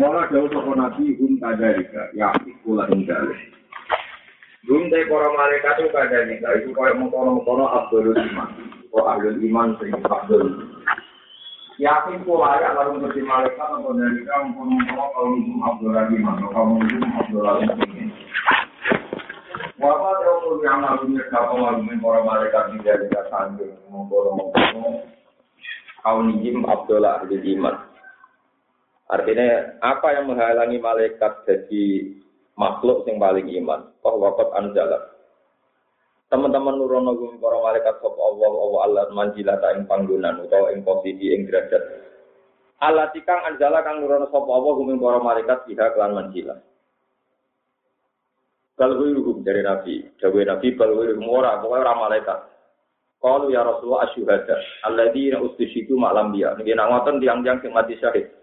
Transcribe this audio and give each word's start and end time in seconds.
Kala 0.00 0.32
jauh 0.32 0.48
sapa 0.48 0.72
nabi 0.80 1.12
hum 1.20 1.36
kadarika 1.36 2.08
ya 2.16 2.32
ikula 2.48 2.88
indale. 2.88 3.36
Hum 4.64 4.88
te 4.88 5.04
para 5.04 5.28
malaikat 5.28 5.76
itu 5.76 5.92
kadarika 5.92 6.56
itu 6.56 6.72
kaya 6.72 6.96
mengkono-mengkono 6.96 7.68
Abdul 7.68 8.16
Iman. 8.16 8.48
Oh 8.96 9.04
Abdul 9.04 9.36
Iman 9.44 9.76
sing 9.76 9.92
Abdul. 9.92 10.72
Yakin 11.76 12.24
pula 12.24 12.64
ya 12.64 12.80
lalu 12.80 13.04
menjadi 13.04 13.28
malaikat 13.28 13.60
atau 13.60 13.92
dari 13.92 14.24
kamu 14.24 14.56
mengkono 14.56 15.04
kalau 15.12 15.36
hum 15.36 15.60
Abdul 15.68 15.92
Iman 15.92 16.34
atau 16.40 16.48
kamu 16.48 16.72
hum 16.80 17.12
Abdul 17.20 17.44
Iman. 17.60 18.08
Wapa 19.84 20.08
teori 20.16 20.64
yang 20.64 20.80
lalu 20.80 21.04
nyekap 21.12 21.44
lalu 21.52 21.92
para 22.00 22.20
malaikat 22.24 22.64
tidak 22.72 23.28
sanggup 23.28 23.68
mengkono-mengkono 23.92 25.04
kaum 26.00 26.32
hum 26.32 26.58
Abdul 26.64 27.04
Iman. 27.44 27.89
Artinya 29.10 29.82
apa 29.82 30.14
yang 30.14 30.30
menghalangi 30.30 30.78
malaikat 30.78 31.42
jadi 31.42 32.14
makhluk 32.54 33.02
yang 33.10 33.18
paling 33.18 33.50
iman? 33.58 33.90
Oh 34.06 34.22
wakot 34.22 34.54
anjala. 34.54 35.02
Teman-teman 36.30 36.78
nurono 36.78 37.18
gumi 37.18 37.42
para 37.42 37.58
malaikat 37.58 37.98
sop 37.98 38.14
Allah 38.14 38.46
Allah 38.46 38.80
Allah 38.86 39.04
manjilata 39.10 39.74
ing 39.74 39.90
panggonan 39.90 40.38
utawa 40.46 40.70
ing 40.70 40.86
posisi 40.86 41.34
ing 41.34 41.50
derajat. 41.50 41.82
Allah 42.78 43.10
tikang 43.10 43.50
anjala 43.50 43.82
kang 43.82 43.98
nurono 43.98 44.30
sop 44.30 44.46
Allah 44.46 44.72
gumi 44.78 44.94
para 44.94 45.18
malaikat 45.18 45.66
tidak 45.66 45.98
kelan 45.98 46.14
manjila. 46.14 46.54
Balwiruhum 48.78 49.44
dari 49.44 49.60
Nabi, 49.60 50.06
Dawe 50.16 50.40
Nabi 50.40 50.72
balwiruhum 50.72 51.28
ora, 51.28 51.60
pokoknya 51.60 51.84
ora 51.84 51.94
malaikat. 52.00 52.38
Kalau 53.20 53.52
ya 53.52 53.60
Rasulullah 53.60 54.08
asyuhada, 54.08 54.56
alladzi 54.88 55.36
ustishidu 55.36 56.00
malam 56.00 56.32
dia. 56.32 56.56
Nggih 56.56 56.72
nak 56.72 56.88
ngoten 56.88 57.20
tiang-tiang 57.20 57.60
sing 57.60 57.76
mati 57.76 58.00
syahid. 58.00 58.39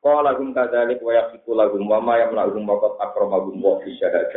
Qala 0.00 0.32
lagum 0.32 0.56
kadzalik 0.56 1.04
wa 1.04 1.12
yaqiqu 1.12 1.52
lagum 1.52 1.84
wa 1.84 2.00
ma 2.00 2.16
yamna'uhum 2.16 2.64
waqad 2.64 2.96
akramahum 3.04 3.60
wa 3.60 3.76
fi 3.84 3.92
syahadat. 4.00 4.32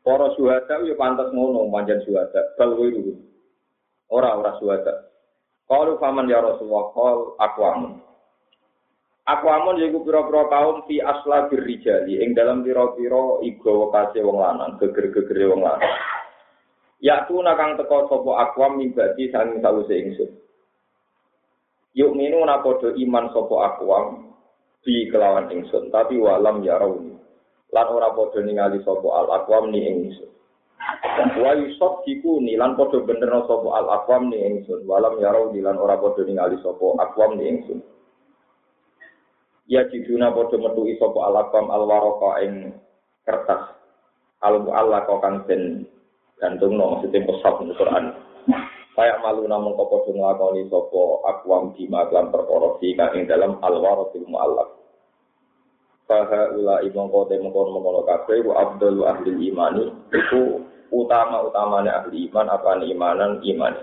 Para 0.00 0.32
syuhada 0.36 0.80
yo 0.88 0.96
pantes 0.96 1.28
ngono 1.36 1.68
manjen 1.68 2.00
syuhada, 2.08 2.56
bal 2.56 2.72
wiru. 2.76 3.12
Ora 4.08 4.36
ora 4.40 4.56
syuhada. 4.56 5.12
Qalu 5.68 6.00
faman 6.00 6.32
ya 6.32 6.40
Rasulullah 6.40 6.92
qal 6.96 7.18
aqwamun. 7.40 7.92
Aqwamun 9.24 9.80
yaiku 9.80 10.04
pira-pira 10.04 10.48
kaum 10.52 10.84
fi 10.88 11.00
asla 11.00 11.48
birrijali 11.48 12.20
ing 12.20 12.36
dalam 12.36 12.60
pira-pira 12.60 13.40
iga 13.44 13.74
kase 13.92 14.20
wong 14.20 14.36
lanang, 14.40 14.76
geger-gegere 14.80 15.44
wong 15.48 15.64
lanang. 15.64 15.92
Ya 17.04 17.24
tu 17.28 17.36
nakang 17.40 17.76
teko 17.76 18.08
sapa 18.08 18.32
aqwam 18.48 18.80
mimbati 18.80 19.28
sang 19.28 19.60
sawise 19.60 19.92
ingsun. 19.92 20.32
Yuk 21.96 22.16
minu 22.16 22.40
na 22.48 22.64
podo 22.64 22.96
iman 22.96 23.28
sopo 23.32 23.60
akwam 23.60 24.33
di 24.84 25.08
kelawan 25.08 25.48
ingsun 25.48 25.88
tapi 25.88 26.20
walam 26.20 26.60
ya 26.60 26.76
rauni. 26.76 27.16
Lan 27.72 27.86
ora 27.90 28.12
padha 28.12 28.44
ningali 28.44 28.84
sapa 28.84 29.08
al 29.10 29.28
aqwam 29.42 29.72
ni 29.72 29.80
ingsun. 29.82 30.30
Wa 31.40 31.56
yusab 31.56 32.04
diku 32.04 32.38
ni 32.38 32.54
lan 32.54 32.76
padha 32.76 33.00
bener 33.02 33.32
sapa 33.48 33.68
al 33.74 33.88
aqwam 33.98 34.30
ni 34.30 34.38
ingsun. 34.38 34.84
Walam 34.84 35.18
ya 35.18 35.32
rauni 35.32 35.64
lan 35.64 35.80
ora 35.80 35.96
padha 35.96 36.22
ningali 36.22 36.60
sapa 36.60 36.84
aqwam 37.00 37.40
ni 37.40 37.44
ingsun. 37.48 37.80
Ya 39.66 39.88
jiduna 39.88 40.30
padha 40.36 40.60
metu 40.60 40.84
sapa 41.00 41.18
al 41.24 41.36
aqwam 41.48 41.72
al 41.72 41.82
waraka 41.88 42.30
ing 42.44 42.76
kertas. 43.24 43.72
Al 44.44 44.60
kok 45.08 45.18
kang 45.24 45.48
den 45.48 45.88
gantungno 46.36 47.00
maksudnya 47.00 47.24
pesat 47.24 47.54
di 47.64 47.72
Quran 47.72 48.12
kayak 48.94 49.20
malu 49.20 49.50
namun 49.50 49.74
kau 49.74 49.90
podo 49.90 50.14
ngelakoni 50.14 50.70
sopo 50.70 51.22
akwam 51.26 51.74
bima 51.74 52.06
kelam 52.06 52.30
perkara 52.30 52.78
kang 52.78 53.12
ing 53.18 53.26
dalam 53.26 53.58
alwaratil 53.60 54.26
mu'allaf 54.30 54.84
Faha 56.04 56.52
ula 56.52 56.84
imong 56.84 57.08
kote 57.08 57.40
mengkono 57.40 57.80
mengkono 57.80 58.04
kafe 58.04 58.44
wa 58.44 58.60
abdul 58.60 59.08
ahli 59.08 59.48
imani 59.48 59.88
itu 60.12 60.60
utama 60.92 61.40
utamanya 61.48 62.04
ahli 62.04 62.28
iman 62.28 62.44
apa 62.52 62.76
imanan 62.84 63.40
iman. 63.40 63.74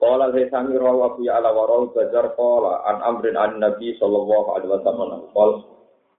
Kala 0.00 0.32
saya 0.32 0.48
sami 0.48 0.74
rawa 0.80 1.20
fi 1.20 1.28
ala 1.28 1.52
warau 1.52 1.92
bajar 1.92 2.32
kala 2.32 2.80
an 2.88 3.04
amrin 3.04 3.36
an 3.36 3.60
nabi 3.60 3.92
sallallahu 4.00 4.56
alaihi 4.56 4.72
wasallam 4.72 5.28
kal 5.36 5.50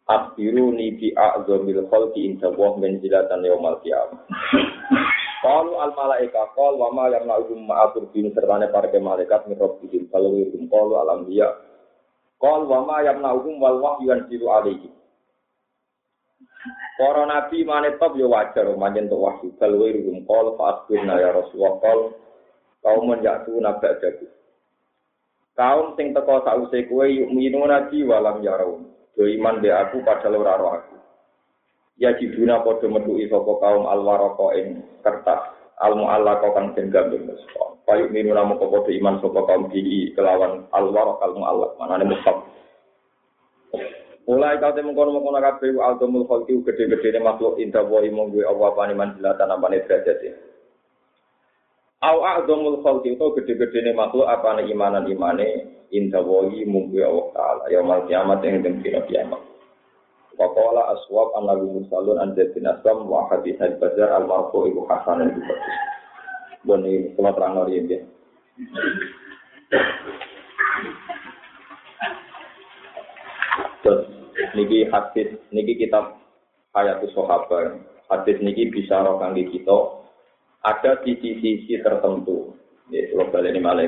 Akhiruni 0.03 1.00
bi 1.00 1.16
a'zamil 1.16 1.88
khalqi 1.88 2.28
inda 2.28 2.52
wa 2.52 2.75
menjilatan 2.75 3.40
yaumal. 3.47 3.80
Qalu 5.44 5.76
al 5.76 5.92
malaika 5.92 6.56
qal 6.56 6.80
wa 6.80 6.88
ma 6.96 7.12
yamna'uhum 7.12 7.68
ma'atur 7.68 8.08
bin 8.16 8.31
sertane 8.31 8.72
para 8.72 8.88
malaikat 8.88 9.44
min 9.52 9.59
rabbihim 9.59 10.08
kalau 10.08 10.31
wirum 10.31 10.72
qalu 10.72 10.96
al 10.96 11.20
anbiya 11.20 11.52
Qal 12.40 12.64
wa 12.64 12.80
ma 12.88 13.04
yamna'uhum 13.04 13.59
wal 13.59 13.84
wahyu 13.84 14.16
yanzilu 14.16 14.48
alaihi. 14.48 14.88
Para 16.96 17.28
nabi 17.28 17.68
mane 17.68 18.00
top 18.00 18.16
ya 18.16 18.24
wajar 18.24 18.72
manjen 18.80 19.12
untuk 19.12 19.20
wahyu 19.20 19.52
bal 19.59 19.74
wirum 19.76 20.24
qal 20.24 20.56
fa 20.56 20.64
asbirna 20.80 21.20
ya 21.20 21.36
rasulullah 21.36 21.76
qal 21.84 22.00
kaum 22.80 23.12
yatu 23.20 23.59
nabda 23.59 24.00
jago. 24.00 24.28
Kaum 25.59 26.00
sing 26.00 26.16
teko 26.16 26.40
sause 26.48 26.88
kowe 26.88 27.03
yuk 27.03 27.30
minu 27.36 27.68
nabi 27.68 28.00
walam 28.08 28.40
yarau. 28.40 28.80
Do 29.14 29.28
iman 29.28 29.59
be 29.59 29.70
aku 29.70 30.02
padahal 30.08 30.40
ora 30.40 30.56
aku. 30.56 31.03
Ya 32.02 32.09
jiduna 32.18 32.66
padha 32.66 32.90
metuki 32.90 33.30
sapa 33.30 33.52
kaum 33.62 33.86
alwaraka 33.86 34.58
ing 34.58 34.81
kertas 35.06 35.42
almu 35.78 36.09
Allah 36.09 36.42
kau 36.42 36.54
kang 36.58 36.74
den 36.74 36.90
gambeng 36.90 37.30
Payuk 37.84 38.16
minu 38.16 38.31
namu 38.31 38.56
kau 38.58 38.72
kode 38.72 38.96
iman 38.98 39.20
sopo 39.20 39.44
kaum 39.44 39.68
bihi 39.68 40.16
kelawan 40.16 40.66
alwar 40.72 41.20
kalmu 41.20 41.44
Allah 41.44 41.70
mana 41.78 42.00
nih 42.00 42.08
mustaf. 42.09 42.38
Mulai 44.24 44.58
kau 44.64 44.72
temu 44.72 44.96
kono 44.96 45.20
kono 45.20 45.38
kafe 45.44 45.76
al 45.76 46.00
domul 46.00 46.24
kholki 46.26 46.56
gede 46.64 46.88
gede 46.98 47.20
nih 47.20 47.22
makhluk 47.22 47.59
indah 47.59 47.84
Allah 47.84 48.70
pani 48.74 48.96
manjilatan 48.96 49.52
apa 49.52 49.66
nih 49.68 49.84
derajat 49.84 50.18
ya. 50.24 50.34
Aw 52.03 52.18
a'dhamul 52.20 52.84
khalqi 52.84 53.16
itu 53.16 53.26
gede-gede 53.40 53.80
nih 53.80 53.96
makhluk 53.96 54.28
apa 54.28 54.59
nih 54.59 54.76
imanan 54.76 55.08
imane 55.08 55.80
indah 55.88 56.20
boy 56.20 56.52
monggu 56.68 57.00
Allah 57.00 57.28
taala 57.32 57.64
ya 57.72 57.80
mal 57.80 58.03
kiamat 58.03 58.44
dem 58.44 58.84
kira 58.84 59.08
kiamat. 59.08 59.40
Waqala 60.34 60.98
aswab 60.98 61.38
an 61.38 61.46
lagu 61.46 61.70
musalun 61.70 62.18
an 62.18 62.34
bin 62.34 62.66
aslam 62.66 63.06
wa 63.06 63.30
hadis 63.30 63.54
al-bazar 63.62 64.10
al-marfu 64.18 64.66
ibu 64.66 64.82
hasan 64.90 65.30
itu 65.30 65.42
Bon 66.64 66.80
ini 66.80 67.12
kalau 67.20 67.36
terang 67.36 67.60
lagi 67.60 67.84
ya. 67.92 68.00
Terus 73.84 74.02
niki 74.56 74.88
hadis 74.88 75.30
niki 75.52 75.76
kitab 75.76 76.18
ayat 76.72 77.04
sahabat. 77.12 77.84
Hadis 78.08 78.40
niki 78.40 78.72
bisa 78.72 79.04
rokang 79.04 79.36
di 79.36 79.44
kita 79.52 80.08
ada 80.64 81.04
sisi-sisi 81.04 81.84
tertentu. 81.84 82.56
Ya, 82.88 83.12
kalau 83.12 83.28
balik 83.28 83.52
ini 83.52 83.60
malah. 83.60 83.84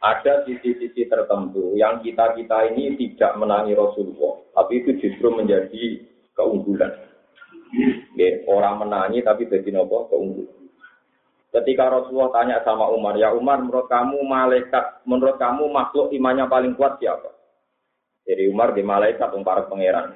Ada 0.00 0.48
sisi-sisi 0.48 1.04
tertentu 1.12 1.76
yang 1.76 2.00
kita-kita 2.00 2.72
ini 2.72 2.96
tidak 2.96 3.36
menangi 3.36 3.76
Rasulullah, 3.76 4.40
tapi 4.56 4.80
itu 4.80 4.96
justru 4.96 5.28
menjadi 5.28 6.00
keunggulan. 6.32 6.88
Ya, 8.16 8.40
orang 8.48 8.80
menangi 8.80 9.20
tapi 9.20 9.44
jadi 9.44 9.68
nopo 9.76 10.08
keunggulan. 10.08 10.60
Ketika 11.50 11.90
Rasulullah 11.90 12.30
tanya 12.30 12.56
sama 12.62 12.88
Umar, 12.94 13.18
ya 13.18 13.34
Umar, 13.34 13.58
menurut 13.60 13.90
kamu 13.90 14.22
malaikat, 14.22 15.02
menurut 15.02 15.36
kamu 15.36 15.66
makhluk 15.68 16.14
imannya 16.14 16.46
paling 16.46 16.78
kuat 16.78 16.96
siapa? 17.02 17.26
Jadi 18.22 18.46
Umar 18.46 18.70
di 18.70 18.86
malaikat 18.86 19.34
para 19.42 19.66
pangeran. 19.66 20.14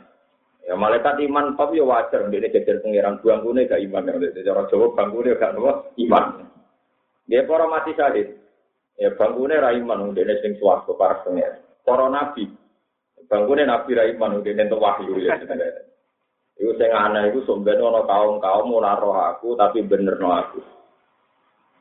Ya 0.65 0.79
malaikat 0.79 1.21
iman 1.29 1.59
tapi 1.59 1.77
ya 1.77 1.85
wajar, 1.85 2.31
dia 2.33 2.49
jajar 2.49 2.81
pangeran 2.81 3.21
buang 3.21 3.45
gune 3.45 3.69
gak 3.69 3.83
iman. 3.85 4.17
Jadi 4.17 4.49
orang 4.49 4.71
Jawa 4.73 4.87
bangkune 4.97 5.37
gak 5.37 5.59
apa 5.61 5.73
iman. 6.09 6.25
Dia 7.29 7.45
para 7.45 7.67
mati 7.69 7.93
syahid. 7.93 8.44
Ya 8.95 9.11
bangkune 9.19 9.59
ra 9.59 9.75
iman, 9.75 10.15
dia 10.15 10.39
sing 10.39 10.55
suwarga 10.63 10.95
para 10.95 11.27
pangeran. 11.27 11.63
Para 11.83 12.07
nabi, 12.07 12.47
bangkune 13.27 13.67
nabi 13.67 13.91
ra 13.95 14.05
iman, 14.07 14.43
dia 14.47 14.55
nentu 14.55 14.79
wahyu 14.79 15.19
ya. 15.19 15.35
Iku 16.55 16.71
sing 16.79 16.91
aneh 16.95 17.35
iku 17.35 17.43
somben 17.51 17.83
ana 17.83 18.07
kaum-kaum 18.07 18.79
ora 18.79 18.95
roh 18.95 19.19
aku 19.19 19.59
tapi 19.59 19.83
bener 19.83 20.15
no 20.23 20.31
aku. 20.31 20.63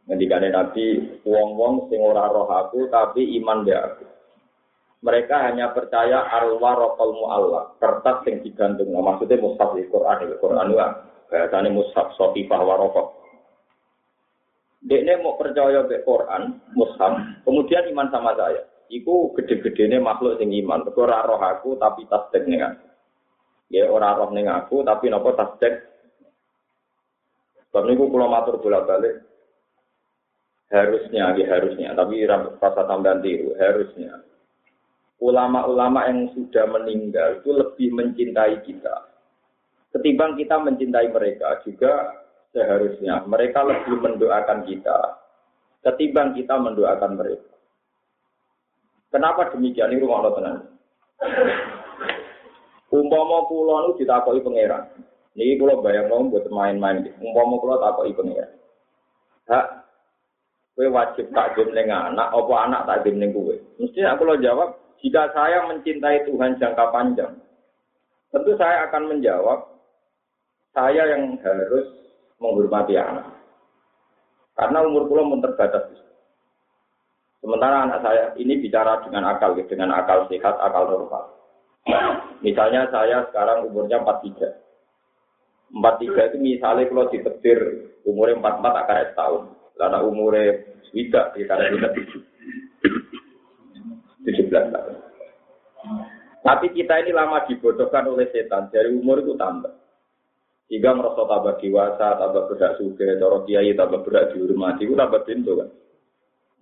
Ngendikane 0.10 0.52
Nabi, 0.52 0.86
wong-wong 1.24 1.88
sing 1.88 2.02
ora 2.02 2.28
roh 2.28 2.50
aku 2.50 2.90
tapi 2.90 3.38
iman 3.40 3.64
dia 3.64 3.86
aku. 3.86 4.04
Mereka 5.04 5.36
hanya 5.52 5.76
percaya 5.76 6.26
arwah 6.32 6.80
rokol 6.80 7.12
mu'alla, 7.12 7.76
kertas 7.76 8.24
yang 8.24 8.40
digantung. 8.40 8.88
Maksudnya 8.96 9.36
mushaf 9.36 9.76
di 9.76 9.84
Quran, 9.92 10.32
di 10.32 10.40
Quran 10.40 10.72
itu 10.72 10.80
bahasanya 11.28 11.70
mushaf 11.76 12.16
sotifah. 12.16 12.60
Dia 14.84 15.16
mau 15.24 15.40
percaya 15.40 15.88
ke 15.88 16.04
Quran, 16.04 16.60
mushaf, 16.76 17.16
kemudian 17.48 17.88
iman 17.96 18.12
sama 18.12 18.36
saya. 18.36 18.68
Iku 18.92 19.32
gede-gedene 19.40 20.04
makhluk 20.04 20.38
sing 20.38 20.52
iman. 20.52 20.84
Iku 20.84 21.08
ora 21.08 21.24
roh 21.24 21.40
aku 21.40 21.80
tapi 21.80 22.04
tasdek 22.12 22.44
ning 22.46 22.60
aku. 22.60 22.88
Ya 23.72 23.88
ora 23.88 24.12
roh 24.14 24.30
ning 24.36 24.52
aku 24.52 24.84
tapi 24.84 25.08
napa 25.08 25.34
tasdek. 25.40 25.88
Sebab 27.72 27.90
niku 27.90 28.12
kula 28.12 28.28
matur 28.30 28.60
bolak-balik 28.62 29.24
harusnya, 30.74 31.38
ya 31.38 31.46
harusnya, 31.54 31.94
tapi 31.94 32.26
rasa 32.26 32.82
tambahan 32.90 33.22
tiru, 33.22 33.54
harusnya. 33.62 34.26
ulama-ulama 35.24 36.04
yang 36.12 36.28
sudah 36.36 36.68
meninggal 36.68 37.40
itu 37.40 37.56
lebih 37.56 37.96
mencintai 37.96 38.60
kita. 38.68 39.08
Ketimbang 39.96 40.36
kita 40.36 40.60
mencintai 40.60 41.08
mereka 41.16 41.64
juga 41.64 42.12
seharusnya 42.54 43.26
mereka 43.26 43.66
lebih 43.66 43.98
mendoakan 44.00 44.64
kita 44.70 45.24
ketimbang 45.84 46.32
kita 46.34 46.56
mendoakan 46.56 47.20
mereka. 47.20 47.52
Kenapa 49.12 49.52
demikian? 49.54 49.94
Ini 49.94 50.02
rumah 50.02 50.26
Allah 50.26 50.34
tenang. 50.34 50.60
Umpama 52.90 53.46
kula 53.46 53.76
nu 53.86 54.00
ditakoki 54.00 54.42
pangeran. 54.42 54.90
Niki 55.38 55.58
bayang 55.62 56.10
mau 56.10 56.26
buat 56.30 56.46
main-main. 56.50 57.06
Umpama 57.22 57.62
kula 57.62 57.76
takoki 57.78 58.16
pangeran. 58.18 58.52
Hak 59.46 59.66
kowe 60.74 60.90
wajib 60.90 61.30
takdim 61.30 61.70
ning 61.78 61.94
anak 61.94 62.34
apa 62.34 62.54
anak 62.66 62.82
takdim 62.90 63.22
ning 63.22 63.30
kowe? 63.30 63.54
Mesti 63.78 64.02
aku 64.02 64.26
lo 64.26 64.42
jawab, 64.42 64.74
jika 65.06 65.30
saya 65.30 65.70
mencintai 65.70 66.26
Tuhan 66.26 66.58
jangka 66.58 66.90
panjang, 66.90 67.38
tentu 68.34 68.58
saya 68.58 68.90
akan 68.90 69.14
menjawab 69.14 69.70
saya 70.74 71.14
yang 71.14 71.38
harus 71.46 71.86
menghormati 72.44 73.00
anak. 73.00 73.32
Karena 74.60 74.84
umur 74.84 75.08
kula 75.08 75.24
mun 75.24 75.40
terbatas. 75.40 75.88
Sementara 77.40 77.88
anak 77.88 78.00
saya 78.04 78.24
ini 78.40 78.60
bicara 78.60 79.00
dengan 79.04 79.32
akal, 79.32 79.56
dengan 79.56 79.96
akal 79.96 80.28
sehat, 80.28 80.60
akal 80.60 80.84
normal. 80.88 81.24
Misalnya 82.44 82.88
saya 82.92 83.28
sekarang 83.32 83.68
umurnya 83.72 84.04
43. 84.04 84.64
43 85.74 86.30
itu 86.30 86.38
misalnya 86.40 86.88
kalau 86.88 87.10
ditetir 87.10 87.60
umurnya 88.06 88.40
44 88.40 88.82
akan 88.84 88.98
setahun. 89.12 89.44
Karena 89.74 90.00
umurnya 90.06 90.54
tidak, 90.94 91.34
karena 91.34 91.66
tidak 91.74 91.92
17 94.24 94.72
tahun. 94.72 94.96
Tapi 96.44 96.68
kita 96.76 96.94
ini 97.04 97.12
lama 97.16 97.44
dibodohkan 97.48 98.08
oleh 98.08 98.28
setan. 98.32 98.72
Dari 98.72 98.92
umur 98.92 99.20
itu 99.24 99.36
tambah. 99.36 99.83
Jika 100.72 100.90
merasa 100.96 101.24
tambah 101.28 101.60
dewasa, 101.60 102.08
tambah 102.18 102.44
berak 102.50 102.76
suge, 102.80 103.06
cara 103.20 103.38
kiai 103.44 103.76
tambah 103.76 104.02
berak 104.04 104.32
dihormati, 104.32 104.88
itu 104.88 104.96
tambah 104.96 105.22
pintu 105.28 105.60
kan. 105.60 105.70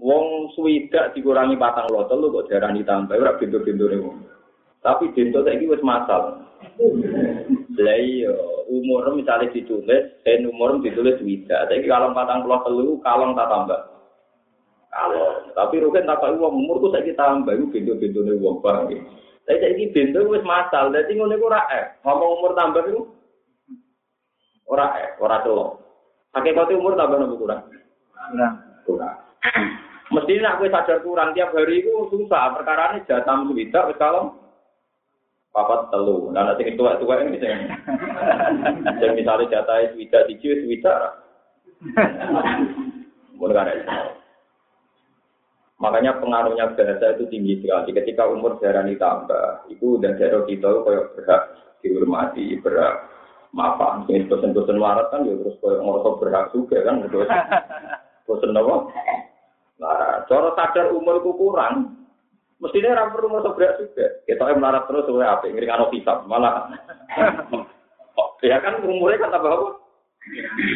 Wong 0.02 0.50
swidak 0.58 1.14
dikurangi 1.14 1.56
patang 1.62 1.86
lotel 1.94 2.18
lu 2.18 2.34
kok 2.34 2.50
jarang 2.50 2.74
ditambah, 2.74 3.14
ora 3.14 3.38
pintu-pintu 3.38 3.86
nih 3.86 4.02
tapi 4.82 5.14
dento 5.14 5.46
saiki 5.46 5.70
wis 5.70 5.86
masal. 5.86 6.42
Lah 7.78 7.98
iya, 8.02 8.34
umur 8.70 9.14
misalnya 9.14 9.54
ditulis, 9.54 10.18
dan 10.26 10.46
umur 10.50 10.82
ditulis 10.82 11.22
wida. 11.22 11.70
Tapi 11.70 11.86
kalau 11.86 12.14
patang 12.18 12.46
puluh 12.46 12.62
telu, 12.66 12.94
kalau 13.06 13.34
tak 13.38 13.50
tambah. 13.50 13.82
Kalau, 14.92 15.26
tapi 15.56 15.80
rugen 15.80 16.04
tak 16.04 16.20
tahu 16.20 16.36
tuh 16.82 16.92
saya 16.92 17.14
tambah, 17.16 17.54
itu 17.56 17.66
bento-bento 17.72 18.20
nih 18.26 18.38
bang. 18.38 18.58
Tapi 18.62 18.96
saya 19.48 19.68
ini 19.74 19.94
bento 19.94 20.20
wis 20.30 20.44
masal, 20.46 20.90
jadi 20.90 21.14
ngono 21.14 21.34
itu 21.38 21.48
rakyat. 21.48 21.86
Ngomong 22.02 22.30
umur 22.42 22.52
tambah 22.58 22.84
itu, 22.90 23.02
ora 24.72 24.96
eh, 25.04 25.10
ora 25.20 25.44
celok. 25.44 25.70
Hakikat 26.32 26.72
umur 26.80 26.96
tambah 26.96 27.20
nopo 27.20 27.36
kurang? 27.36 27.68
Kurang. 28.16 28.56
Kurang. 28.88 29.16
Mesti 30.16 30.40
nak 30.40 30.60
gue 30.60 30.72
sadar 30.72 31.04
kurang 31.04 31.36
tiap 31.36 31.52
hari 31.52 31.84
itu 31.84 31.92
susah. 32.08 32.56
Perkara 32.56 32.96
ini 32.96 33.08
jatah 33.08 33.44
suwida, 33.48 33.88
wis 33.92 34.00
kalau 34.00 34.36
papat 35.52 35.92
telu. 35.92 36.32
Nah 36.32 36.48
nanti 36.48 36.72
tua 36.80 36.96
tua 37.00 37.20
ini 37.24 37.40
sih. 37.40 37.52
Dan 39.00 39.12
misalnya 39.16 39.60
jatah 39.60 39.92
swida 39.92 40.20
tiga 40.28 40.52
swida. 40.64 40.96
Mulai 43.36 43.60
ada 43.60 44.04
Makanya 45.82 46.22
pengaruhnya 46.22 46.78
bahasa 46.78 47.18
itu 47.18 47.26
tinggi 47.34 47.58
sekali. 47.58 47.90
Ketika 47.90 48.30
umur 48.30 48.62
darah 48.62 48.86
ditambah, 48.86 49.66
itu 49.74 49.98
dan 49.98 50.14
darah 50.14 50.46
kita 50.46 50.70
itu 50.70 50.82
kayak 50.86 51.06
berhak 51.18 51.42
dihormati, 51.82 52.46
berhak 52.62 52.96
maaf. 53.52 54.08
Ini 54.08 54.28
bosan-bosan 54.32 54.80
warat 54.80 55.08
kan, 55.12 55.28
ya 55.28 55.36
terus 55.36 55.56
kayak 55.60 55.80
ngorok 55.84 56.20
berhak 56.20 56.52
juga 56.56 56.78
kan. 56.84 57.04
Terus 57.12 57.30
bosan 58.28 58.56
apa? 58.56 58.76
Nah, 59.82 60.24
cara 60.30 60.50
sadar 60.56 60.94
umur 60.94 61.20
itu 61.20 61.34
kurang, 61.36 62.02
Mestinya 62.62 62.94
orang 62.94 63.10
perlu 63.18 63.28
merasa 63.34 63.58
berat 63.58 63.74
juga. 63.82 64.06
Kita 64.30 64.54
melarat 64.54 64.86
terus 64.86 65.10
oleh 65.10 65.26
apa? 65.26 65.50
Ngiri 65.50 65.66
kan 65.66 65.90
hisap 65.90 66.18
malah. 66.30 66.70
ya 68.46 68.62
kan 68.62 68.86
umurnya 68.86 69.18
kan 69.18 69.34
tambah 69.34 69.50
apa? 69.50 69.70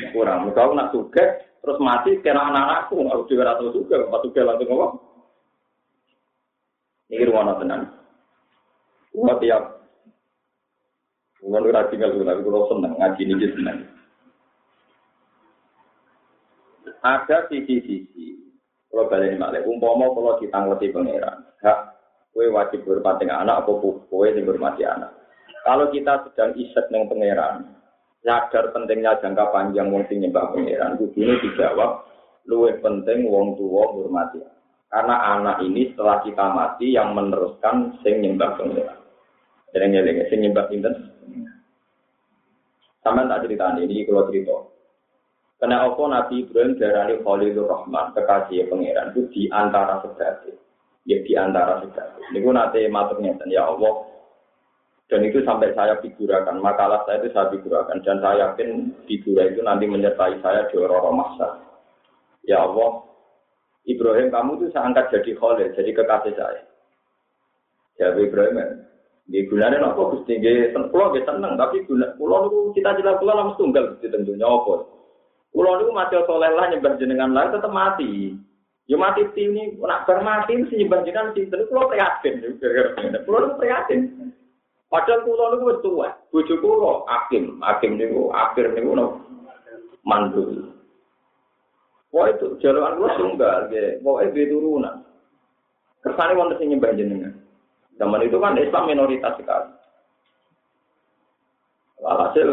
Kurang. 0.09 0.49
Kau 0.57 0.73
nak 0.73 0.89
suka 0.89 1.45
terus 1.61 1.77
mati 1.77 2.17
kena 2.25 2.49
anak-anakku 2.49 2.97
nggak 2.97 3.25
juga 3.29 3.53
atau 3.53 3.69
suka, 3.69 4.09
pas 4.09 4.21
suka 4.25 4.41
langsung 4.41 4.69
apa? 4.73 4.87
Ini 7.13 7.29
rumah 7.29 7.53
tenan. 7.61 7.81
Buat 9.13 9.37
tiap 9.45 9.84
Bukan 11.45 11.69
udah 11.69 11.85
tinggal 11.93 12.17
tapi 12.17 12.41
kalau 12.41 12.65
seneng 12.73 12.97
ngaji 12.97 13.21
ini 13.21 13.47
seneng. 13.53 13.77
Ada 17.05 17.45
sisi-sisi 17.53 18.45
kalau 18.95 19.11
balik 19.11 19.35
ini 19.35 19.37
malah, 19.37 19.59
umpama 19.67 20.07
kalau 20.15 20.39
ditangleti 20.39 20.87
pangeran, 20.89 21.43
hak 21.59 21.79
kue 22.31 22.47
wajib 22.47 22.87
berhormati 22.87 23.27
anak, 23.27 23.61
apa 23.61 23.71
kue 24.07 24.31
yang 24.31 24.47
berhormati 24.47 24.87
anak. 24.87 25.11
Kalau 25.67 25.91
kita 25.91 26.23
sedang 26.31 26.55
iset 26.55 26.87
neng 26.95 27.11
pangeran, 27.11 27.75
sadar 28.23 28.71
pentingnya 28.71 29.19
jangka 29.19 29.51
panjang 29.51 29.91
wong 29.91 30.07
sing 30.07 30.23
nyembah 30.23 30.47
pangeran, 30.47 30.95
ini 30.95 31.33
dijawab 31.43 32.07
luwih 32.47 32.79
penting 32.79 33.27
wong 33.27 33.59
tua 33.59 33.83
hormati. 33.83 34.39
Karena 34.87 35.43
anak 35.43 35.59
ini 35.67 35.91
setelah 35.91 36.23
kita 36.23 36.45
mati 36.55 36.95
yang 36.95 37.11
meneruskan 37.11 37.99
sing 37.99 38.23
nyembah 38.23 38.55
pangeran. 38.55 38.99
Jadi 39.75 39.85
ngeleng, 39.91 40.17
sing 40.31 40.39
nyembah 40.39 40.71
pinten. 40.71 41.14
Sama 43.05 43.29
tak 43.29 43.45
cerita 43.45 43.77
ini, 43.77 44.01
kalau 44.09 44.25
cerita. 44.33 44.57
Karena 45.61 45.85
apa 45.85 46.03
Nabi 46.09 46.41
Ibrahim 46.41 46.73
darani 46.81 47.21
Khalilur 47.21 47.69
Rahman, 47.69 48.17
kekasih 48.17 48.65
pangeran 48.65 49.13
itu 49.13 49.21
di 49.29 49.43
antara 49.53 50.01
sebagai. 50.01 50.57
Ya 51.05 51.21
di 51.21 51.33
antara 51.37 51.85
sebagai. 51.85 52.25
Ini 52.33 52.41
pun 52.41 52.57
nanti 52.57 52.81
maturnya 52.89 53.37
ya 53.45 53.69
Allah. 53.69 54.09
Dan 55.05 55.21
itu 55.21 55.45
sampai 55.45 55.69
saya 55.77 56.01
figurakan, 56.01 56.57
makalah 56.65 57.05
saya 57.05 57.21
itu 57.21 57.29
saya 57.29 57.53
figurakan. 57.53 58.01
Dan 58.01 58.17
saya 58.25 58.49
yakin 58.51 58.89
figura 59.05 59.53
itu 59.53 59.61
nanti 59.61 59.85
menyertai 59.85 60.41
saya 60.41 60.65
di 60.65 60.75
orang 60.81 61.13
masa. 61.13 61.61
Ya 62.41 62.65
Allah, 62.65 63.05
Ibrahim 63.85 64.33
kamu 64.33 64.51
itu 64.57 64.65
saya 64.73 64.89
angkat 64.89 65.13
jadi 65.13 65.37
Khalil, 65.37 65.69
jadi 65.77 65.91
kekasih 65.93 66.33
saya. 66.33 66.61
Ya 68.01 68.17
Ibrahim, 68.17 68.84
di 69.25 69.41
gunanya 69.49 69.81
apa 69.81 70.13
Gusti 70.13 70.37
nggih 70.37 70.77
pulau 70.93 71.09
nggih 71.09 71.25
seneng 71.25 71.57
tapi 71.57 71.81
guna 71.89 72.13
pulau 72.13 72.45
itu 72.45 72.57
cita-cita 72.77 73.17
pulau 73.17 73.33
langsung 73.33 73.73
tunggal 73.73 73.97
Gusti 73.97 74.13
tentunya 74.13 74.45
apa. 74.45 74.85
Kulo 75.55 75.79
niku 75.79 75.91
mati 75.95 76.19
soleh 76.27 76.51
lah 76.51 76.67
nyembah 76.67 76.99
jenengan 76.99 77.31
lah 77.31 77.47
tetep 77.47 77.71
mati. 77.71 78.35
Ya 78.91 78.99
mati 78.99 79.23
ini 79.39 79.79
nak 79.79 80.03
bar 80.03 80.19
mati 80.19 80.59
mesti 80.59 80.83
nyembah 80.83 81.07
jenengan 81.07 81.31
sinten 81.31 81.63
kulo 81.71 81.87
prihatin. 81.87 82.43
Kulo 83.23 83.37
niku 83.39 83.55
prihatin. 83.63 83.99
Padahal 84.91 85.23
kulo 85.23 85.43
niku 85.55 85.63
wis 85.71 85.79
tuwa. 85.79 86.09
Bojo 86.27 86.53
kulo 86.59 86.91
Hakim, 87.07 87.63
Hakim 87.63 87.95
niku 87.95 88.35
akhir 88.35 88.75
niku 88.75 88.99
no 88.99 89.23
mandul. 90.03 90.75
Wah 92.11 92.27
itu 92.35 92.59
jalan 92.59 92.99
kulo 92.99 93.07
tunggal 93.15 93.71
pokoke 94.03 94.35
duwe 94.35 94.51
turunan. 94.51 95.07
Kersane 96.03 96.35
wonten 96.35 96.59
sing 96.59 96.67
nyembah 96.75 96.93
jenengan. 96.99 97.44
Zaman 97.95 98.27
itu 98.27 98.37
kan 98.43 98.59
Islam 98.59 98.91
minoritas 98.91 99.33
sekali. 99.39 99.71
Walhasil 102.03 102.49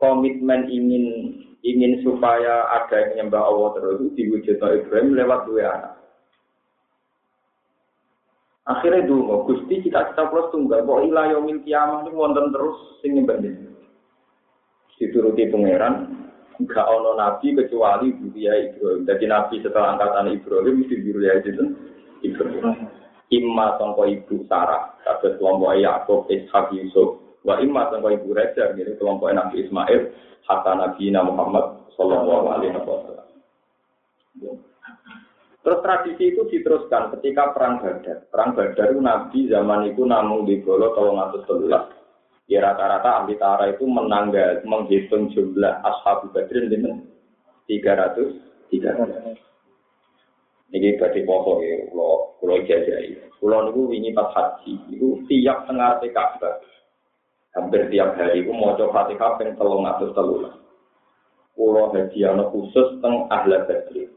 komitmen 0.00 0.66
ingin 0.72 1.04
ingin 1.64 2.00
supaya 2.04 2.68
ada 2.72 2.92
yang 2.92 3.08
menyembah 3.28 3.42
Allah 3.44 3.68
terus 3.76 3.96
itu 4.00 4.08
diwujudkan 4.16 4.84
Ibrahim 4.84 5.16
lewat 5.16 5.40
dua 5.48 5.64
anak. 5.64 5.92
Akhirnya 8.64 9.04
dulu, 9.04 9.44
Gusti 9.44 9.84
kita 9.84 10.12
kita 10.12 10.32
plus 10.32 10.48
tunggal, 10.48 10.88
kok 10.88 11.04
ilah 11.04 11.36
yomil 11.36 11.60
kiamah 11.68 12.00
ini 12.08 12.16
wonten 12.16 12.48
terus 12.48 12.96
sing 13.04 13.12
nyembah. 13.12 13.36
Dituruti 14.96 15.52
pangeran, 15.52 16.24
enggak 16.56 16.88
ono 16.88 17.12
nabi 17.12 17.52
kecuali 17.52 18.16
Buria 18.16 18.56
Ibrahim. 18.56 19.04
Jadi 19.04 19.24
nabi 19.28 19.60
setelah 19.60 20.00
angkatan 20.00 20.32
Ibrahim 20.32 20.80
mesti 20.80 20.96
Buria 20.96 21.32
itu 21.44 21.64
Ibrahim. 22.24 23.03
Imma 23.34 23.74
sangka 23.82 24.06
ibu 24.06 24.46
Sarah, 24.46 24.94
kata 25.02 25.34
kelompok 25.42 25.74
Yakub, 25.74 26.30
Ishak, 26.30 26.70
Yusuf, 26.70 27.18
wa 27.42 27.58
imma 27.58 27.90
sangka 27.90 28.14
ibu 28.14 28.30
Raja, 28.30 28.70
jadi 28.70 28.94
kelompok 28.94 29.34
Nabi 29.34 29.66
Ismail, 29.66 30.14
hatta 30.46 30.72
Nabi 30.78 31.10
Muhammad 31.10 31.90
Sallallahu 31.98 32.46
Alaihi 32.54 32.78
Wasallam. 32.78 33.26
Terus 35.64 35.80
tradisi 35.80 36.36
itu 36.36 36.44
diteruskan 36.44 37.08
ketika 37.16 37.56
perang 37.56 37.80
Badar. 37.80 38.28
Perang 38.28 38.52
Badar 38.52 38.92
itu 38.92 39.00
Nabi 39.00 39.48
zaman 39.48 39.88
itu 39.88 40.04
namun 40.04 40.44
di 40.44 40.60
Golo 40.60 40.92
telulas. 40.92 41.88
Ya 42.44 42.60
rata-rata 42.60 43.24
ahli 43.24 43.40
tara 43.40 43.72
itu 43.72 43.88
menanggal 43.88 44.60
menghitung 44.68 45.32
jumlah 45.32 45.80
ashab 45.80 46.28
Badrin 46.36 46.68
dengan 46.68 47.00
300 47.64 48.44
300. 48.68 49.40
Ini 50.74 51.00
berarti 51.00 51.24
pokok 51.24 51.58
ya, 51.64 51.76
kalau 51.88 52.36
kalau 52.42 52.54
ijazah 52.60 53.23
Kulo 53.44 53.68
niku 53.68 53.92
wingi 53.92 54.16
pas 54.16 54.32
haji, 54.32 54.72
itu 54.88 55.20
tiap 55.28 55.68
tengah 55.68 56.00
Ka'bah. 56.00 56.64
Hampir 57.52 57.92
tiap 57.92 58.16
hari 58.16 58.40
itu 58.40 58.48
mau 58.56 58.72
coba 58.72 59.04
Fatihah 59.04 59.36
ping 59.36 59.52
telung 59.60 59.84
atus 59.84 60.16
telulah. 60.16 60.56
Kulo 61.52 61.92
hadiah 61.92 62.32
khusus 62.48 62.96
teng 63.04 63.28
ahla 63.28 63.68
badri. 63.68 64.08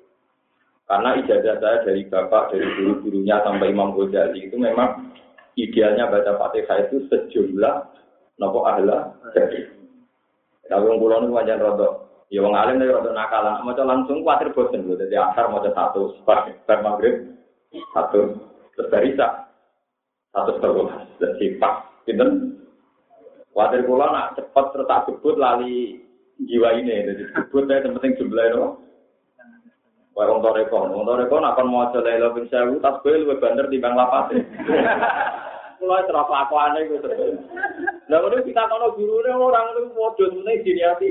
Karena 0.88 1.19
ijazah 1.19 1.60
saya 1.60 1.84
dari 1.84 2.07
bapak, 2.07 2.55
dari 2.55 2.72
guru-gurunya 2.79 3.43
sampai 3.43 3.75
Imam 3.75 4.00
Ghazali 4.00 4.48
itu 4.48 4.55
memang 4.55 5.12
idealnya 5.60 6.07
baca 6.07 6.39
Fatihah 6.39 6.88
itu 6.88 7.03
sejumlah 7.12 7.75
nopo 8.39 8.63
ahla 8.63 9.12
badri. 9.36 9.67
Tapi 10.72 10.88
wong 10.88 11.03
kula 11.03 11.19
niku 11.19 11.36
pancen 11.36 11.60
rada 11.60 11.88
ya 12.31 12.39
wong 12.48 12.55
alim 12.55 12.79
nek 12.79 12.96
rada 12.96 13.12
nakalan, 13.12 13.60
maca 13.60 13.84
langsung 13.84 14.24
kuatir 14.24 14.55
bosen 14.55 14.88
lho. 14.88 14.96
Dadi 14.96 15.19
asar 15.19 15.51
maca 15.51 15.67
satu, 15.75 16.15
bar 16.24 16.48
maghrib 16.79 17.27
satu, 17.91 18.55
terus 18.77 18.91
barisa 18.93 19.27
satu 20.31 20.62
terus. 20.62 20.93
Dadi 21.17 21.57
pas 21.57 21.81
pinten 22.05 22.53
Kuatir 23.57 23.89
kula 23.89 24.13
nak 24.13 24.38
cepet 24.38 24.65
terus 24.69 24.86
tak 24.86 25.10
lali 25.34 25.98
jiwa 26.46 26.77
ini. 26.77 27.10
Jadi 27.10 27.24
gebut 27.34 27.65
ya 27.65 27.81
penting 27.81 28.13
jumlah 28.22 28.46
itu. 28.53 28.65
Wah, 30.13 30.29
wong 30.29 30.46
toreko, 30.46 30.93
wong 30.93 31.10
toreko 31.10 31.41
nak 31.41 31.57
kon 31.57 31.74
maca 31.74 31.98
la 32.01 32.22
ilaha 32.22 32.38
illallah 32.38 32.81
tas 32.81 33.01
kowe 33.01 33.17
luwih 33.17 33.41
banter 33.41 33.65
timbang 33.74 33.98
lapate. 33.98 34.46
Kula 35.81 36.05
terapa 36.05 36.46
aku 36.46 36.53
aneh 36.53 36.86
terus. 37.01 37.38
Lah 38.13 38.17
ngono 38.22 38.46
kita 38.46 38.69
kono 38.69 38.93
gurune 38.93 39.31
orang 39.34 39.65
ngono 39.74 39.89
padha 39.93 40.25
meneh 40.38 40.62
diniati. 40.62 41.10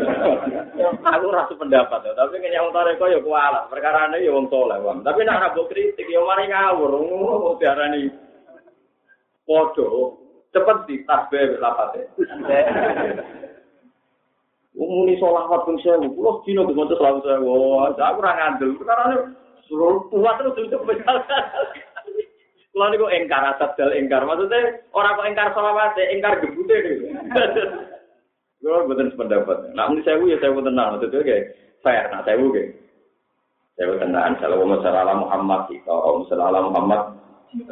aku 1.14 1.26
rasa 1.30 1.52
pendapat 1.54 2.00
ya, 2.06 2.12
tapi 2.16 2.40
kayaknya 2.40 2.64
wong 2.64 2.72
toreko 2.74 3.04
ya 3.08 3.20
kualat. 3.20 3.68
Perkara 3.68 4.08
ini 4.12 4.26
ya 4.26 4.32
wong 4.34 4.46
soleh, 4.48 4.78
bang. 4.80 4.98
Tapi 5.04 5.20
nak 5.24 5.40
rabuk 5.48 5.68
kritik 5.68 6.06
ya 6.08 6.20
mari 6.22 6.48
ngawur, 6.48 6.92
ngono 7.00 7.56
diarani 7.60 8.08
podo 9.44 10.18
cepet 10.54 10.78
di 10.88 10.96
tasbih 11.04 11.58
lapate. 11.58 12.08
Umuni 14.80 15.18
sholawat 15.18 15.66
pun 15.66 15.76
saya, 15.82 15.98
pulau 15.98 16.40
dino 16.46 16.64
di 16.64 16.72
mana 16.72 16.94
selalu 16.94 17.20
saya, 17.26 17.42
wah, 17.42 17.90
aku 17.90 18.16
kurang 18.22 18.36
ngandel, 18.38 18.70
karena 18.80 19.16
seluruh 19.66 20.08
kuat 20.08 20.40
terus 20.40 20.56
itu 20.56 20.78
Kalau 22.70 22.86
niku 22.94 23.06
engkar 23.10 23.44
asal 23.50 23.90
engkar, 23.92 24.24
maksudnya 24.24 24.80
orang 24.94 25.18
kok 25.18 25.28
engkar 25.28 25.48
sholawat, 25.52 25.98
engkar 25.98 26.32
gebute 26.40 26.76
nih. 26.80 26.96
Gue 28.60 28.76
betul 28.92 29.08
sependapat. 29.16 29.72
Nah, 29.72 29.88
ini 29.88 30.04
saya 30.04 30.20
ya 30.20 30.36
saya 30.36 30.52
tenang, 30.52 31.00
maksudnya 31.00 31.24
kayak 31.24 31.44
fair, 31.80 32.04
nah 32.12 32.20
saya 32.28 32.36
kayak 32.36 32.76
saya 33.80 33.96
tenang. 33.96 34.36
Kalau 34.36 34.68
masalah 34.68 35.16
Muhammad, 35.16 35.72
kalau 35.88 36.20
masalah 36.20 36.60
Muhammad, 36.68 37.00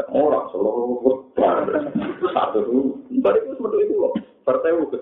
orang 0.09 0.49
seluruh 0.49 1.29
satu 2.33 2.59
dulu, 2.65 2.97
balik 3.21 3.45
itu 3.45 3.55
seperti 3.61 3.77
itu 3.85 3.95
loh. 4.01 4.13
Partai 4.49 4.73
itu. 4.81 4.99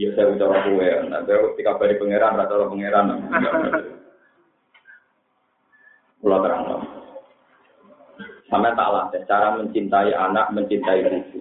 Iya 0.00 0.16
saya 0.16 0.32
udah 0.32 0.46
orang 0.48 0.64
gue, 0.70 0.88
nanti 1.12 1.32
ketika 1.52 1.76
bari 1.76 2.00
pangeran, 2.00 2.38
rata 2.40 2.56
orang 2.56 2.72
pangeran. 2.72 3.06
Pulau 6.24 6.40
terang. 6.40 6.64
Sampai 8.48 8.72
tak 8.72 8.90
latih 8.90 9.22
cara 9.28 9.60
mencintai 9.60 10.12
anak, 10.16 10.56
mencintai 10.56 11.04
cucu. 11.04 11.39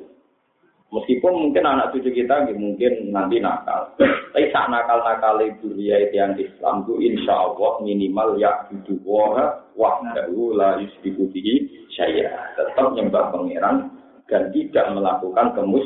Meskipun 0.89 1.33
mungkin 1.37 1.69
anak 1.69 1.93
cucu 1.93 2.09
kita 2.09 2.49
mungkin 2.57 3.13
nanti 3.13 3.37
nakal. 3.37 3.93
Tapi 4.33 4.49
saat 4.49 4.73
nakal-nakal 4.73 5.37
itu 5.45 5.69
ya 5.77 6.01
yang 6.09 6.33
Islam 6.33 6.81
itu 6.81 6.97
insya 6.97 7.45
Allah 7.45 7.77
minimal 7.85 8.41
ya 8.41 8.65
hidup 8.73 8.97
wah 9.05 9.53
wahdahu 9.77 10.57
la 10.57 10.81
yusbihu 10.81 11.29
bihi 11.29 11.85
saya 11.93 12.33
Tetap 12.57 12.97
nyembah 12.97 13.29
pangeran 13.29 13.85
dan 14.25 14.49
tidak 14.49 14.89
melakukan 14.97 15.53
kemus. 15.53 15.85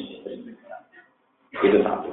Itu 1.60 1.84
satu. 1.84 2.08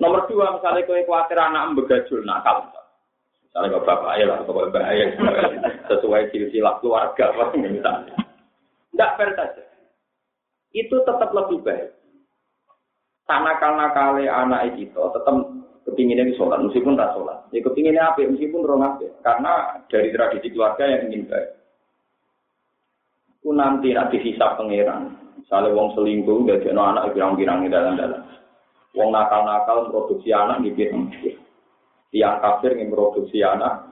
Nomor 0.00 0.24
dua, 0.32 0.56
misalnya 0.56 0.88
kau 0.88 0.96
khawatir 0.96 1.36
anak 1.36 1.76
begajul 1.76 2.24
nakal. 2.24 2.72
Misalnya 3.52 3.76
kau 3.76 3.84
bapak 3.84 4.16
ayah 4.16 4.40
atau 4.40 4.56
bapak 4.56 4.88
ayah 4.96 5.12
sesuai 5.92 6.32
silsilah 6.32 6.80
keluarga, 6.80 7.36
misalnya. 7.52 8.16
Tidak 8.96 9.10
fair 9.20 9.30
saja. 9.36 9.62
Itu 10.72 11.04
tetap 11.04 11.36
lebih 11.36 11.60
baik 11.60 11.99
nakal 13.38 13.78
kali 13.94 14.26
anak 14.26 14.74
itu 14.74 14.98
tetap 14.98 15.34
kepinginnya 15.86 16.26
di 16.26 16.34
sholat, 16.34 16.58
meskipun 16.66 16.98
tak 16.98 17.14
sholat. 17.14 17.38
Ya 17.54 17.62
kepinginnya 17.62 18.10
apa? 18.10 18.26
Meskipun 18.26 18.66
rong 18.66 18.82
apa? 18.82 19.06
Karena 19.22 19.52
dari 19.86 20.10
tradisi 20.10 20.50
keluarga 20.50 20.84
yang 20.86 21.10
ingin 21.10 21.30
baik. 21.30 21.50
Ku 23.40 23.54
nanti 23.56 23.94
nanti 23.94 24.20
sisa 24.20 24.58
pangeran. 24.58 25.16
Misalnya 25.40 25.72
wong 25.72 25.96
selingkuh, 25.96 26.44
gak 26.44 26.68
no 26.70 26.82
anak 26.84 27.16
pirang-pirang 27.16 27.64
di 27.64 27.72
dalam-dalam. 27.72 28.22
Wong 28.92 29.08
nakal-nakal 29.14 29.88
produksi 29.88 30.34
anak 30.34 30.60
di 30.66 30.74
pirang 30.74 31.08
Tiang 32.10 32.42
kafir 32.42 32.74
yang 32.74 32.90
produksi 32.90 33.38
anak, 33.38 33.86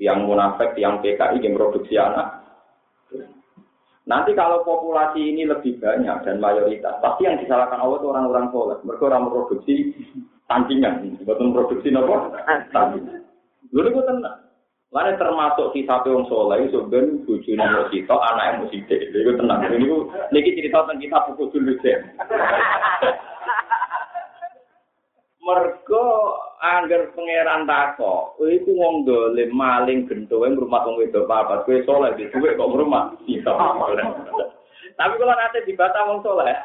tiang 0.00 0.24
munafik, 0.24 0.72
tiang 0.72 1.04
PKI 1.04 1.44
yang 1.44 1.54
produksi 1.60 2.00
anak. 2.00 2.47
Nanti 4.08 4.32
kalau 4.32 4.64
populasi 4.64 5.20
ini 5.20 5.44
lebih 5.44 5.76
banyak 5.84 6.24
dan 6.24 6.40
mayoritas, 6.40 6.96
pasti 7.04 7.28
yang 7.28 7.36
disalahkan 7.44 7.76
Allah 7.76 8.00
itu 8.00 8.08
orang-orang 8.08 8.48
soleh. 8.48 8.80
Mereka 8.80 9.04
orang 9.04 9.28
produksi 9.28 9.92
tandingan, 10.48 11.20
bukan 11.28 11.52
produksi 11.52 11.92
nopo 11.92 12.32
tandingan. 12.72 13.20
Lalu 13.68 13.92
itu 13.92 14.00
tenang. 14.08 14.48
Lalu 14.88 15.20
termasuk 15.20 15.76
si 15.76 15.84
satu 15.84 16.08
yang 16.16 16.24
soleh, 16.32 16.72
sebenarnya 16.72 17.20
bujuni 17.28 17.60
musito, 17.60 18.16
anak 18.16 18.44
yang 18.48 18.58
musite. 18.64 18.96
Itu 18.96 19.36
tenang. 19.36 19.60
Ini 19.68 19.76
ini 19.76 20.56
cerita 20.56 20.88
tentang 20.88 21.04
kita 21.04 21.18
pukul 21.28 21.52
dulu 21.52 21.76
deh. 21.84 22.00
Angger 26.58 27.14
pangeran 27.14 27.70
tako, 27.70 28.34
iku 28.42 28.70
wong 28.74 29.06
dolim 29.06 29.54
maling 29.54 30.10
gendowe 30.10 30.50
rumah 30.50 30.82
wong 30.82 30.98
wedok 30.98 31.30
apa, 31.30 31.62
kowe 31.62 31.78
soleh 31.86 32.10
di 32.18 32.26
duwe 32.34 32.58
kok 32.58 32.74
rumah. 32.74 33.14
Iya. 33.30 33.54
Tapi 34.98 35.14
kalau 35.14 35.34
nanti 35.38 35.62
dibata 35.62 36.02
wong 36.10 36.18
soleh, 36.26 36.58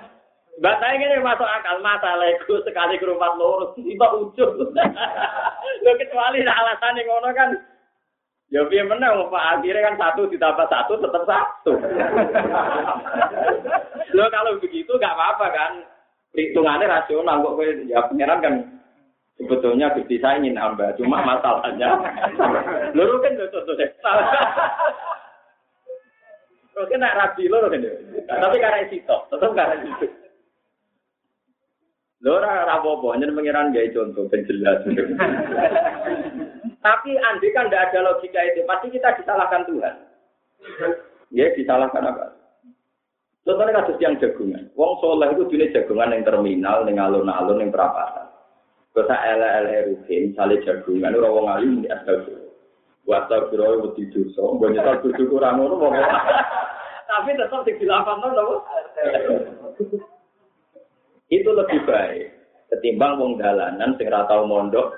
Batanya 0.61 1.17
ini 1.17 1.25
masuk 1.25 1.49
akal 1.49 1.81
masalah 1.81 2.29
itu 2.29 2.61
sekali 2.61 3.01
ke 3.01 3.09
rumah 3.09 3.33
lurus 3.41 3.73
tiba 3.73 4.05
ujung. 4.21 4.69
Lo 5.81 5.91
kecuali 5.97 6.45
alasan 6.45 6.97
yang 7.01 7.09
ngono 7.09 7.29
kan, 7.33 7.49
ya 8.53 8.61
biar 8.69 8.85
menang 8.85 9.33
pak 9.33 9.57
akhirnya 9.57 9.81
kan 9.89 9.95
satu 9.97 10.29
ditambah 10.29 10.67
satu 10.69 10.93
tetap 11.01 11.23
satu. 11.25 11.73
Lo 14.13 14.29
kalau 14.29 14.61
begitu 14.61 14.93
gak 15.01 15.17
apa-apa 15.17 15.47
kan, 15.49 15.71
hitungannya 16.37 16.85
rasional 16.85 17.41
kok 17.41 17.57
ya 17.89 18.05
pangeran 18.05 18.45
kan 18.45 18.55
Sebetulnya 19.33 19.89
Gusti 19.97 20.21
saya 20.21 20.37
ingin 20.37 20.55
nambah, 20.55 20.93
cuma 21.01 21.25
masalahnya 21.25 21.89
luru 22.97 23.17
kan 23.17 23.33
lo 23.33 23.49
contoh 23.49 23.73
deh. 23.73 23.89
Oke 26.73 26.97
nak 26.97 27.17
rabi 27.17 27.49
loro 27.49 27.69
kan, 27.69 27.85
tapi 28.29 28.57
karena 28.61 28.85
itu 28.85 29.01
tetap 29.01 29.51
karena 29.53 29.77
itu. 29.81 30.07
Rapopo, 32.23 33.11
hanya 33.11 33.29
pengiran 33.35 33.75
gaya 33.75 33.91
contoh 33.91 34.25
penjelas. 34.31 34.79
tapi 36.85 37.11
andai 37.19 37.51
kan 37.51 37.67
tidak 37.67 37.91
ada 37.91 37.99
logika 37.99 38.39
itu, 38.47 38.63
pasti 38.63 38.87
kita 38.95 39.11
disalahkan 39.19 39.67
Tuhan. 39.67 39.95
Ya 41.35 41.51
disalahkan 41.51 42.07
apa? 42.07 42.31
Contohnya 43.43 43.83
kasus 43.83 43.99
yang 43.99 44.15
jagungan. 44.23 44.71
Wong 44.79 45.03
soleh 45.03 45.35
itu 45.35 45.43
jenis 45.51 45.75
jagungan 45.75 46.15
yang 46.15 46.23
terminal, 46.23 46.87
yang 46.87 46.95
alun-alun, 47.03 47.59
yang 47.59 47.75
perapatan. 47.75 48.22
Kota 48.93 49.17
LLR 49.17 49.89
rutin, 49.89 50.37
saling 50.37 50.61
jagungan, 50.61 51.17
orang 51.17 51.33
wong 51.33 51.47
alim 51.49 51.73
di 51.81 51.89
asal 51.89 52.21
Buat 53.03 53.27
tau 53.27 53.51
kira 53.51 53.67
wedi 53.83 54.07
dosa, 54.15 54.39
mbok 54.39 54.71
nyesal 54.71 55.01
kudu 55.03 55.27
kurang 55.27 55.59
ngono 55.59 55.75
wong. 55.75 55.91
Tapi 57.09 57.35
tetap 57.35 57.67
dilakukan 57.67 58.31
loh. 58.31 58.63
Itu 61.35 61.49
lebih 61.51 61.83
baik 61.83 62.31
ketimbang 62.71 63.19
wong 63.19 63.31
dalanan 63.41 63.97
sing 63.99 64.07
ora 64.07 64.23
tau 64.29 64.47
mondok. 64.47 64.93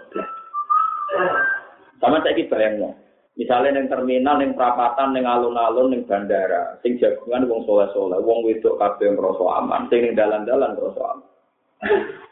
Sama 1.97 2.21
saiki 2.21 2.45
bayangno. 2.45 2.93
Misalnya 3.35 3.83
yang 3.83 3.91
terminal, 3.91 4.39
yang 4.39 4.55
perapatan, 4.55 5.11
yang 5.11 5.27
alun-alun, 5.27 5.91
yang 5.91 6.07
bandara, 6.07 6.79
sing 6.79 6.95
jagungan 6.95 7.51
wong 7.51 7.67
soleh-soleh, 7.67 8.23
wong 8.23 8.47
wedok 8.47 8.79
kabeh 8.79 9.11
ngrasa 9.11 9.45
aman, 9.59 9.91
sing 9.91 10.07
ning 10.07 10.15
dalan-dalan 10.15 10.71
ngrasa 10.71 11.03
aman. 11.03 11.34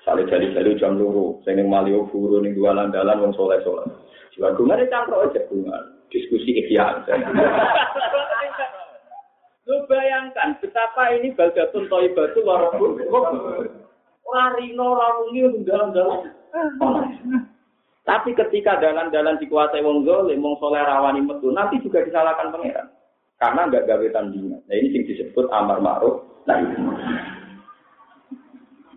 Saling 0.04 0.28
jali-jali 0.28 0.76
jam 0.76 1.00
luru, 1.00 1.40
sing 1.48 1.56
ning 1.56 1.72
Malio 1.72 2.04
buru 2.12 2.44
ning 2.44 2.56
dalan-dalan 2.60 3.24
wong 3.24 3.34
soleh-soleh. 3.36 3.88
Jagungan 4.36 4.82
itu 4.82 4.92
campur 4.92 5.24
aja 5.24 5.40
jagungan. 5.40 5.84
Diskusi 6.10 6.52
ikhya. 6.60 7.06
Lu 9.64 9.88
bayangkan 9.88 10.60
betapa 10.60 11.16
ini 11.16 11.32
Baldatun 11.32 11.88
Toibatu 11.88 12.44
warabun. 12.44 13.00
Larino 14.28 14.88
larungi 14.98 15.64
dalam-dalam. 15.64 16.28
Tapi 18.04 18.36
ketika 18.36 18.84
dalan-dalan 18.84 19.40
dikuasai 19.40 19.80
wong 19.80 20.04
zolim, 20.04 20.44
wong 20.44 20.60
soleh 20.60 20.84
rawani 20.84 21.24
metu, 21.24 21.48
nanti 21.56 21.80
juga 21.80 22.04
disalahkan 22.04 22.52
pangeran. 22.52 22.92
Karena 23.40 23.72
nggak 23.72 23.88
gawe 23.88 24.08
tandingan. 24.12 24.60
Nah 24.68 24.76
ini 24.76 25.00
yang 25.00 25.04
disebut 25.08 25.48
amar 25.56 25.80
ma'ruf 25.80 26.28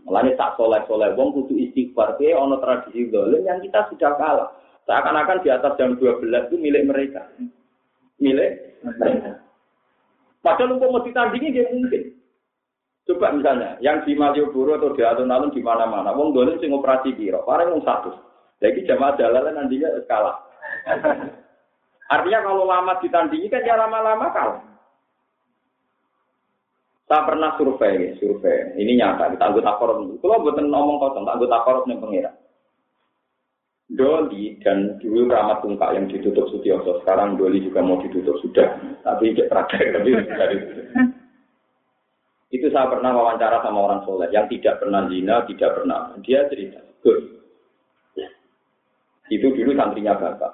Mulanya 0.06 0.38
tak 0.38 0.54
soleh-soleh 0.54 1.18
wong 1.18 1.34
kudu 1.34 1.58
istighfar. 1.58 2.14
Dia 2.22 2.38
ono 2.38 2.62
tradisi 2.62 3.10
zolim 3.10 3.42
yang 3.42 3.58
kita 3.58 3.90
sudah 3.90 4.14
kalah. 4.14 4.54
Seakan-akan 4.86 5.42
di 5.42 5.50
atas 5.50 5.74
jam 5.74 5.98
12 5.98 6.22
itu 6.46 6.56
milik 6.62 6.86
mereka. 6.86 7.26
Milik 8.22 8.78
mereka. 8.86 9.42
Padahal 10.46 10.78
umpama 10.78 11.02
ditandingi 11.02 11.50
dia 11.50 11.66
mungkin. 11.74 12.14
Coba 13.06 13.34
misalnya, 13.34 13.78
yang 13.82 14.02
di 14.02 14.18
Malioboro 14.18 14.78
atau 14.78 14.94
di 14.94 15.02
alun-alun 15.02 15.54
di 15.54 15.62
mana-mana, 15.62 16.10
wong 16.10 16.34
dolim 16.34 16.58
sing 16.58 16.74
operasi 16.74 17.14
biro, 17.14 17.46
paling 17.46 17.70
wong 17.70 17.82
satu. 17.86 18.10
Jadi 18.58 18.82
jamaah 18.82 19.14
jalan 19.14 19.54
nantinya 19.54 19.90
kalah. 20.10 20.42
Artinya 22.06 22.46
kalau 22.46 22.66
lama 22.66 22.98
ditandingi 23.02 23.46
kan 23.50 23.62
ya 23.62 23.74
lama-lama 23.78 24.26
kalah. 24.34 24.75
Saya 27.06 27.22
pernah 27.22 27.54
survei, 27.54 28.18
survei. 28.18 28.74
Ini 28.82 28.98
nyata, 28.98 29.30
kita 29.30 29.44
anggota 29.46 29.78
korup. 29.78 30.18
Kalau 30.18 30.42
buatan 30.42 30.66
ngomong 30.66 30.98
kosong, 30.98 31.22
anggota 31.22 31.62
korup 31.62 31.86
yang 31.86 32.02
pengira. 32.02 32.30
Doli 33.86 34.58
dan 34.66 34.98
dulu 34.98 35.30
Ramat 35.30 35.62
Tungkak 35.62 35.94
yang 35.94 36.10
ditutup 36.10 36.50
Sutioso, 36.50 36.98
sekarang 37.06 37.38
Doli 37.38 37.62
juga 37.62 37.86
mau 37.86 38.02
ditutup 38.02 38.34
sudah, 38.42 38.74
tapi 39.06 39.30
tidak 39.30 39.54
terakhir. 39.54 40.02
Tapi 40.26 40.54
itu 42.50 42.66
saya 42.74 42.90
pernah 42.90 43.14
wawancara 43.14 43.62
sama 43.62 43.78
orang 43.86 44.02
soleh 44.02 44.26
yang 44.34 44.50
tidak 44.50 44.82
pernah 44.82 45.06
zina, 45.06 45.46
tidak 45.46 45.70
pernah. 45.78 46.18
Dia 46.26 46.50
cerita, 46.50 46.82
Gus, 46.98 47.36
itu 49.30 49.46
dulu 49.54 49.70
santrinya 49.74 50.14
bapak. 50.14 50.52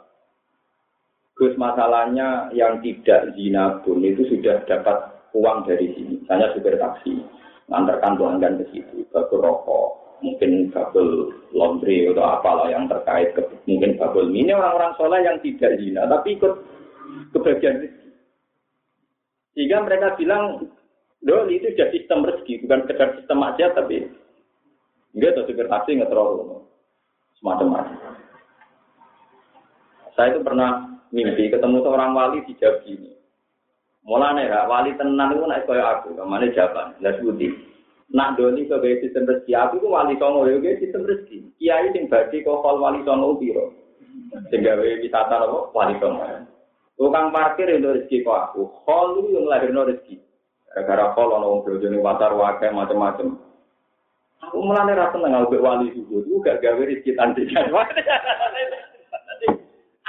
Gus 1.37 1.57
masalahnya 1.57 2.53
yang 2.53 2.81
tidak 2.85 3.33
zina 3.37 3.81
pun 3.81 4.05
itu 4.05 4.29
sudah 4.29 4.65
dapat 4.69 5.22
uang 5.33 5.69
dari 5.69 5.93
sini. 5.97 6.21
Saya 6.29 6.53
supir 6.53 6.77
taksi, 6.77 7.21
mengantarkan 7.69 8.17
pelanggan 8.21 8.61
ke 8.63 8.65
situ, 8.73 9.05
ke 9.09 9.37
rokok, 9.37 10.03
mungkin 10.23 10.71
kabel 10.71 11.35
laundry 11.51 12.09
atau 12.09 12.25
apalah 12.25 12.71
yang 12.71 12.87
terkait 12.87 13.35
ke, 13.35 13.43
mungkin 13.67 13.99
kabel 13.99 14.31
ini 14.31 14.55
orang-orang 14.55 14.95
soleh 14.97 15.21
yang 15.21 15.37
tidak 15.43 15.77
zina 15.83 16.07
tapi 16.07 16.39
ikut 16.39 16.55
kebagian 17.35 17.83
rezeki. 17.83 18.11
Sehingga 19.53 19.85
mereka 19.85 20.17
bilang, 20.17 20.73
Loh, 21.23 21.47
itu 21.47 21.71
sudah 21.71 21.89
sistem 21.95 22.27
rezeki, 22.27 22.67
bukan 22.67 22.83
sekedar 22.83 23.15
sistem 23.15 23.47
aja, 23.47 23.71
tapi 23.79 24.11
enggak 25.15 25.39
tuh 25.39 25.45
supir 25.47 25.71
taksi 25.71 25.95
nggak 25.95 26.11
terlalu 26.11 26.67
semacam-macam. 27.39 28.19
Saya 30.19 30.35
itu 30.35 30.41
pernah 30.43 30.99
mimpi 31.15 31.47
ketemu 31.47 31.79
seorang 31.87 32.11
wali 32.11 32.43
di 32.43 32.59
Jawa 32.59 32.83
ini. 32.91 33.22
Mulane 34.03 34.51
ya, 34.51 34.67
wali 34.67 34.99
tenan 34.99 35.31
itu 35.31 35.47
naik 35.47 35.63
kaya 35.71 36.03
aku, 36.03 36.19
ke 36.19 36.25
mana 36.27 36.51
jawaban, 36.51 36.91
lah 36.99 37.15
sebuti. 37.15 37.55
Nak 38.11 38.35
doni 38.35 38.67
gaya 38.67 38.99
sistem 38.99 39.31
rezeki, 39.31 39.55
aku 39.55 39.79
itu 39.79 39.87
wali 39.87 40.19
songo, 40.19 40.43
ya 40.51 40.59
gaya 40.59 40.83
sistem 40.83 41.07
rezeki. 41.07 41.55
Kiai 41.57 41.87
sing 41.95 42.11
badi 42.11 42.43
kok 42.43 42.67
wali 42.67 42.99
songo 43.07 43.39
biro. 43.39 43.71
Sehingga 44.51 44.75
wisata 44.83 45.47
apa, 45.47 45.71
wali 45.71 45.95
songo. 46.03 46.27
Tukang 46.99 47.31
parkir 47.31 47.71
itu 47.71 47.95
rezeki 47.95 48.27
kok 48.27 48.39
aku, 48.51 48.63
itu 49.23 49.39
yang 49.39 49.47
lahir 49.47 49.71
rezeki. 49.71 50.19
Gara-gara 50.75 51.15
hall 51.15 51.39
ono 51.39 51.63
wong 51.63 51.95
watar 52.03 52.35
wakai 52.35 52.75
macam-macam. 52.75 53.39
Aku 54.43 54.59
mulane 54.67 54.99
ra 54.99 55.15
seneng 55.15 55.47
wali 55.47 55.95
juga, 55.95 56.27
gak 56.43 56.59
gawe 56.59 56.83
rezeki 56.83 57.15
tandingan. 57.15 57.71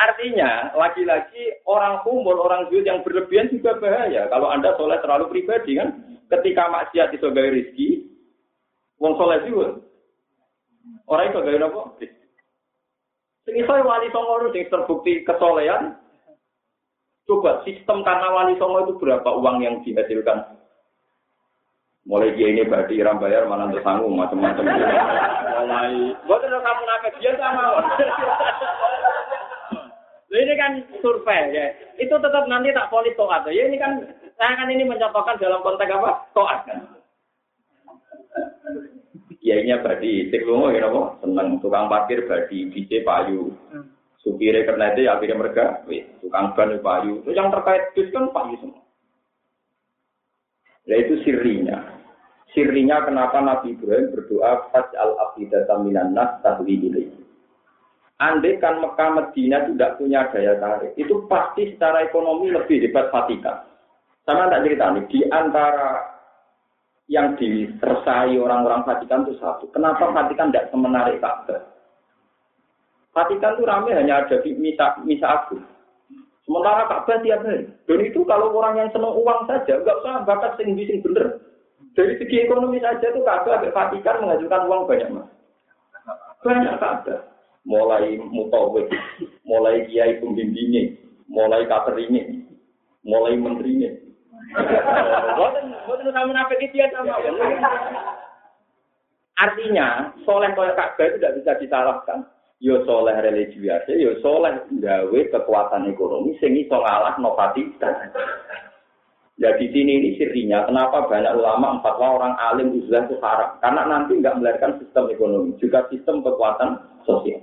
Artinya, 0.03 0.75
lagi-lagi 0.75 1.63
orang 1.63 2.03
umur, 2.03 2.35
orang 2.43 2.67
zuhud 2.67 2.83
yang 2.83 2.99
berlebihan 3.07 3.47
juga 3.47 3.79
bahaya. 3.79 4.27
Kalau 4.27 4.51
Anda 4.51 4.75
soleh 4.75 4.99
terlalu 4.99 5.31
pribadi 5.31 5.79
kan, 5.79 6.19
ketika 6.27 6.67
maksiat 6.67 7.15
itu 7.15 7.31
gaya 7.31 7.55
rizki, 7.55 7.87
wong 8.99 9.15
soleh 9.15 9.39
juga. 9.47 9.79
Orang 11.07 11.31
itu 11.31 11.39
gaya 11.39 11.71
apa? 11.71 11.81
Sing 13.43 13.55
iso 13.59 13.71
wali 13.71 14.07
songo 14.11 14.51
sing 14.51 14.67
terbukti 14.67 15.23
kesolehan. 15.23 15.95
Coba 17.23 17.63
sistem 17.63 18.03
karena 18.03 18.27
wali 18.35 18.59
songo 18.59 18.83
itu 18.83 18.99
berapa 18.99 19.29
uang 19.39 19.63
yang 19.63 19.79
dihasilkan? 19.87 20.59
Mulai 22.03 22.35
dia 22.35 22.51
ini 22.51 22.67
berarti 22.67 22.99
iram 22.99 23.15
bayar 23.15 23.47
mana 23.47 23.71
tersanggung 23.71 24.19
macam-macam. 24.19 24.67
Mulai, 24.67 26.11
buat 26.27 26.43
kamu 26.43 26.81
nak 26.83 27.07
dia 27.15 27.31
sama. 27.39 27.63
Ini 30.41 30.53
kan 30.57 30.71
survei 30.97 31.53
ya. 31.53 31.65
Itu 32.01 32.17
tetap 32.17 32.49
nanti 32.49 32.73
tak 32.73 32.89
polis 32.89 33.13
toat. 33.13 33.45
Ya 33.53 33.69
ini 33.69 33.77
kan 33.77 34.01
saya 34.33 34.57
kan 34.57 34.73
ini 34.73 34.81
mencontohkan 34.81 35.37
dalam 35.37 35.61
konteks 35.61 35.93
apa? 35.93 36.11
Toat 36.33 36.59
kan. 36.65 36.79
Kiainya 39.43 39.83
badi, 39.83 40.31
teklomo 40.33 40.73
ya 40.73 40.89
apa? 40.89 41.21
Seneng 41.21 41.59
tukang 41.61 41.91
parkir 41.91 42.25
badi, 42.25 42.71
DJ 42.73 43.05
payu. 43.05 43.53
Supire 44.23 44.63
karena 44.63 44.95
itu 44.95 45.03
akhirnya 45.05 45.35
mereka, 45.35 45.83
tukang 46.23 46.55
ban 46.55 46.79
payu. 46.81 47.21
Itu 47.21 47.35
yang 47.35 47.51
terkait 47.51 47.91
bis 47.93 48.09
kan 48.09 48.31
payu 48.31 48.55
semua. 48.57 48.81
Ya 50.89 50.95
itu 50.99 51.21
sirinya. 51.23 51.79
Sirinya 52.51 53.05
kenapa 53.07 53.39
Nabi 53.39 53.73
Ibrahim 53.73 54.13
berdoa 54.13 54.69
al 54.73 55.11
afidata 55.29 55.79
minan 55.79 56.13
nas 56.13 56.41
tahwi 56.41 56.79
ilaihi. 56.89 57.12
Andai 58.21 58.61
kan 58.61 58.77
Mekah 58.77 59.09
Medina 59.09 59.65
tidak 59.65 59.97
punya 59.97 60.29
daya 60.29 60.53
tarik, 60.61 60.93
itu 61.01 61.25
pasti 61.25 61.73
secara 61.73 62.05
ekonomi 62.05 62.53
lebih 62.53 62.85
hebat 62.85 63.09
Vatikan. 63.09 63.65
Sama 64.23 64.53
tak 64.53 64.63
cerita 64.63 64.93
nih, 64.93 65.03
di 65.09 65.19
antara 65.33 66.13
yang 67.09 67.33
disersai 67.35 68.37
orang-orang 68.37 68.85
Vatikan 68.85 69.25
itu 69.25 69.33
satu. 69.41 69.65
Kenapa 69.73 70.13
Vatikan 70.13 70.53
tidak 70.53 70.69
semenarik 70.69 71.17
Ka'bah? 71.19 71.67
Vatikan 73.17 73.57
itu 73.57 73.63
rame 73.65 73.91
hanya 73.97 74.23
ada 74.23 74.39
di 74.45 74.55
misa, 74.55 74.93
misa 75.03 75.27
agung. 75.27 75.65
Sementara 76.45 76.85
Ka'bah 76.85 77.17
tiap 77.25 77.41
hari. 77.43 77.65
Dan 77.89 77.99
itu 78.07 78.21
kalau 78.29 78.53
orang 78.53 78.77
yang 78.77 78.89
senang 78.93 79.17
uang 79.17 79.49
saja, 79.49 79.81
nggak 79.81 79.99
usah 80.05 80.23
bakat 80.23 80.53
sing 80.61 80.77
sing 80.77 81.01
bener. 81.01 81.41
Dari 81.97 82.15
segi 82.21 82.45
ekonomi 82.45 82.77
saja 82.77 83.09
itu 83.09 83.25
Ka'bah 83.25 83.57
Vatikan 83.59 84.21
mengajukan 84.21 84.69
uang 84.69 84.81
banyak 84.85 85.09
mas. 85.11 85.27
Banyak 86.45 86.77
Ka'bah 86.77 87.32
mulai 87.63 88.19
mutawif, 88.19 88.91
mulai 89.47 89.87
kiai 89.87 90.19
pembimbingnya, 90.19 90.99
mulai 91.31 91.63
kateringnya, 91.67 92.43
mulai 93.07 93.39
menterinya. 93.39 93.91
Artinya, 99.33 100.13
soleh 100.23 100.51
kaya 100.53 100.77
Ka'bah 100.77 101.05
itu 101.09 101.17
tidak 101.17 101.35
bisa 101.41 101.51
disalahkan. 101.57 102.19
Yo 102.63 102.79
soleh 102.87 103.17
religi 103.19 103.59
biasa, 103.59 103.91
yo 103.97 104.15
soleh 104.23 104.55
gawe 104.79 105.19
kekuatan 105.35 105.89
ekonomi 105.91 106.39
sing 106.39 106.55
iso 106.55 106.79
ngalah 106.79 107.19
no 107.19 107.35
Ya 109.41 109.49
di 109.57 109.65
sini 109.73 109.97
ini 109.97 110.09
sirinya, 110.15 110.69
kenapa 110.69 111.09
banyak 111.09 111.33
ulama 111.41 111.81
empat 111.81 111.97
orang 111.97 112.37
alim 112.37 112.77
uzlah 112.77 113.09
itu 113.09 113.17
haram? 113.19 113.57
Karena 113.59 113.81
nanti 113.89 114.21
nggak 114.21 114.37
melahirkan 114.37 114.77
sistem 114.77 115.09
ekonomi, 115.09 115.57
juga 115.57 115.89
sistem 115.89 116.21
kekuatan 116.21 116.77
sosial. 117.03 117.41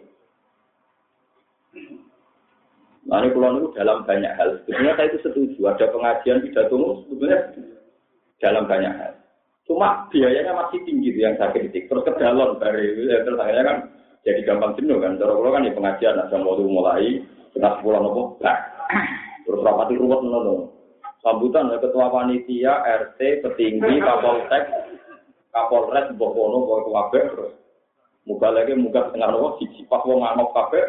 Nah, 3.10 3.26
ini 3.26 3.34
pulau 3.34 3.58
itu 3.58 3.74
dalam 3.74 4.06
banyak 4.06 4.38
hal. 4.38 4.62
Sebetulnya 4.62 4.94
saya 4.94 5.10
itu 5.10 5.18
setuju. 5.26 5.58
Ada 5.66 5.90
pengajian 5.90 6.46
pidato 6.46 7.02
sebetulnya 7.02 7.38
dalam 8.38 8.70
banyak 8.70 8.94
hal. 8.94 9.12
Cuma 9.66 10.06
biayanya 10.14 10.54
masih 10.54 10.78
tinggi 10.86 11.18
tuh 11.18 11.22
yang 11.26 11.34
saya 11.34 11.50
kritik. 11.50 11.90
Terus 11.90 12.06
ke 12.06 12.14
dalam 12.22 12.62
dari 12.62 12.94
ya, 13.10 13.26
kan 13.66 13.90
jadi 14.22 14.46
gampang 14.46 14.78
jenuh 14.78 15.02
kan. 15.02 15.18
Terus 15.18 15.34
kalau 15.42 15.50
kan 15.50 15.66
ya 15.66 15.74
pengajian 15.74 16.22
ada 16.22 16.36
mau 16.38 16.54
mulai 16.62 17.18
setengah 17.50 17.82
sepuluh 17.82 17.98
nopo. 17.98 18.22
Terus 19.42 19.58
rapati 19.58 19.98
ruwet 19.98 20.22
nopo. 20.22 20.54
Sambutan 21.18 21.74
ya, 21.74 21.82
ketua 21.82 22.14
panitia, 22.14 22.74
RT, 22.80 23.42
petinggi, 23.42 24.00
kapolsek, 24.00 24.64
kapolres, 25.50 26.14
bokono, 26.14 26.62
bokono, 26.62 27.10
terus 27.10 27.52
Muka 28.24 28.54
lagi 28.54 28.78
muka 28.78 29.10
setengah 29.10 29.34
nopo 29.34 29.58
siji 29.58 29.82
pas 29.90 30.06
wong 30.06 30.22
ngamuk 30.22 30.54
kabeh. 30.54 30.86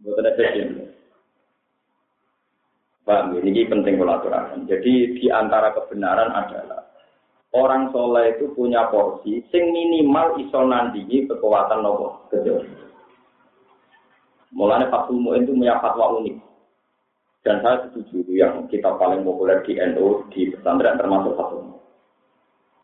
Mboten 0.00 0.26
ada. 0.32 0.44
Paham 3.04 3.36
ya? 3.36 3.40
Ini 3.44 3.68
penting 3.68 4.00
kolaborasi. 4.00 4.64
Jadi 4.68 4.92
di 5.18 5.26
antara 5.28 5.76
kebenaran 5.76 6.32
adalah 6.32 6.88
orang 7.52 7.90
soleh 7.90 8.38
itu 8.38 8.52
punya 8.54 8.88
porsi 8.88 9.42
sing 9.50 9.74
minimal 9.74 10.38
iso 10.40 10.60
nandingi 10.62 11.26
kekuatan 11.26 11.82
nopo 11.82 12.30
kecil. 12.30 12.64
Mulanya 14.50 14.90
Pak 14.90 15.10
itu 15.10 15.54
punya 15.54 15.78
fatwa 15.78 16.18
unik. 16.22 16.36
Dan 17.40 17.64
saya 17.64 17.88
setuju 17.88 18.20
yang 18.36 18.68
kita 18.68 19.00
paling 19.00 19.24
populer 19.24 19.64
di 19.64 19.78
NU 19.80 20.28
di 20.28 20.52
pesantren 20.52 21.00
termasuk 21.00 21.32
satu. 21.40 21.58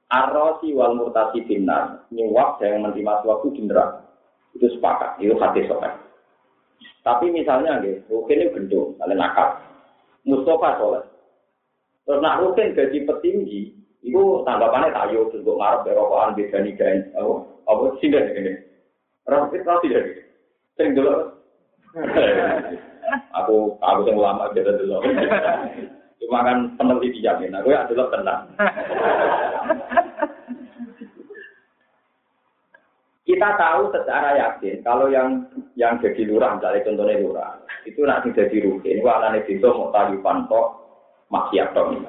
Arrosi 0.07 0.73
wal 0.73 0.97
murtasi 0.97 1.45
binar, 1.45 2.09
nyuap 2.15 2.63
yang 2.63 2.87
menerima 2.87 3.21
suatu 3.21 3.53
di. 3.53 4.01
Itu 4.57 4.71
sepakat, 4.79 5.21
itu 5.21 5.37
hati 5.37 5.69
soleh. 5.69 5.93
Tapi 7.07 7.31
misalnya, 7.31 7.79
gitu, 7.87 8.03
Rukin 8.11 8.43
ini 8.43 8.51
gendong, 8.51 8.99
kalian 8.99 9.23
nakal. 9.23 9.63
Mustafa 10.27 10.75
soleh. 10.83 11.07
Terus 12.03 12.19
nak 12.19 12.43
Rukin 12.43 12.75
gaji 12.75 13.07
petinggi, 13.07 13.71
itu 14.03 14.43
tanggapannya 14.43 14.91
tayo, 14.91 15.31
gue 15.31 15.39
ngarep 15.47 15.87
berokokan, 15.87 16.35
beda 16.35 16.59
nidain. 16.67 17.07
Oh, 17.15 17.47
apa 17.71 17.95
sih 18.03 18.11
ini? 18.11 18.59
Rukin 19.23 19.63
tau 19.63 19.79
tidak? 19.87 20.27
Sering 20.75 20.99
dulu. 20.99 21.31
aku, 23.39 23.79
aku 23.79 24.01
yang 24.11 24.19
ulama, 24.19 24.51
beda 24.51 24.75
dulu. 24.75 24.99
Cuma 26.19 26.43
kan 26.43 26.75
peneliti 26.75 27.23
jamin, 27.23 27.55
aku 27.55 27.71
ya 27.71 27.87
dulu 27.87 28.03
tenang. 28.11 28.51
Kita 33.27 33.59
tahu 33.59 33.91
secara 33.91 34.39
yakin 34.39 34.87
kalau 34.87 35.11
yang 35.11 35.43
yang 35.75 35.99
jadi 35.99 36.31
lurah, 36.31 36.55
misalnya 36.55 36.87
contohnya 36.87 37.19
lurah, 37.19 37.51
itu 37.83 37.99
nanti 38.07 38.31
jadi 38.31 38.55
rugi. 38.63 38.95
Ini 38.95 39.03
anaknya 39.03 39.43
bisa 39.43 39.67
mau 39.75 39.91
tadi 39.91 40.15
pantok 40.23 40.67
maksiat 41.35 41.75
dong. 41.75 42.07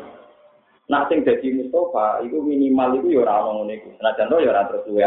Nah, 0.87 1.09
sing 1.09 1.25
jadi 1.25 1.57
Mustafa 1.57 2.21
itu 2.21 2.37
minimal 2.39 3.01
itu 3.01 3.17
ya 3.17 3.25
orang 3.25 3.43
ngomong 3.49 3.67
itu. 3.73 3.89
Nah, 3.99 4.13
contoh 4.13 4.39
ya 4.39 4.53
orang 4.53 4.67
terus 4.71 4.85
luwe. 4.87 5.03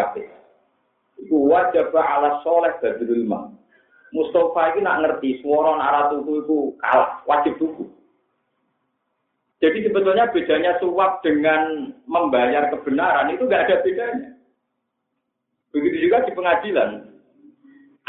Iku 1.21 1.37
wajib 1.47 1.95
ala 1.95 2.43
soleh 2.43 2.75
badrul 2.83 3.25
ma. 3.25 3.47
Mustafa 4.11 4.75
itu 4.75 4.79
nak 4.83 4.99
ngerti 5.07 5.39
suara 5.41 5.79
arah 5.79 6.05
tuku 6.11 6.43
itu 6.43 6.75
kalah, 6.83 7.23
wajib 7.25 7.55
tuku. 7.63 7.87
Jadi 9.63 9.87
sebetulnya 9.87 10.27
bedanya 10.35 10.75
suap 10.83 11.23
dengan 11.23 11.95
membayar 12.11 12.67
kebenaran 12.75 13.31
itu 13.31 13.47
nggak 13.47 13.71
ada 13.71 13.77
bedanya. 13.87 14.40
Begitu 15.71 16.11
juga 16.11 16.27
di 16.27 16.33
pengadilan. 16.35 17.07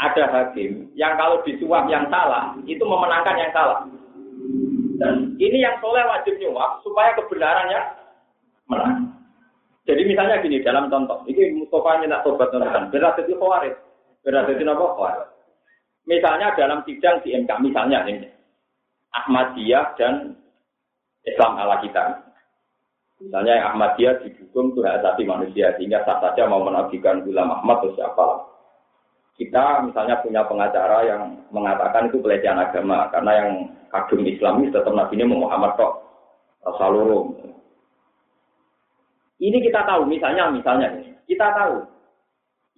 Ada 0.02 0.24
hakim 0.34 0.90
yang 0.98 1.14
kalau 1.14 1.44
disuap 1.46 1.86
yang 1.86 2.10
salah, 2.10 2.58
itu 2.66 2.82
memenangkan 2.82 3.38
yang 3.38 3.52
salah. 3.54 3.86
Dan 4.98 5.38
ini 5.38 5.62
yang 5.62 5.78
soleh 5.78 6.02
wajib 6.10 6.34
nyuap 6.42 6.82
supaya 6.82 7.14
kebenarannya 7.14 7.80
menang. 8.66 9.14
Jadi 9.82 10.02
misalnya 10.06 10.42
gini 10.42 10.62
dalam 10.62 10.86
contoh, 10.90 11.22
ini 11.26 11.58
Mustafa 11.58 11.98
minta 12.02 12.22
tobat 12.22 12.54
teman 12.54 12.86
berarti 12.90 13.26
itu 13.26 13.34
khawarid, 13.34 13.74
berarti 14.22 14.54
itu 14.54 14.62
apa 14.62 14.86
khawarid. 14.94 15.28
Misalnya 16.06 16.54
dalam 16.54 16.82
sidang 16.86 17.22
di 17.22 17.34
MK, 17.34 17.50
misalnya 17.62 18.02
ini 18.06 18.30
Ahmadiyah 19.10 19.98
dan 19.98 20.34
Islam 21.26 21.58
ala 21.58 21.78
kita. 21.82 22.31
Misalnya 23.22 23.52
yang 23.54 23.66
Ahmadiyah 23.74 24.14
didukung 24.26 24.74
tuh 24.74 24.82
asasi 24.82 25.22
manusia 25.22 25.70
sehingga 25.78 26.02
sah 26.02 26.18
saja 26.18 26.50
mau 26.50 26.66
menafikan 26.66 27.22
ulama 27.22 27.62
Ahmad 27.62 27.86
atau 27.86 27.94
siapa. 27.94 28.26
Kita 29.38 29.86
misalnya 29.86 30.18
punya 30.20 30.42
pengacara 30.44 31.06
yang 31.06 31.22
mengatakan 31.54 32.10
itu 32.10 32.18
pelecehan 32.18 32.58
agama 32.58 33.06
karena 33.14 33.32
yang 33.38 33.50
kagum 33.94 34.26
Islamis 34.26 34.74
tetap 34.74 34.92
Nabi 34.92 35.14
ini 35.16 35.24
Muhammad 35.24 35.72
kok. 35.78 35.92
Rasulullah. 36.62 37.30
Ini 39.42 39.58
kita 39.58 39.82
tahu 39.86 40.06
misalnya 40.06 40.50
misalnya 40.50 40.86
ini. 40.94 41.10
Kita 41.26 41.50
tahu. 41.54 41.82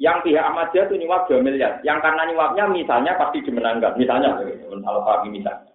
Yang 0.00 0.26
pihak 0.26 0.44
Ahmadiyah 0.44 0.84
itu 0.90 0.96
nyuap 0.98 1.30
2 1.30 1.38
miliar, 1.38 1.78
yang 1.86 2.02
karena 2.02 2.26
nyuapnya 2.26 2.66
misalnya 2.66 3.14
pasti 3.14 3.38
dimenangkan, 3.46 3.94
misalnya 3.94 4.34
Pak 4.42 5.22
misalnya 5.30 5.73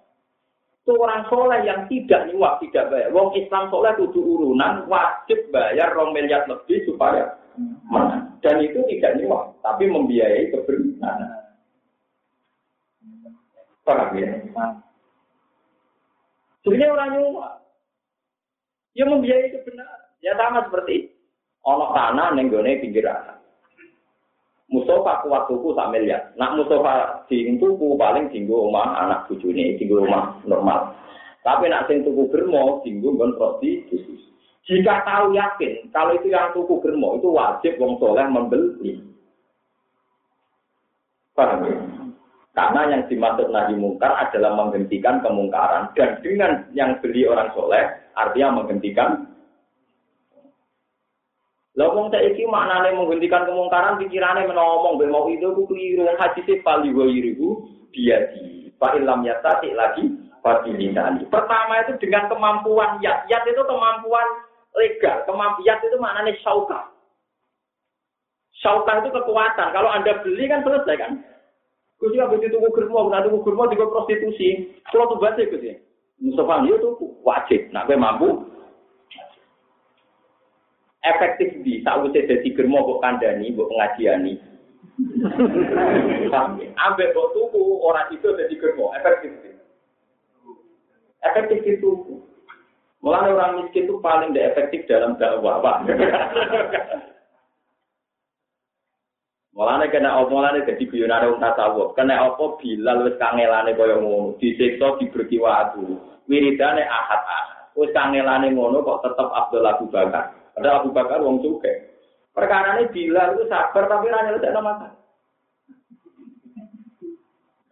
itu 0.90 0.98
orang 0.98 1.22
soleh 1.30 1.62
yang 1.70 1.86
tidak 1.86 2.26
nyuap, 2.34 2.58
tidak 2.66 2.90
bayar. 2.90 3.14
Wong 3.14 3.30
Islam 3.38 3.70
soleh 3.70 3.94
tujuh 3.94 4.26
urunan, 4.26 4.90
wajib 4.90 5.38
bayar 5.54 5.94
rong 5.94 6.18
miliar 6.18 6.50
lebih 6.50 6.82
supaya 6.90 7.38
menang. 7.94 8.34
Dan 8.42 8.58
itu 8.66 8.82
tidak 8.90 9.22
nyuap, 9.22 9.54
tapi 9.62 9.86
membiayai 9.86 10.50
kebenaran. 10.50 11.46
Paham 13.86 14.18
ya? 14.18 14.34
Sebenarnya 16.66 16.90
orang 16.90 17.10
nyuap. 17.22 17.54
Ya 18.98 19.06
membiayai 19.06 19.54
kebenaran. 19.62 20.02
Ya 20.26 20.34
sama 20.42 20.66
seperti 20.66 21.14
ono 21.70 21.94
tanah 21.94 22.34
nenggone 22.34 22.82
pinggir 22.82 23.06
anak. 23.06 23.39
Mustafa 24.70 25.26
kuat 25.26 25.50
tuku 25.50 25.74
sak 25.74 25.90
miliar. 25.90 26.30
Nak 26.38 26.54
Mustafa 26.54 27.26
sing 27.26 27.58
tuku 27.58 27.98
paling 27.98 28.30
dinggo 28.30 28.70
omah 28.70 29.02
anak 29.02 29.26
bojone, 29.26 29.76
dinggo 29.82 30.06
omah 30.06 30.38
normal. 30.46 30.94
Tapi 31.42 31.74
nak 31.74 31.90
sing 31.90 32.06
tuku 32.06 32.30
germo 32.30 32.78
dinggo 32.86 33.18
nggon 33.18 33.34
prostitusi. 33.34 34.22
Jika 34.70 35.02
tahu 35.02 35.34
yakin 35.34 35.90
kalau 35.90 36.14
itu 36.14 36.30
yang 36.30 36.54
tuku 36.54 36.78
germo 36.86 37.18
itu 37.18 37.34
wajib 37.34 37.82
wong 37.82 37.98
soleh 37.98 38.26
membeli. 38.30 39.02
Paham 41.34 41.66
ya? 41.66 41.78
Karena 42.54 42.82
yang 42.92 43.02
dimaksud 43.08 43.50
nahi 43.56 43.74
mungkar 43.74 44.14
adalah 44.20 44.52
menghentikan 44.54 45.24
kemungkaran 45.24 45.96
dan 45.96 46.20
dengan 46.20 46.68
yang 46.76 47.00
beli 47.00 47.24
orang 47.24 47.50
soleh 47.56 47.88
artinya 48.20 48.62
menghentikan 48.62 49.26
lah 51.80 51.96
wong 51.96 52.12
saiki 52.12 52.44
maknane 52.44 52.92
menghentikan 52.92 53.48
kemungkaran 53.48 53.96
pikirane 54.04 54.44
menomong 54.44 55.00
be 55.00 55.08
mau 55.08 55.32
itu 55.32 55.48
ku 55.56 55.64
keliru 55.64 56.04
haji 56.20 56.44
se 56.44 56.60
pali 56.60 56.92
dia 57.96 58.18
di 58.36 58.68
Pak 58.76 59.00
Ilham 59.00 59.24
Yatati 59.24 59.72
lagi 59.72 60.12
fasilitani. 60.44 61.28
Pertama 61.28 61.84
itu 61.84 61.96
dengan 62.00 62.28
kemampuan 62.32 63.00
yat. 63.04 63.28
Yat 63.28 63.44
itu 63.48 63.60
kemampuan 63.64 64.28
legal. 64.76 65.24
Kemampuan 65.28 65.80
itu 65.84 65.98
maknanya 66.00 66.32
syauka. 66.44 66.92
Syauka 68.60 69.04
itu 69.04 69.10
kekuatan. 69.16 69.72
Kalau 69.72 69.90
Anda 69.92 70.20
beli 70.24 70.48
kan 70.52 70.64
selesai 70.64 70.96
kan? 71.00 71.14
Ya 72.00 72.32
begitu 72.32 72.56
tuku 72.56 72.72
germo, 72.72 73.12
nanti 73.12 73.28
tuku 73.28 73.44
germo 73.44 73.68
juga 73.68 73.92
prostitusi. 73.92 74.72
Kalau 74.88 75.12
tuh 75.12 75.20
baca 75.20 75.44
ya. 75.44 75.76
Mustafa 76.20 76.64
itu 76.68 76.96
wajib. 77.24 77.72
Nah, 77.72 77.88
gue 77.88 77.96
mampu 77.96 78.44
efektif 81.04 81.56
di 81.64 81.80
saat 81.84 82.04
saya 82.12 82.28
jadi 82.28 82.48
germo 82.52 82.84
kok 82.84 83.02
kandani, 83.04 83.56
kok 83.56 83.70
pengajiani. 83.72 84.34
Ambek 86.76 87.12
kok 87.16 87.30
tuku 87.32 87.64
orang 87.80 88.12
itu 88.12 88.28
jadi 88.36 88.56
germo, 88.60 88.92
efektif. 89.00 89.32
Efektif 91.24 91.60
itu. 91.64 92.20
Mulai 93.00 93.32
orang 93.32 93.64
miskin 93.64 93.88
itu 93.88 93.96
paling 94.04 94.36
tidak 94.36 94.56
efektif 94.56 94.84
dalam 94.92 95.16
dakwah, 95.16 95.64
Pak. 95.64 95.88
Mulane 99.56 99.92
kena 99.92 100.20
apa 100.20 100.32
mulane 100.32 100.64
dadi 100.68 100.88
guyonane 100.88 101.36
wong 101.36 101.40
tasawuf. 101.40 101.96
Kena 101.96 102.28
apa 102.28 102.60
bilal 102.60 103.08
wis 103.08 103.20
kangelane 103.20 103.76
kaya 103.76 104.00
ngono, 104.00 104.40
disiksa 104.40 105.00
diberki 105.00 105.40
waktu. 105.40 106.00
Wiridane 106.28 106.84
ahad-ahad. 106.84 107.76
Wis 107.76 107.92
kangelane 107.96 108.52
ngono 108.52 108.84
kok 108.84 109.04
tetep 109.04 109.28
Abdul 109.32 109.68
Abu. 109.68 109.88
Ada 110.60 110.84
Abu 110.84 110.92
Bakar 110.92 111.24
wong 111.24 111.40
suke. 111.40 111.72
Perkara 112.36 112.84
ini 112.84 112.92
bila 112.92 113.32
itu 113.32 113.48
sabar 113.48 113.88
tapi 113.88 114.12
ranya 114.12 114.36
itu 114.36 114.44
tidak 114.44 114.60
makan. 114.60 114.92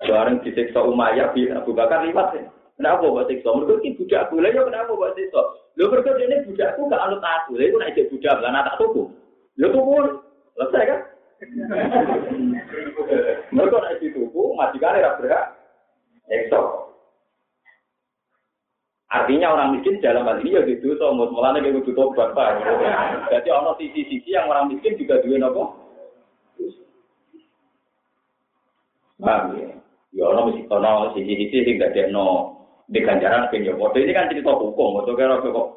Bareng 0.07 0.39
disiksa 0.39 0.79
Umayyah 0.87 1.35
bin 1.35 1.51
Abu 1.51 1.75
Bakar 1.75 2.07
liwat 2.07 2.31
ya. 2.31 2.47
Kenapa 2.79 3.03
buat 3.09 3.27
siksa? 3.27 3.51
Mereka 3.51 3.83
ini 3.83 3.97
budak 3.97 4.29
boleh 4.29 4.53
ya 4.53 4.61
kenapa 4.63 4.91
buat 4.95 5.17
siksa? 5.17 5.41
Lo 5.75 5.91
mereka 5.91 6.15
ini 6.15 6.45
budakku 6.47 6.87
gak 6.87 7.03
anut 7.03 7.25
aku. 7.25 7.57
Lalu 7.57 7.73
itu 7.73 7.77
naik 7.81 7.99
budak 8.07 8.37
lah 8.39 8.63
tak 8.63 8.77
tuku. 8.79 9.03
Lo 9.59 9.67
tuku 9.73 9.95
selesai 10.55 10.87
kan? 10.87 10.99
Mereka 13.53 13.77
naik 13.83 13.99
tuku 13.99 14.43
majikan 14.55 15.01
ya 15.01 15.17
berhak. 15.19 15.59
Ekso. 16.31 16.86
Artinya 19.07 19.55
orang 19.55 19.79
miskin 19.79 20.03
dalam 20.03 20.27
hal 20.27 20.43
ini 20.43 20.59
ya 20.59 20.67
gitu, 20.67 20.91
so 20.99 21.15
mulanya 21.15 21.63
kayak 21.63 21.79
gitu 21.79 21.95
tobat 21.95 22.35
pak. 22.35 22.59
Jadi 23.31 23.47
ono 23.55 23.71
sisi-sisi 23.79 24.35
yang 24.35 24.51
orang 24.51 24.67
miskin 24.67 24.99
juga 24.99 25.23
duit 25.23 25.39
apa? 25.39 25.63
Paham 29.15 29.55
ya? 29.55 29.71
Ya 30.11 30.23
ono 30.27 30.51
mesti 30.51 30.67
ono 30.67 31.15
sisi-sisi 31.15 31.63
sing 31.63 31.79
gak 31.79 31.95
no 32.11 32.51
di 32.91 32.99
ganjaran 32.99 33.47
pun 33.47 33.63
ya. 33.63 33.71
Ini 33.71 34.11
kan 34.11 34.27
cerita 34.27 34.51
hukum, 34.51 34.99
atau 34.99 35.15
kira 35.15 35.39
kok 35.39 35.69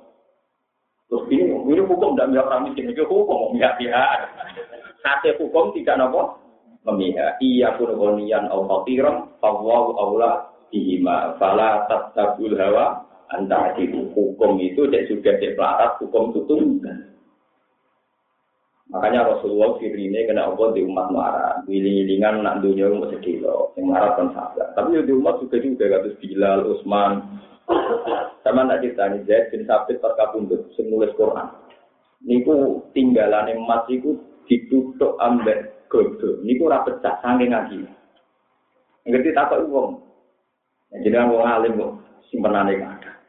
terus 1.10 1.26
ini 1.30 1.42
ini 1.46 1.82
hukum 1.86 2.14
tidak 2.14 2.34
melihat 2.34 2.46
orang 2.50 2.70
miskin, 2.70 2.90
itu 2.90 3.06
hukum 3.06 3.54
memihak 3.54 3.78
pihak. 3.78 4.26
Hasil 5.06 5.38
hukum 5.38 5.70
tidak 5.78 6.02
nopo 6.02 6.34
memihak. 6.82 7.38
Iya 7.38 7.78
pun 7.78 7.94
konian 7.94 8.50
au 8.50 8.66
fakiran, 8.66 9.38
fawahu 9.38 9.94
aula 9.94 10.50
bihima, 10.74 11.38
fala 11.38 11.86
tabul 12.14 12.58
hawa 12.58 13.06
antara 13.30 13.78
di 13.78 13.86
hukum 13.90 14.58
itu 14.58 14.90
dan 14.90 15.06
juga 15.06 15.38
di 15.38 15.54
pelarat 15.54 15.98
hukum 16.02 16.34
tutung. 16.34 16.82
Makanya 18.90 19.22
Rasulullah 19.22 19.78
firine 19.78 20.26
kena 20.26 20.50
apa 20.50 20.74
di 20.74 20.82
umat 20.82 21.14
marah, 21.14 21.62
wiling-wilingan 21.70 22.42
nak 22.42 22.58
dunia 22.58 22.90
mau 22.90 23.06
sedih 23.06 23.38
loh, 23.38 23.70
yang 23.78 23.86
marah 23.86 24.18
kan 24.18 24.34
sabar. 24.34 24.74
Tapi 24.74 24.98
di 25.06 25.14
umat 25.14 25.38
juga 25.38 25.62
juga 25.62 25.86
kados 25.86 26.18
Bilal, 26.18 26.66
Utsman. 26.66 27.38
Sama 28.42 28.66
nak 28.66 28.82
cerita 28.82 29.06
nih 29.06 29.22
Zaid 29.30 29.54
bin 29.54 29.62
Sabit 29.62 30.02
terkabundut, 30.02 30.74
nulis 30.82 31.14
Quran. 31.14 31.54
Niku 32.26 32.82
tinggalan 32.90 33.54
emas 33.54 33.86
itu 33.86 34.18
ditutup 34.50 35.14
ambek 35.22 35.86
godo. 35.86 36.42
Niku 36.42 36.66
ora 36.66 36.82
pecah 36.82 37.22
saking 37.22 37.54
ngaji. 37.54 37.78
Ngerti 39.06 39.30
takok 39.30 39.70
wong. 39.70 40.02
Jadi 40.90 41.14
wong 41.14 41.46
alim 41.46 41.78
kok 41.78 41.94
simpenane 42.26 42.74
ada. 42.74 43.19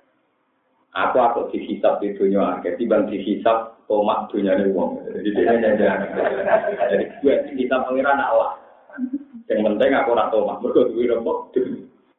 Aku 0.91 1.23
aku 1.23 1.47
dihisap 1.56 2.04
di 2.04 2.12
dunia 2.19 2.60
akhir, 2.60 2.75
tiba 2.75 2.99
dihisap 3.08 3.80
tomak 3.88 4.27
dunia 4.27 4.60
ini 4.60 4.75
wong. 4.75 4.99
Jadi 5.08 5.30
dia 5.32 5.56
jangan 5.56 6.04
Jadi 6.91 7.06
gue 7.23 7.36
kita 7.56 7.75
pengiran 7.88 8.19
Allah. 8.19 8.60
Yang 9.47 9.71
penting 9.71 9.91
aku 9.95 10.12
nak 10.12 10.36
tomak, 10.36 10.60
mereka 10.60 10.91
duit 10.91 11.08
rempok. 11.08 11.56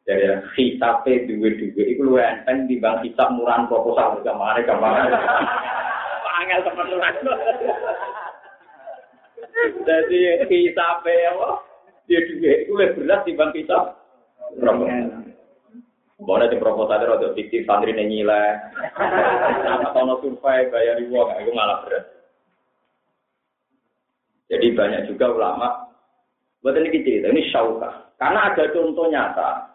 Jadi 0.03 0.25
hisapnya 0.57 1.23
duit-duit, 1.29 1.85
itu 1.95 2.01
lu 2.01 2.17
enteng 2.17 2.65
di 2.65 2.81
bang 2.81 2.99
hisap 3.05 3.29
murahan 3.31 3.69
proposal 3.69 4.19
ke 4.19 4.33
mana 4.35 4.59
ke 4.59 4.75
mana. 4.75 5.05
Angel 6.41 6.59
teman-teman. 6.65 7.13
Jadi 9.85 10.19
hisapnya 10.49 11.29
apa? 11.29 11.47
Dia 12.09 12.19
duit 12.25 12.67
itu 12.67 12.73
lebih 12.73 13.05
berat 13.05 13.21
di 13.23 13.37
bang 13.37 13.53
hisap. 13.53 14.01
Boleh 16.23 16.47
di 16.47 16.55
itu 16.55 17.13
untuk 17.19 17.35
fiktif 17.35 17.67
santri 17.67 17.91
nyile. 17.91 18.43
Sama 19.67 19.91
tono 19.91 20.23
survei 20.23 20.71
bayar 20.71 21.03
uang, 21.03 21.29
itu 21.43 21.51
malah 21.51 21.83
berat. 21.83 22.03
Jadi 24.47 24.67
banyak 24.71 25.11
juga 25.11 25.35
ulama. 25.35 25.67
Buat 26.63 26.79
ini 26.79 27.03
cerita, 27.03 27.27
ini 27.27 27.43
syauka. 27.51 28.15
Karena 28.15 28.53
ada 28.53 28.63
contoh 28.71 29.11
nyata. 29.11 29.67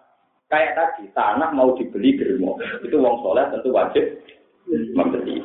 Kayak 0.48 0.80
tadi, 0.80 1.04
tanah 1.12 1.52
mau 1.52 1.76
dibeli 1.76 2.16
germo. 2.16 2.56
Itu 2.80 2.96
uang 2.96 3.20
soleh 3.20 3.44
tentu 3.52 3.68
wajib 3.68 4.04
membeli. 4.96 5.44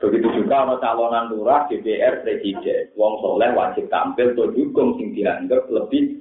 Begitu 0.00 0.28
juga 0.40 0.64
kalau 0.64 0.80
calonan 0.80 1.28
lurah, 1.28 1.68
DPR, 1.68 2.24
presiden. 2.24 2.88
Uang 2.96 3.20
soleh 3.20 3.52
wajib 3.52 3.88
tampil 3.92 4.32
untuk 4.32 4.56
dukung 4.56 4.96
sing 4.96 5.12
dianggap 5.12 5.68
lebih 5.68 6.16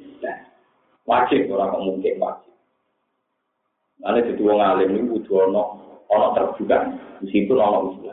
wajib. 1.07 1.47
Orang 1.47 1.87
mungkin 1.87 2.19
wajib. 2.19 2.54
Lalu 4.03 4.27
jadi 4.33 4.41
wong 4.43 4.59
alim 4.59 4.89
ini 4.91 5.09
butuh 5.11 5.47
ono 5.47 5.63
ono 6.11 6.27
terbuka. 6.35 6.77
Situ 7.23 7.53
ono 7.55 7.79
usul. 7.93 8.11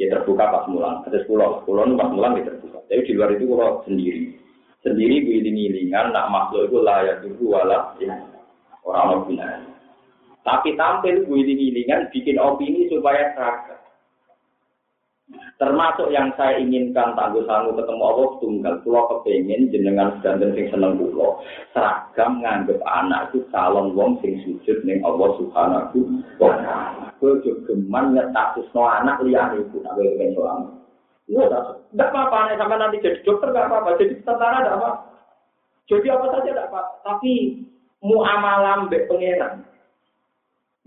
Ya 0.00 0.10
terbuka 0.10 0.48
pas 0.48 0.64
mulang. 0.70 1.04
Ada 1.04 1.22
pulau 1.28 1.62
itu 1.64 1.94
pas 2.00 2.10
mulang 2.10 2.40
ya 2.40 2.48
terbuka. 2.48 2.78
Tapi 2.88 3.04
di 3.04 3.12
luar 3.12 3.30
itu 3.36 3.44
kalau 3.50 3.84
sendiri. 3.84 4.22
Sendiri 4.84 5.24
giling-gilingan, 5.24 6.12
nak 6.12 6.28
makhluk 6.28 6.68
itu 6.68 6.76
layak 6.84 7.24
dulu 7.24 7.56
wala 7.56 7.96
ya. 7.96 8.12
orang 8.84 9.24
orang 9.24 9.64
Tapi 10.44 10.76
tampil 10.76 11.24
giling-gilingan 11.24 12.12
bikin 12.12 12.36
opini 12.36 12.92
supaya 12.92 13.32
seragam. 13.32 13.80
Termasuk 15.56 16.12
yang 16.12 16.28
saya 16.36 16.60
inginkan 16.60 17.16
tangguh 17.16 17.48
sanggup 17.48 17.80
ketemu 17.80 18.02
Allah 18.04 18.28
tunggal. 18.44 18.74
Pulau 18.84 19.08
kepengen 19.08 19.72
jenengan 19.72 20.12
sedanten 20.20 20.52
sing 20.52 20.68
seneng 20.68 21.00
pulau. 21.00 21.40
Seragam 21.72 22.44
nganggep 22.44 22.76
anak 22.84 23.32
itu 23.32 23.40
calon 23.48 23.96
wong 23.96 24.20
sing 24.20 24.36
sujud 24.44 24.84
ning 24.84 25.00
Allah 25.00 25.32
subhanahu 25.40 26.20
wa 26.36 26.52
ta'ala. 26.60 27.06
Kau 27.16 27.40
juga 27.40 27.72
geman 27.72 28.12
nyetatus 28.12 28.68
no 28.76 28.84
anak 28.84 29.24
liar 29.24 29.56
itu. 29.56 29.80
Nak 29.80 29.96
pengen 29.96 30.36
suami. 30.36 30.68
Ya, 31.24 31.48
tidak 31.48 32.08
apa-apa. 32.12 32.52
Sampai 32.60 32.76
nanti 32.76 33.00
jadi 33.00 33.18
dokter 33.24 33.48
nggak 33.48 33.68
apa-apa. 33.72 33.96
Jadi 33.96 34.20
tentara 34.28 34.60
tidak 34.60 34.76
apa. 34.76 34.90
Jadi 35.88 36.06
apa 36.12 36.24
saja 36.28 36.50
tidak 36.52 36.68
apa. 36.68 36.80
Tapi 37.00 37.32
muamalah 38.04 38.84
mbek 38.84 39.08
pangeran. 39.08 39.64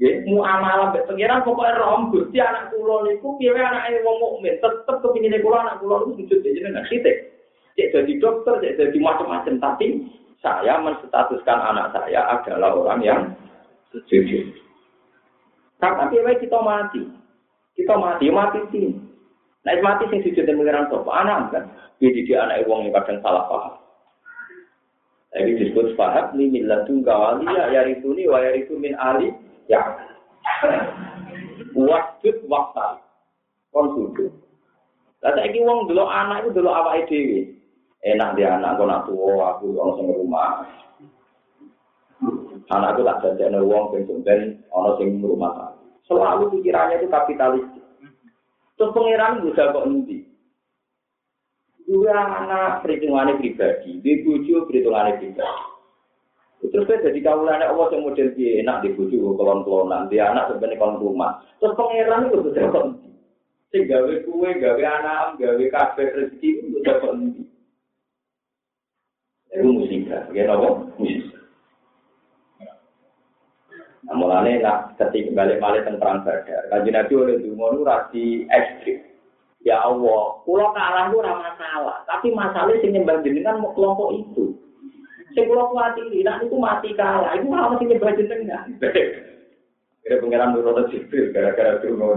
Ya, 0.08 0.24
mu 0.24 0.39
amalan 0.39 0.96
mbek 0.96 1.04
pengiran 1.04 1.43
pokoknya 1.43 1.76
rom 1.84 2.15
Gusti 2.15 2.39
anak 2.39 2.72
kula 2.72 3.04
niku 3.04 3.36
piye 3.36 3.52
anake 3.52 4.00
wong 4.08 4.15
mukmin, 4.24 4.56
tetep 4.63 5.04
kepingine 5.04 5.43
kula 5.43 5.67
anak 5.67 5.84
kula 5.84 6.08
niku 6.08 6.24
sujud 6.24 6.39
di 6.48 6.56
jenengan 6.56 6.88
titik. 6.88 7.36
Cek 7.76 7.91
jadi 7.91 8.12
dokter, 8.24 8.56
cek 8.63 8.76
jadi 8.80 8.98
macam-macam, 9.04 9.60
tapi 9.60 10.08
saya 10.39 10.80
menstatuskan 10.80 11.60
anak 11.60 11.91
saya 11.91 12.39
adalah 12.39 12.72
orang 12.72 13.02
yang 13.04 13.22
sujud. 13.91 14.56
Karena 15.84 16.08
piye 16.08 16.34
kita 16.39 16.60
mati. 16.63 17.04
Kita 17.76 17.93
mati, 18.00 18.26
mati 18.32 18.60
sih. 18.72 18.88
Nah, 19.67 19.76
mati 19.84 20.08
sing 20.08 20.24
sujud 20.24 20.48
di 20.48 20.56
pengiran 20.56 20.88
sapa? 20.88 21.12
Anak 21.12 21.39
kan. 21.52 21.63
Jadi 22.00 22.24
dia 22.24 22.48
anak 22.48 22.63
wong 22.63 22.96
kadang 22.96 23.20
salah 23.20 23.43
paham. 23.52 23.76
Ini 25.36 25.60
disebut 25.60 25.93
faham 26.00 26.34
ini 26.39 26.62
milladun 26.62 27.04
kawaliya 27.04 27.70
yarituni 27.76 28.26
wa 28.26 28.41
yaritu 28.41 28.80
min 28.80 28.96
ali 28.96 29.30
Ya. 29.67 29.82
Wajud 31.75 32.38
waktu. 32.47 32.89
Kon 33.75 33.86
sujud. 33.93 34.32
Lah 35.21 35.34
saiki 35.36 35.60
wong 35.65 35.91
delok 35.91 36.08
anak 36.08 36.45
itu 36.45 36.56
delok 36.56 36.77
awake 36.77 37.06
dhewe. 37.12 37.39
Enak 38.06 38.38
dia 38.38 38.56
anak 38.56 38.77
kok 38.80 38.88
nak 38.88 39.03
tuwa 39.10 39.58
aku 39.58 39.75
ono 39.75 40.13
rumah. 40.13 40.63
Anakku 42.71 43.01
tak 43.03 43.19
jajane 43.25 43.60
wong 43.65 43.91
sing 43.91 44.23
ben 44.23 44.63
ono 44.71 44.95
sing 44.95 45.19
rumah. 45.19 45.75
Selalu 46.08 46.56
pikirannya 46.56 47.03
itu 47.03 47.12
kapitalis. 47.12 47.67
Terus 48.77 48.93
pangeran 48.93 49.43
bisa 49.43 49.73
kok 49.73 49.86
endi? 49.89 50.23
Dua 51.88 52.15
anak 52.15 52.84
perhitungannya 52.84 53.39
pribadi, 53.39 54.03
di 54.03 54.21
bojo 54.23 54.67
perhitungannya 54.67 55.19
pribadi. 55.19 55.66
Terus 56.58 56.89
saya 56.89 57.06
jadi 57.06 57.20
kaulannya 57.22 57.70
Allah 57.70 57.88
yang 57.93 58.02
model 58.02 58.28
dia 58.34 58.65
enak 58.65 58.82
di 58.82 58.89
bujuk 58.98 59.38
kolon 59.38 59.62
kolonan 59.62 60.10
dia 60.10 60.34
anak 60.34 60.50
sebenarnya 60.50 60.82
kolon 60.82 60.98
rumah. 60.98 61.32
Terus 61.62 61.78
pangeran 61.78 62.34
itu 62.34 62.38
sudah 62.50 62.65
konti. 62.74 63.10
Sing 63.70 63.84
gawe 63.86 64.13
kue, 64.26 64.50
gawe 64.58 64.84
anak, 64.84 65.38
gawe 65.38 65.65
kafe 65.70 66.04
rezeki 66.17 66.50
itu 66.50 66.67
sudah 66.82 66.96
konti. 66.98 67.43
Itu 69.54 69.70
musibah, 69.70 70.24
ya 70.34 70.43
nopo 70.50 70.98
musibah. 70.98 71.38
Nah, 74.08 74.15
mulanya 74.15 74.52
nak 74.63 74.78
ketika 74.96 75.36
balik 75.36 75.60
balik 75.60 75.84
tentang 75.84 76.24
badar, 76.24 76.63
kaji 76.72 76.89
nabi 76.96 77.13
oleh 77.17 77.36
Dumonu 77.43 77.84
rasi 77.84 78.48
ekstrim. 78.48 79.04
Ya 79.67 79.84
Allah, 79.84 80.39
pulau 80.48 80.72
kalah 80.72 81.12
itu 81.12 81.20
ramah 81.20 81.52
masalah, 81.52 81.98
tapi 82.08 82.32
masalahnya 82.32 82.80
sing 82.80 82.96
nyembah 82.96 83.20
jenengan 83.20 83.60
kelompok 83.76 84.15
itu. 84.15 84.56
Sing 85.36 85.44
kula 85.48 85.68
kuwatiri, 85.68 86.24
nek 86.24 86.48
itu 86.48 86.56
mati 86.56 86.96
kalah, 86.96 87.36
iku 87.36 87.52
ora 87.52 87.72
mesti 87.74 87.84
nyembah 87.84 88.16
jenengan. 88.16 88.68
Kira 90.08 90.24
pengiran 90.24 90.56
nurut 90.56 90.88
sipil 90.88 91.36
gara-gara 91.36 91.84
dungo. 91.84 92.16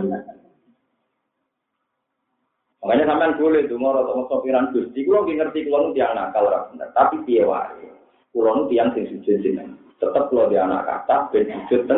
Makanya 2.81 3.05
sampean 3.11 3.37
boleh 3.37 3.66
dungo 3.66 3.90
atau 3.92 4.31
sopiran 4.31 4.70
gusti, 4.70 5.03
kulo 5.03 5.27
ngerti 5.27 5.66
kulo 5.66 5.90
nu 5.90 5.94
tiang 5.99 6.14
nakal 6.14 6.46
ora 6.46 6.70
bener, 6.70 6.88
tapi 6.94 7.18
piye 7.27 7.42
wae. 7.42 7.90
Kulo 8.31 8.51
nu 8.55 8.62
tiang 8.70 8.94
sing 8.94 9.11
sujud 9.11 9.42
jenengan. 9.42 9.75
Tetep 9.99 10.31
kulo 10.31 10.46
di 10.46 10.57
anak 10.57 10.87
kata 10.87 11.35
ben 11.35 11.51
sujud 11.66 11.90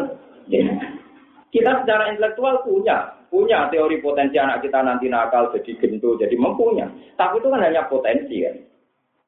Kita 1.52 1.84
secara 1.84 2.08
intelektual 2.08 2.64
punya, 2.64 3.12
punya 3.28 3.68
teori 3.68 4.00
potensi 4.00 4.40
anak 4.40 4.64
kita 4.64 4.80
nanti 4.80 5.12
nakal 5.12 5.52
jadi 5.52 5.76
gento, 5.76 6.16
jadi 6.16 6.32
mempunyai. 6.32 7.12
Tapi 7.20 7.44
itu 7.44 7.52
kan 7.52 7.60
hanya 7.60 7.84
potensi 7.92 8.40
kan. 8.40 8.56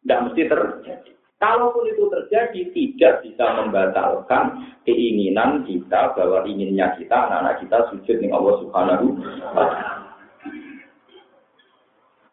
Tidak 0.01 0.20
mesti 0.25 0.42
terjadi. 0.49 1.12
Kalaupun 1.42 1.85
itu 1.90 2.07
terjadi, 2.09 2.61
tidak 2.73 3.14
bisa 3.27 3.44
membatalkan 3.59 4.75
keinginan 4.87 5.66
kita 5.66 6.14
bahwa 6.14 6.47
inginnya 6.47 6.94
kita, 6.97 7.12
anak-anak 7.12 7.61
kita 7.61 7.79
sujud 7.90 8.16
dengan 8.23 8.38
Allah 8.40 8.55
Subhanahu 8.62 9.07
wa 9.53 9.66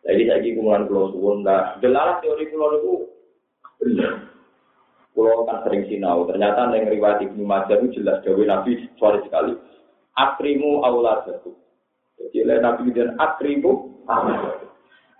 Jadi 0.01 0.21
saya 0.25 0.41
kumpulan 0.41 0.89
pulau 0.89 1.13
suwun, 1.13 1.45
nah, 1.45 1.77
teori 1.77 2.45
pulau 2.49 2.69
itu. 2.77 2.93
Pulau 5.11 5.43
kan 5.45 5.61
sering 5.67 5.85
sinau, 5.91 6.23
ternyata 6.25 6.71
yang 6.73 6.89
riwayat 6.89 7.21
Ibnu 7.21 7.43
Majah 7.43 7.77
itu 7.83 8.01
jelas 8.01 8.23
Dewi 8.25 8.47
Nabi 8.47 8.79
suara 8.95 9.21
sekali. 9.21 9.53
Akrimu 10.17 10.81
Allah 10.87 11.27
jatuh. 11.27 11.53
Jadi 12.17 12.37
oleh 12.47 12.57
Nabi 12.63 12.93
dan 12.93 13.17
akrimu 13.17 14.05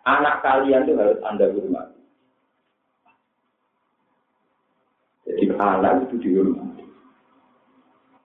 Anak 0.02 0.41
kalian 0.41 0.89
itu 0.89 0.98
harus 0.98 1.22
anda 1.22 1.46
hormati. 1.54 2.02
Jadi 5.30 5.51
anak 5.62 6.10
itu 6.10 6.15
dihormati. 6.17 6.86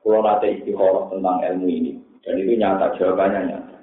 Kalau 0.01 0.23
nanti 0.23 0.47
istikharah 0.57 1.05
tentang 1.11 1.37
ilmu 1.43 1.67
ini, 1.67 1.93
dan 2.23 2.39
itu 2.39 2.53
nyata, 2.57 2.95
jawabannya 2.97 3.41
nyata. 3.51 3.77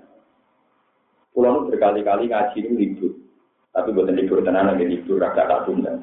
Pulau 1.35 1.67
berkali-kali 1.67 2.31
ngaji 2.31 2.57
itu 2.63 2.71
libur, 2.73 3.11
tapi 3.75 3.89
buatan 3.91 4.15
libur 4.15 4.39
tenan 4.45 4.71
lagi 4.71 4.85
libur 4.85 5.19
agak 5.19 5.49
tak 5.49 5.63
tunda. 5.65 5.93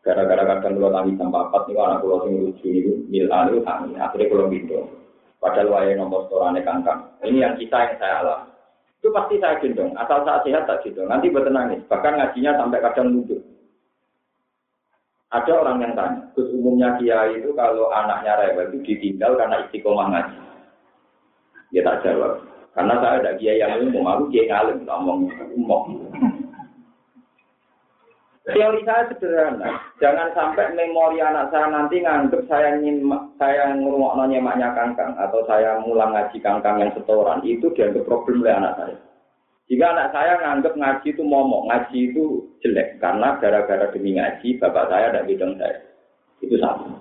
Gara-gara 0.00 0.44
kadang 0.48 0.80
kalau 0.80 0.92
tangi 0.96 1.12
sampai 1.20 1.42
empat 1.44 1.62
nih 1.68 1.76
anak 1.76 2.00
pulau 2.00 2.24
sing 2.24 2.32
lucu 2.40 2.68
itu 2.72 2.92
mil 3.12 3.28
anu 3.28 3.60
tangi, 3.60 3.92
akhirnya 4.00 4.30
pulau 4.32 4.48
gitu. 4.48 4.78
Padahal 5.40 5.72
waya 5.72 5.92
nomor 5.96 6.28
storane 6.28 6.60
kangkang. 6.60 7.00
Ini 7.24 7.38
yang 7.40 7.54
kita 7.56 7.76
yang 7.80 7.96
saya 7.96 8.14
alami. 8.20 8.52
Itu 9.00 9.08
pasti 9.16 9.40
saya 9.40 9.56
gendong, 9.64 9.96
asal 9.96 10.20
saat 10.28 10.44
sehat 10.44 10.68
tak 10.68 10.84
gendong. 10.84 11.08
Nanti 11.08 11.32
buat 11.32 11.48
nangis, 11.48 11.80
bahkan 11.88 12.20
ngajinya 12.20 12.60
sampai 12.60 12.84
kadang 12.84 13.08
mundur. 13.16 13.40
Ada 15.30 15.52
orang 15.62 15.78
yang 15.78 15.94
tanya, 15.94 16.26
Gus 16.34 16.50
umumnya 16.50 16.98
kiai 16.98 17.38
itu 17.38 17.54
kalau 17.54 17.86
anaknya 17.94 18.34
rewel 18.34 18.66
itu 18.74 18.78
ditinggal 18.82 19.38
karena 19.38 19.62
istiqomah 19.62 20.06
ngaji. 20.10 20.38
Dia 21.70 21.86
tak 21.86 22.02
jawab. 22.02 22.42
Karena 22.74 22.98
saya 22.98 23.14
ada 23.22 23.32
kiai 23.38 23.62
yang 23.62 23.78
umum, 23.78 24.10
aku 24.10 24.26
kiai 24.34 24.50
ngalim, 24.50 24.82
ngomong 24.82 25.30
umum. 25.54 26.10
Teori 28.50 28.82
saya 28.82 29.06
sederhana, 29.06 29.78
jangan 30.02 30.34
sampai 30.34 30.74
memori 30.74 31.22
anak 31.22 31.54
saya 31.54 31.70
nanti 31.70 32.02
nganggep 32.02 32.42
saya 32.50 32.74
ingin 32.82 33.06
saya 33.38 33.76
ngurungokno 33.78 34.26
nyemaknya 34.26 34.74
kangkang 34.74 35.14
atau 35.14 35.44
saya 35.46 35.78
mulang 35.84 36.10
ngaji 36.16 36.40
kangkang 36.42 36.82
yang 36.82 36.90
setoran 36.96 37.38
itu 37.46 37.70
dianggap 37.78 38.02
problem 38.08 38.42
oleh 38.42 38.54
anak 38.58 38.74
saya. 38.80 38.96
Jika 39.70 39.86
anak 39.86 40.10
saya 40.10 40.34
nganggep 40.42 40.74
ngaji 40.74 41.08
itu 41.14 41.22
momok, 41.22 41.70
ngaji 41.70 42.10
itu 42.10 42.42
jelek 42.58 42.98
karena 42.98 43.38
gara-gara 43.38 43.86
demi 43.94 44.18
ngaji 44.18 44.58
bapak 44.58 44.90
saya 44.90 45.14
dan 45.14 45.30
bidang 45.30 45.54
saya. 45.62 45.78
Itu 46.42 46.58
sama. 46.58 46.98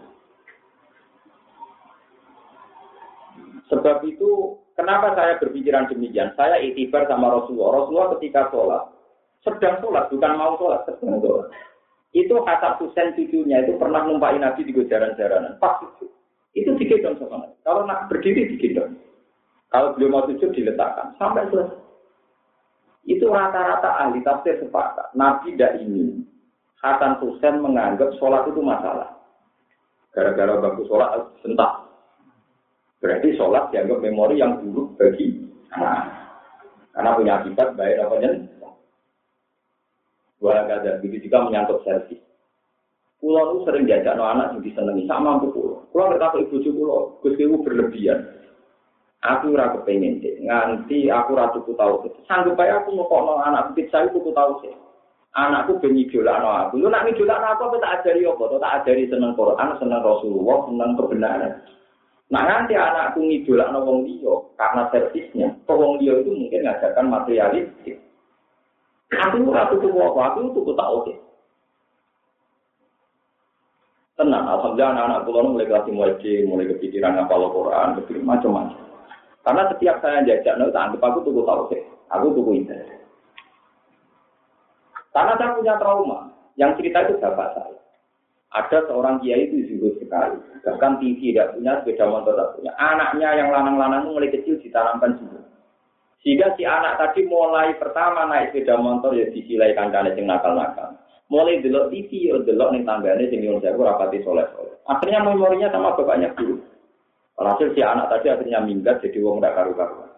Sebab 3.73 4.05
itu 4.05 4.53
kenapa 4.77 5.17
saya 5.17 5.41
berpikiran 5.41 5.89
demikian? 5.89 6.29
Saya 6.37 6.61
itibar 6.61 7.09
sama 7.09 7.41
Rasulullah. 7.41 7.81
Rasulullah 7.81 8.09
ketika 8.17 8.53
sholat 8.53 8.83
sedang 9.43 9.79
sholat, 9.79 10.11
bukan 10.11 10.33
mau 10.35 10.59
sholat, 10.59 10.83
sedang 10.85 11.23
sholat. 11.23 11.47
Itu 12.11 12.41
Hasan 12.41 12.81
Husain 12.81 13.13
cucunya 13.13 13.61
itu 13.63 13.77
pernah 13.77 14.01
numpai 14.03 14.37
Nabi 14.41 14.65
di 14.65 14.73
jaran-jaranan. 14.73 15.61
Pas 15.61 15.77
itu. 15.85 16.09
Itu 16.57 16.73
digendong 16.75 17.21
sama. 17.21 17.45
Kalau 17.61 17.85
nak 17.85 18.09
berdiri 18.09 18.49
digendong. 18.49 18.97
Kalau 19.69 19.93
beliau 19.93 20.17
mau 20.17 20.25
sujud 20.25 20.49
diletakkan. 20.49 21.13
Sampai 21.21 21.45
selesai. 21.53 21.88
Itu 23.07 23.31
rata-rata 23.31 24.07
ahli 24.07 24.19
tafsir 24.23 24.59
sepakat. 24.59 25.15
Nabi 25.15 25.55
tidak 25.55 25.79
ingin 25.83 26.27
Hasan 26.79 27.19
Husain 27.19 27.59
menganggap 27.59 28.15
sholat 28.19 28.47
itu 28.47 28.63
masalah. 28.63 29.19
Gara-gara 30.15 30.59
bagus 30.63 30.87
sholat 30.87 31.27
sentak. 31.43 31.71
Berarti 32.99 33.35
sholat 33.35 33.71
dianggap 33.71 33.99
memori 34.03 34.39
yang 34.39 34.59
buruk 34.59 34.95
bagi 34.99 35.43
anak. 35.75 36.11
Karena 36.95 37.15
punya 37.15 37.33
akibat 37.39 37.69
baik 37.79 37.99
apa 38.03 38.15
Wah 40.39 40.63
ada 40.63 41.03
begitu 41.03 41.27
juga 41.27 41.51
menyangkut 41.51 41.83
servis. 41.83 42.23
Pulau 43.19 43.51
itu 43.51 43.67
sering 43.67 43.83
diajak 43.83 44.15
no 44.15 44.23
anak 44.23 44.55
yang 44.55 44.63
disenangi 44.63 45.03
sama 45.03 45.35
mampu 45.35 45.51
pulau. 45.51 45.83
Pulau 45.91 46.15
kata 46.15 46.39
ibu 46.39 46.55
cucu 46.55 46.71
pulau, 46.71 47.19
gus 47.19 47.35
berlebihan. 47.35 48.19
Aku 49.19 49.51
ora 49.51 49.75
kepengen 49.75 50.23
deh, 50.23 50.39
nganti 50.47 51.11
aku 51.11 51.35
ratu 51.35 51.59
ku 51.67 51.75
tahu 51.75 52.07
sih. 52.07 52.23
Sanggup 52.23 52.55
aja 52.55 52.79
aku 52.79 52.95
mau 52.95 53.19
no 53.27 53.43
anak 53.43 53.75
bukit 53.75 53.91
saya 53.91 54.07
tuku 54.15 54.31
tahu 54.31 54.63
sih. 54.63 54.71
Anakku 55.35 55.75
benci 55.83 56.07
jola 56.07 56.39
no 56.39 56.47
aku. 56.47 56.79
Lu 56.79 56.87
nak 56.87 57.03
jola 57.19 57.35
no 57.35 57.47
aku 57.51 57.67
apa 57.67 57.75
tak 57.83 57.93
ajari 57.99 58.23
apa? 58.23 58.43
Tak 58.47 58.75
ajari 58.79 59.11
seneng 59.11 59.35
Quran, 59.35 59.75
seneng 59.75 59.99
Rasulullah, 60.07 60.57
seneng 60.71 60.89
kebenaran. 60.95 61.53
Nah 62.31 62.43
nanti 62.47 62.79
anakku 62.79 63.19
ngidolak 63.19 63.67
no 63.75 63.83
wong 63.83 64.07
liya 64.07 64.35
karena 64.55 64.87
servisnya. 64.87 65.47
Wong 65.67 65.99
liya 65.99 66.23
itu 66.23 66.31
mungkin 66.31 66.63
ngajarkan 66.63 67.05
materialistik. 67.11 67.99
Aku 69.19 69.51
ratu 69.51 69.83
tuku 69.83 69.99
apa? 69.99 70.19
Aku 70.31 70.55
tuku 70.55 70.71
tak 70.79 70.89
oke. 70.95 71.13
Tenang, 74.15 74.47
alhamdulillah 74.47 74.91
anak-anak 74.95 75.23
pulau 75.27 75.47
mulai 75.47 75.67
kelas 75.67 75.87
mulai 75.91 76.67
kepikiran 76.75 77.15
ngapal 77.19 77.51
Quran, 77.55 77.95
kepikiran 77.99 78.27
macam-macam. 78.27 78.88
Karena 79.43 79.63
setiap 79.71 80.03
saya 80.03 80.25
jajak, 80.27 80.59
no, 80.59 80.69
tak 80.69 80.91
anggap 80.91 81.03
aku 81.09 81.19
tuku 81.23 81.41
oke. 81.41 81.77
Aku 82.11 82.27
tuku 82.35 82.51
internet. 82.59 82.99
Karena 85.15 85.33
saya 85.39 85.55
punya 85.57 85.73
trauma. 85.79 86.19
Yang 86.59 86.71
cerita 86.83 87.07
itu 87.07 87.15
bapak 87.23 87.55
saya. 87.55 87.79
Ada 88.49 88.89
seorang 88.89 89.21
kiai 89.21 89.45
itu 89.45 89.77
zuhud 89.77 89.95
sekali. 90.01 90.41
Bahkan 90.65 90.97
TV 90.99 91.31
tidak 91.31 91.53
punya, 91.53 91.79
sepeda 91.85 92.09
motor 92.09 92.33
tidak 92.33 92.49
punya. 92.57 92.71
Anaknya 92.81 93.29
yang 93.37 93.49
lanang-lanang 93.53 94.09
mulai 94.09 94.33
kecil 94.33 94.57
ditanamkan 94.57 95.21
zuhud. 95.21 95.45
Sehingga 96.19 96.51
si 96.59 96.67
anak 96.67 96.99
tadi 96.99 97.23
mulai 97.29 97.77
pertama 97.79 98.27
naik 98.27 98.51
sepeda 98.51 98.75
motor 98.75 99.15
ya 99.15 99.29
disilai 99.31 99.71
kancane 99.77 100.17
sing 100.17 100.27
nakal-nakal. 100.27 100.97
Mulai 101.29 101.61
delok 101.61 101.93
TV 101.93 102.27
ya 102.27 102.41
delok 102.43 102.73
ning 102.73 102.83
tanggane 102.83 103.29
sing 103.29 103.39
nyuwun 103.45 103.61
sewu 103.61 103.85
rapati 103.85 104.19
soleh-soleh. 104.25 104.81
Akhirnya 104.89 105.23
memorinya 105.23 105.69
sama 105.69 105.93
bapaknya 105.95 106.33
guru. 106.35 106.57
Alhasil 107.39 107.71
si 107.71 107.79
anak 107.79 108.11
tadi 108.11 108.27
akhirnya 108.27 108.59
minggat 108.59 108.99
jadi 108.99 109.23
wong 109.23 109.39
ndak 109.39 109.55
karu-karuan. 109.55 110.11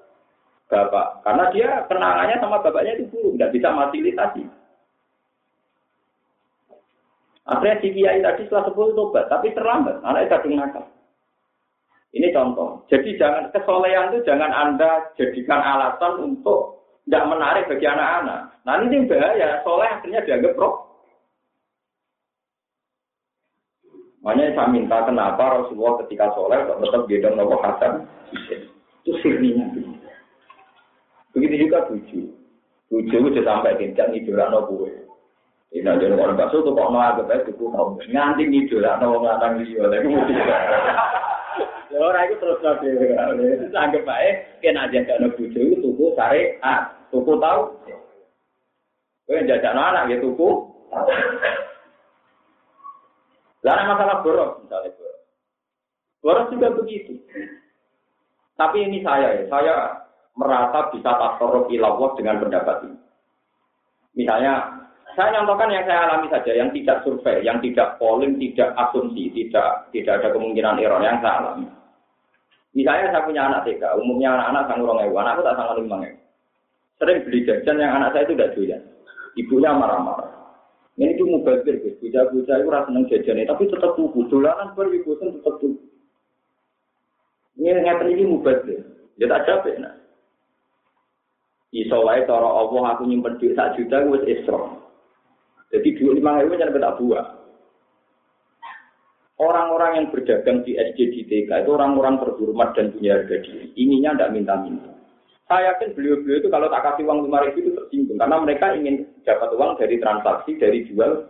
Bapak, 0.72 1.22
karena 1.22 1.46
dia 1.54 1.70
kenangannya 1.86 2.40
sama 2.40 2.64
bapaknya 2.64 2.98
itu 2.98 3.12
guru, 3.12 3.36
nggak 3.36 3.52
bisa 3.54 3.76
fasilitasi. 3.76 4.44
Akhirnya 7.46 7.76
si 7.84 7.88
kiai 7.92 8.24
tadi 8.24 8.48
setelah 8.48 8.72
sepuluh 8.72 8.96
tobat, 8.96 9.28
tapi 9.28 9.52
terlambat, 9.52 10.00
anaknya 10.02 10.32
kadung 10.32 10.56
nakal. 10.58 10.86
Ini 12.12 12.28
contoh. 12.36 12.84
Jadi 12.92 13.16
jangan 13.16 13.52
kesolehan 13.56 14.12
itu 14.12 14.20
jangan 14.28 14.52
Anda 14.52 15.16
jadikan 15.16 15.64
alasan 15.64 16.20
untuk 16.20 16.84
tidak 17.08 17.28
menarik 17.32 17.68
bagi 17.72 17.88
anak-anak. 17.88 18.40
Ini 18.68 19.08
bahaya. 19.08 19.50
Soleh 19.64 19.90
akhirnya 19.90 20.20
dianggap 20.28 20.60
pro. 20.60 20.91
Makanya 24.22 24.54
saya 24.54 24.70
minta 24.70 25.02
kenapa 25.02 25.44
Rasulullah 25.62 25.98
ketika 26.06 26.30
soleh 26.38 26.62
tetap 26.62 27.10
gedong 27.10 27.36
nopo 27.42 27.58
Hasan 27.58 28.06
Itu 29.02 29.18
sirninya. 29.26 29.66
Begitu 31.34 31.66
juga 31.66 31.90
tujuh. 31.90 32.30
Tujuh 32.94 33.20
itu 33.34 33.42
sampai 33.42 33.82
tidak 33.82 34.14
ngidolan 34.14 34.54
nopo 34.54 34.86
ini 35.72 35.88
ada 35.88 36.04
orang 36.04 36.36
bakso 36.36 36.68
tuh 36.68 36.76
kok 36.76 36.92
agak 36.92 37.32
baik 37.32 37.48
tuh 37.56 37.72
mau 37.72 37.96
nganti 37.96 38.44
ngidolan 38.44 39.00
nopo 39.00 39.24
nganting 39.24 39.66
dia. 39.72 39.88
Lagi 39.88 40.08
Orang 42.02 42.24
itu 42.28 42.36
terus 42.40 42.60
nabi. 42.64 42.88
Anggap 43.72 44.04
baik, 44.08 44.36
kena 44.64 44.88
aja 44.88 45.04
gak 45.04 45.20
nabi 45.22 45.52
itu 45.52 45.76
tuku 45.84 46.16
syariat, 46.16 46.88
tuku 47.12 47.36
tahu. 47.38 47.62
Kau 49.28 49.36
yang 49.36 49.48
jajak 49.48 49.76
anak 49.76 50.08
ya 50.10 50.18
tuku. 50.24 50.50
Lalu 53.62 53.84
masalah 53.86 54.18
boros 54.26 54.52
misalnya 54.66 54.90
boros. 54.98 55.20
Boros 56.22 56.50
juga 56.50 56.68
begitu. 56.74 57.14
Tapi 58.58 58.78
ini 58.86 59.02
saya 59.06 59.42
ya, 59.42 59.44
saya 59.50 59.76
merasa 60.38 60.90
bisa 60.94 61.12
tasorof 61.14 61.70
ilawah 61.70 62.14
dengan 62.18 62.42
pendapat 62.42 62.90
ini. 62.90 62.98
Misalnya 64.18 64.82
saya 65.14 65.40
nyontohkan 65.40 65.70
yang 65.70 65.86
saya 65.86 66.08
alami 66.08 66.28
saja, 66.32 66.52
yang 66.56 66.70
tidak 66.74 67.04
survei, 67.04 67.44
yang 67.44 67.60
tidak 67.60 68.00
polling, 68.00 68.40
tidak 68.40 68.74
asumsi, 68.80 69.30
tidak 69.34 69.92
tidak 69.92 70.24
ada 70.24 70.30
kemungkinan 70.34 70.80
error 70.82 71.02
yang 71.04 71.20
saya 71.22 71.46
alami. 71.46 71.68
Misalnya 72.72 73.12
saya 73.12 73.28
punya 73.28 73.42
anak 73.52 73.68
TK, 73.68 73.84
umumnya 74.00 74.32
anak-anak 74.32 74.64
sang 74.72 74.80
urung 74.80 75.04
ewu, 75.04 75.16
anakku 75.20 75.44
tak 75.44 75.60
sangat 75.60 75.76
lima 75.84 75.98
Sering 76.96 77.18
beli 77.28 77.40
jajan 77.44 77.82
yang 77.82 77.92
anak 78.00 78.16
saya 78.16 78.24
itu 78.24 78.34
tidak 78.38 78.54
doyan. 78.56 78.82
Ibunya 79.36 79.72
marah-marah. 79.76 80.41
Ini 81.02 81.18
itu 81.18 81.26
mubazir, 81.26 81.82
guys. 81.82 81.98
Bocah-bocah 81.98 82.56
itu 82.62 82.70
rasa 82.70 82.86
seneng 82.94 83.10
jajan 83.10 83.42
tapi 83.50 83.66
tetap 83.66 83.98
tuku. 83.98 84.22
Dolanan 84.30 84.78
baru 84.78 85.02
bosan 85.02 85.34
tetap 85.34 85.58
tuku. 85.58 85.82
Ini 87.58 87.82
ngerti 87.82 88.14
ini 88.14 88.24
mubazir. 88.30 88.86
Ya 89.18 89.26
tak 89.26 89.50
capek, 89.50 89.82
nah. 89.82 89.98
Iso 91.74 92.06
cara 92.06 92.50
Allah 92.54 92.84
aku 92.94 93.10
nyimpen 93.10 93.42
duit 93.42 93.58
sak 93.58 93.82
juta 93.82 94.06
wis 94.14 94.30
isra. 94.30 94.78
Jadi 95.74 95.90
duit 95.98 96.22
lima 96.22 96.38
ribu 96.46 96.54
jangan 96.60 96.78
tak 96.78 96.98
buah. 97.02 97.26
Orang-orang 99.42 99.92
yang 99.98 100.08
berdagang 100.14 100.62
di 100.62 100.78
SJDTK 100.78 101.50
itu 101.50 101.70
orang-orang 101.74 102.22
terhormat 102.22 102.78
dan 102.78 102.94
punya 102.94 103.18
harga 103.18 103.42
diri. 103.42 103.74
Ininya 103.74 104.14
tidak 104.14 104.38
minta-minta. 104.38 105.01
Saya 105.52 105.76
yakin 105.76 106.00
beliau-beliau 106.00 106.40
itu 106.40 106.48
kalau 106.48 106.72
tak 106.72 106.80
kasih 106.88 107.04
uang 107.04 107.28
lima 107.28 107.44
ribu 107.44 107.60
itu 107.60 107.72
tersinggung. 107.76 108.16
Karena 108.16 108.40
mereka 108.40 108.72
ingin 108.72 109.04
dapat 109.28 109.52
uang 109.52 109.76
dari 109.76 110.00
transaksi, 110.00 110.56
dari 110.56 110.88
jual. 110.88 111.28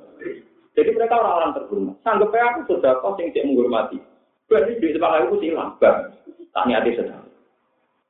Jadi 0.77 0.89
mereka 0.93 1.17
orang-orang 1.17 1.57
terhormat. 1.57 1.97
Sanggup 2.05 2.29
aku 2.29 2.61
sudah 2.69 3.01
kos 3.01 3.17
yang 3.17 3.33
tidak 3.33 3.49
menghormati. 3.49 3.97
Berarti 4.45 4.77
duit 4.77 5.01
ribu 5.01 5.35
hilang. 5.41 5.73
Bang, 5.81 6.13
tak 6.53 6.65
niati 6.69 7.01
sedang. 7.01 7.25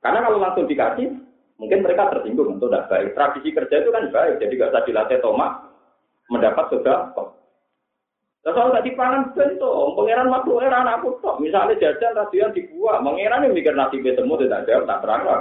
Karena 0.03 0.19
kalau 0.27 0.43
langsung 0.43 0.67
dikasih, 0.67 1.15
mungkin 1.55 1.79
mereka 1.79 2.11
tersinggung. 2.11 2.59
Itu 2.59 2.67
tidak 2.67 2.91
baik. 2.91 3.15
Tradisi 3.15 3.49
kerja 3.55 3.75
itu 3.79 3.89
kan 3.95 4.03
baik. 4.11 4.43
Jadi 4.43 4.59
gak 4.59 4.71
usah 4.75 4.83
dilatih 4.83 5.17
tomak, 5.23 5.51
mendapat 6.27 6.75
sedekah. 6.75 7.15
Lah 8.41 8.53
kalau 8.57 8.73
tadi 8.73 8.89
pangan 8.97 9.37
bentuk, 9.37 9.93
pangeran 9.93 10.33
waktu 10.33 10.51
era 10.65 10.81
anakku 10.81 11.13
tok. 11.21 11.37
Misalnya 11.37 11.77
jajan 11.77 12.17
radian 12.17 12.49
dibuat, 12.57 13.05
pangeran 13.05 13.45
yang 13.45 13.53
mikir 13.53 13.73
nasi 13.77 14.01
temu 14.01 14.33
tidak 14.41 14.65
jawab 14.65 14.89
tak 14.89 14.99
terang 15.05 15.21
lah. 15.29 15.39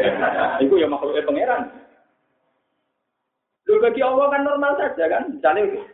Itu 0.64 0.80
ya 0.80 0.88
makhluknya 0.88 1.28
pangeran. 1.28 1.62
Lu 3.68 3.76
bagi 3.78 4.00
Allah 4.00 4.26
kan 4.32 4.42
normal 4.42 4.72
saja 4.80 5.04
kan. 5.06 5.22
Misalnya 5.30 5.84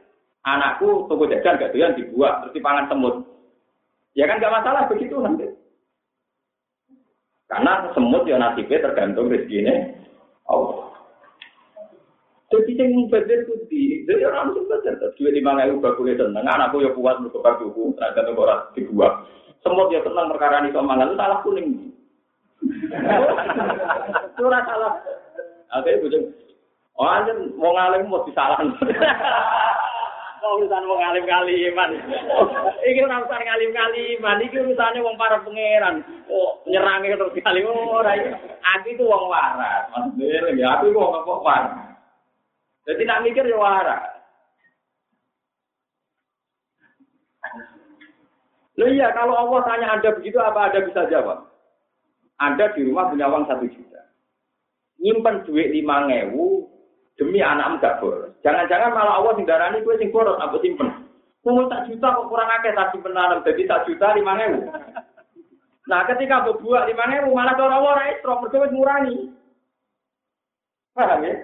anakku 0.47 1.11
tunggu 1.11 1.27
jajan 1.29 1.59
gak 1.59 1.75
doyan 1.75 1.99
dibuat 1.99 2.47
terus 2.47 2.55
dipangan 2.55 2.87
semut. 2.89 3.27
Ya 4.15 4.31
kan 4.31 4.39
gak 4.39 4.55
masalah 4.55 4.87
begitu 4.87 5.19
nanti. 5.19 5.51
Karena 7.51 7.91
semut 7.91 8.23
ya 8.25 8.39
nasibnya 8.39 8.87
tergantung 8.87 9.29
rezekinya 9.29 9.75
Allah. 10.47 10.96
Jadi 12.47 12.79
sing 12.79 12.89
mubazir 12.95 13.43
ku 13.43 13.59
di, 13.67 14.07
jadi 14.07 14.23
orang 14.31 14.55
mubazir 14.55 14.95
dua 15.19 15.31
lima 15.35 15.59
ribu 15.67 15.83
bakule 15.83 16.15
tenang, 16.15 16.47
anakku 16.47 16.79
ya 16.79 16.95
kuat 16.95 17.19
mergo 17.19 17.43
baguku, 17.43 17.91
ternyata 17.99 18.23
tuh 18.23 18.39
orang 18.39 18.71
dibuat. 18.79 19.13
Semua 19.67 19.91
dia 19.91 19.99
tenang 20.07 20.31
perkara 20.31 20.63
sama 20.71 20.95
itu 21.03 21.15
salah 21.19 21.39
kuning. 21.43 21.91
Itu 24.31 24.47
salah. 24.47 24.95
Oke, 25.75 25.91
bujung. 25.99 26.31
Oh, 26.97 27.11
aja 27.11 27.35
mau 27.59 27.75
ngalim 27.75 28.07
mau 28.07 28.23
disalahan. 28.25 28.73
urusan 30.47 30.87
wong 30.87 31.01
alim 31.03 31.27
kaliman. 31.27 31.91
Iki 32.87 33.01
ora 33.03 33.27
urusan 33.27 33.43
ngalim 33.43 33.71
kaliman, 33.75 34.39
iki 34.47 34.57
urusane 34.63 34.99
wong 35.03 35.19
para 35.19 35.43
pangeran. 35.43 36.07
Oh, 36.31 36.63
nyerange 36.71 37.19
terus 37.19 37.35
kali 37.43 37.67
ora 37.67 38.15
iki. 38.15 38.31
Aku 38.79 38.87
itu 38.95 39.03
wong 39.03 39.27
waras. 39.27 39.91
Maksudnya 39.91 40.55
ya 40.55 40.79
aku 40.79 40.95
wong 40.95 41.11
apa 41.19 41.33
waras. 41.43 41.96
Jadi 42.87 43.03
nak 43.03 43.23
mikir 43.27 43.45
ya 43.47 43.59
waras. 43.59 44.03
Loh 48.77 48.89
iya, 48.93 49.09
kalau 49.17 49.35
Allah 49.35 49.61
tanya 49.65 49.87
Anda 49.97 50.15
begitu, 50.21 50.37
apa 50.37 50.69
Anda 50.69 50.85
bisa 50.85 51.09
jawab? 51.09 51.49
Anda 52.37 52.71
di 52.77 52.85
rumah 52.85 53.09
punya 53.09 53.27
uang 53.27 53.49
satu 53.49 53.65
juta. 53.73 54.13
Nyimpen 55.01 55.49
duit 55.49 55.73
lima 55.73 56.05
ngewu, 56.05 56.69
demi 57.17 57.41
anak 57.41 57.81
gak 57.81 57.99
boros. 58.05 58.37
Jangan-jangan 58.45 58.93
malah 58.93 59.19
Allah 59.19 59.33
sing 59.35 59.49
darani 59.49 59.81
kowe 59.81 59.97
sing 59.97 60.13
boros 60.13 60.37
apa 60.39 60.61
simpen. 60.61 61.09
Wong 61.47 61.71
tak 61.71 61.87
juta 61.89 62.11
kok 62.11 62.29
kurang 62.29 62.51
akeh 62.59 62.75
tak 62.75 62.91
simpen 62.93 63.17
anak 63.17 63.47
jadi 63.47 63.63
tak 63.71 63.87
juta 63.89 64.13
lima 64.19 64.35
ewu. 64.45 64.67
Nah 65.87 66.03
ketika 66.11 66.43
berbuat 66.43 66.91
lima 66.91 67.07
ewu 67.23 67.31
malah 67.33 67.55
cara 67.55 67.79
Allah 67.79 67.93
ora 67.97 68.05
esrok 68.13 68.43
mergo 68.45 68.59
wis 68.67 68.75
ngurangi. 68.75 69.17
Paham 70.93 71.23
ya? 71.25 71.35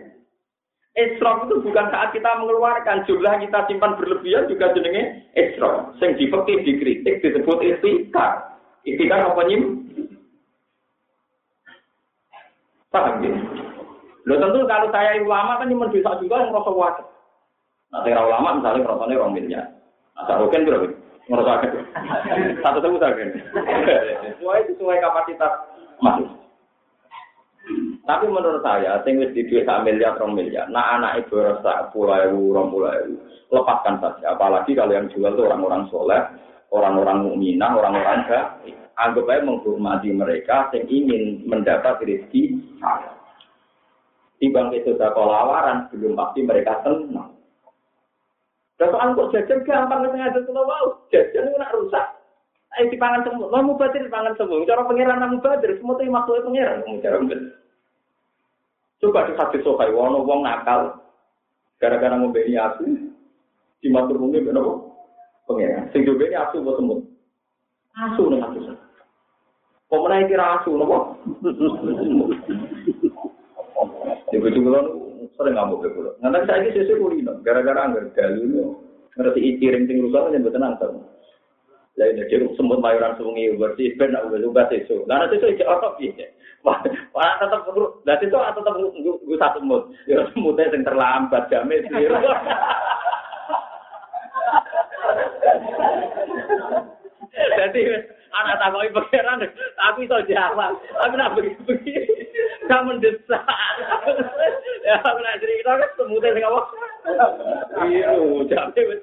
Esrok 0.93 1.49
itu 1.49 1.65
bukan 1.65 1.89
saat 1.89 2.13
kita 2.13 2.29
mengeluarkan 2.37 3.09
jumlah 3.09 3.41
kita 3.41 3.65
simpan 3.65 3.97
berlebihan 3.97 4.45
juga 4.45 4.77
jenenge 4.77 5.25
esrok. 5.33 5.97
Sing 5.97 6.21
dipekih 6.21 6.61
dikritik 6.69 7.25
disebut 7.25 7.65
istikar. 7.65 8.61
Istikar 8.85 9.25
apa 9.25 9.41
nyim? 9.49 9.89
Paham 12.93 13.25
ya? 13.25 13.33
Lo 14.29 14.37
tentu 14.37 14.69
kalau 14.69 14.93
saya 14.93 15.17
ulama 15.25 15.65
kan 15.65 15.73
cuma 15.73 15.89
bisa 15.89 16.13
juga 16.21 16.45
yang 16.45 16.53
merasa 16.53 16.71
wajar. 16.77 17.07
Nah, 17.89 18.01
saya 18.05 18.21
ulama 18.21 18.61
misalnya 18.61 18.85
merasanya 18.85 19.17
orang 19.17 19.33
miliar. 19.33 19.67
Nah, 20.13 20.23
saya 20.29 20.45
roken 20.45 20.69
berapa? 20.69 20.89
Merasa 21.33 21.49
wajar. 21.57 21.71
Satu 22.61 22.79
satu 22.85 22.97
saja. 23.01 23.25
Sesuai 24.29 24.61
sesuai 24.69 24.97
kapasitas 25.01 25.53
masuk. 26.05 26.42
Tapi 28.03 28.27
menurut 28.27 28.67
saya, 28.67 28.99
sing 29.07 29.23
di 29.23 29.63
sak 29.63 29.87
miliar, 29.87 30.19
rong 30.19 30.35
miliar. 30.35 30.67
Nah, 30.75 30.99
anak 30.99 31.23
ibu 31.23 31.39
rasa 31.39 31.87
pulau 31.95 32.19
ewu, 32.19 32.51
rong 32.51 32.75
pulau 32.75 32.91
ewu. 32.91 33.15
Lepaskan 33.55 34.03
saja. 34.03 34.35
Apalagi 34.35 34.75
kalau 34.75 34.91
yang 34.91 35.07
jual 35.15 35.31
itu 35.31 35.43
orang-orang 35.47 35.87
soleh, 35.87 36.19
orang-orang 36.75 37.31
mukminah, 37.31 37.71
orang-orang 37.79 38.27
gak. 38.27 38.47
Anggap 38.99 39.25
aja 39.25 39.47
menghormati 39.47 40.11
mereka 40.13 40.69
yang 40.75 40.85
ingin 40.91 41.23
mendapat 41.49 42.03
rezeki 42.03 42.61
halal. 42.83 43.17
Timbang 44.43 44.75
sekolah 44.75 45.47
lawaran, 45.47 45.87
belum 45.95 46.19
pasti 46.19 46.43
mereka 46.43 46.83
senang. 46.83 47.39
Soal 48.77 49.15
kok 49.15 49.31
jajan 49.31 49.63
gampang 49.63 50.11
ada 50.11 50.43
kalau 50.43 50.67
mau 50.67 50.87
jajan 51.15 51.47
itu 51.47 51.57
nak 51.57 51.73
rusak. 51.79 52.07
Ayo 52.73 52.89
dipangan 52.89 53.23
semua, 53.23 53.53
mau 53.53 53.63
mubadir 53.63 54.03
dipangan 54.03 54.35
semua. 54.35 54.65
Cara 54.65 54.83
pangeran 54.89 55.21
namu 55.21 55.45
badir, 55.45 55.77
semua 55.77 55.95
itu 56.01 56.09
maksudnya 56.09 56.43
pangeran. 56.49 57.01
Cara 57.05 57.17
Coba 59.03 59.27
di 59.27 59.35
hati 59.35 59.59
sokai, 59.67 59.91
wono 59.91 60.23
wong 60.23 60.47
nakal, 60.47 60.95
gara-gara 61.83 62.15
beli 62.31 62.55
asu, 62.55 62.87
di 63.83 63.91
matur 63.91 64.15
bumi 64.15 64.47
kenapa? 64.47 64.79
Pangeran. 65.51 65.91
Sing 65.91 66.07
beli 66.07 66.31
asu 66.31 66.63
buat 66.63 66.79
semut. 66.79 67.03
Asu 67.99 68.31
nih. 68.31 68.39
Kok 69.91 70.03
menaik 70.07 70.31
kira 70.31 70.63
asu, 70.63 70.79
nopo? 70.79 71.19
Di 74.31 74.39
bojo 74.39 74.59
kula 74.63 74.81
sering 75.35 75.55
ngamuk 75.59 75.83
ke 75.83 75.89
kula. 75.99 76.11
Nanti 76.23 76.47
saya 76.47 76.63
ini 76.63 76.71
sesuai 76.71 77.03
kulino, 77.03 77.33
gara-gara 77.43 77.91
anggar 77.91 78.07
galu 78.15 78.79
ngerti 79.19 79.41
itiring 79.43 79.85
sing 79.91 79.99
rusak 79.99 80.31
yang 80.31 80.47
betul 80.47 80.63
nantang. 80.63 80.95
Lah 82.01 82.09
jadi 82.09 82.41
semut 82.57 82.81
mayoran 82.81 83.21
sungi 83.21 83.53
bersih 83.61 83.93
ben 84.01 84.17
aku 84.17 84.41
lupa 84.41 84.65
sesu. 84.73 85.05
Lah 85.05 85.29
nanti 85.29 85.37
itu 85.37 85.65
apa 85.69 85.93
piye? 86.01 86.33
Wah, 86.65 86.81
tetap 87.37 87.69
perlu. 87.69 88.01
Lah 88.09 88.17
itu 88.17 88.33
tetap 88.33 88.75
gue 88.81 89.37
satu 89.37 89.61
semut. 89.61 89.93
Ya 90.09 90.25
semutnya 90.33 90.73
yang 90.73 90.89
terlambat 90.89 91.53
jamin 91.53 91.85
sih. 91.93 92.09
Jadi 97.33 97.81
anak 98.33 98.57
takoi 98.61 98.93
pangeran, 98.93 99.45
aku 99.89 99.99
iso 100.05 100.19
jawab. 100.29 100.73
Tapi 100.97 101.15
nak 101.17 101.37
begini, 101.37 101.95
kamu 102.69 102.97
mendesak. 102.97 103.45
Ya, 104.83 104.99
aku 104.99 105.21
nak 105.21 105.39
cerita 105.41 105.79
kan 105.79 105.91
semutnya 105.95 106.35
sing 106.35 106.45
apa? 106.45 106.61
Iya, 107.87 108.11
jamnya 108.49 108.81
wis. 108.89 109.03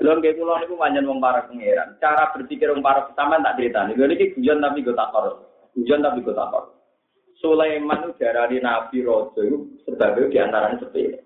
Lho 0.00 0.16
nggih 0.16 0.32
kula 0.32 0.64
niku 0.64 0.80
panjen 0.80 1.04
wong 1.04 1.20
para 1.20 1.44
pangeran. 1.44 2.00
Cara 2.00 2.32
berpikir 2.32 2.72
wong 2.72 2.80
para 2.80 3.12
sampean 3.12 3.44
tak 3.44 3.60
critani. 3.60 3.92
Lho 3.92 4.08
niki 4.08 4.32
guyon 4.32 4.64
tapi 4.64 4.80
gue 4.80 4.96
tak 4.96 5.12
kor. 5.12 5.44
Guyon 5.76 6.00
tapi 6.00 6.24
gue 6.24 6.32
tak 6.32 6.48
kor. 6.48 6.72
Sulaiman 7.40 8.04
itu 8.04 8.16
darani 8.20 8.60
nabi 8.60 9.00
raja 9.00 9.40
itu 9.40 9.80
sebagai 9.84 10.28
di 10.28 10.36
antaranya 10.40 10.80
sepele. 10.80 11.24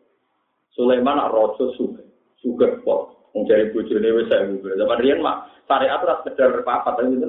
Sulaiman 0.75 1.19
nak 1.19 1.31
raja 1.31 1.65
suge, 1.79 2.03
suge 2.43 2.83
kok. 2.83 3.31
Mencari 3.35 3.75
bojone 3.75 4.09
wis 4.15 4.31
saya 4.31 4.47
gugur. 4.47 4.79
Zaman 4.79 5.03
riyen 5.03 5.19
mak 5.19 5.51
syariat 5.67 5.99
ora 6.03 6.23
sekedar 6.23 6.63
papat 6.63 7.03
aja 7.03 7.11
gitu. 7.11 7.27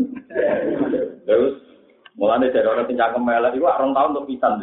Terus 1.25 1.53
mulane 2.13 2.53
dari 2.53 2.69
orang 2.69 2.85
sing 2.85 2.97
cangkem 2.97 3.25
melek 3.25 3.57
iku 3.57 3.65
rong 3.65 3.93
tahun 3.93 4.13
untuk 4.13 4.29
pisan. 4.29 4.61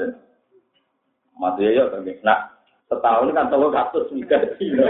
Mati 1.35 1.67
ya 1.67 1.91
tapi 1.91 2.15
nah 2.23 2.52
setahun 2.93 3.33
kan 3.33 3.49
katus 3.49 4.13
mikir 4.13 4.41
dino. 4.61 4.85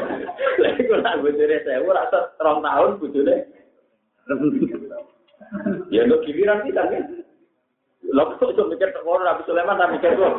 Lah 0.59 0.71
iku 0.75 0.99
nak 0.99 1.23
bojone 1.23 1.57
sewu 1.63 1.95
rasa 1.95 2.35
rong 2.43 2.59
tahun 2.67 2.99
bojone. 2.99 3.37
Ya 5.95 6.03
untuk 6.03 6.27
giliran 6.27 6.67
kita 6.67 6.83
kan. 6.83 7.05
Lho 8.03 8.25
kok 8.43 8.51
iso 8.51 8.67
mikir 8.67 8.91
ora 9.07 9.31
Nabi 9.31 9.47
Sulaiman 9.47 9.79
ta 9.79 9.87
mikir 9.87 10.19
kok. 10.19 10.35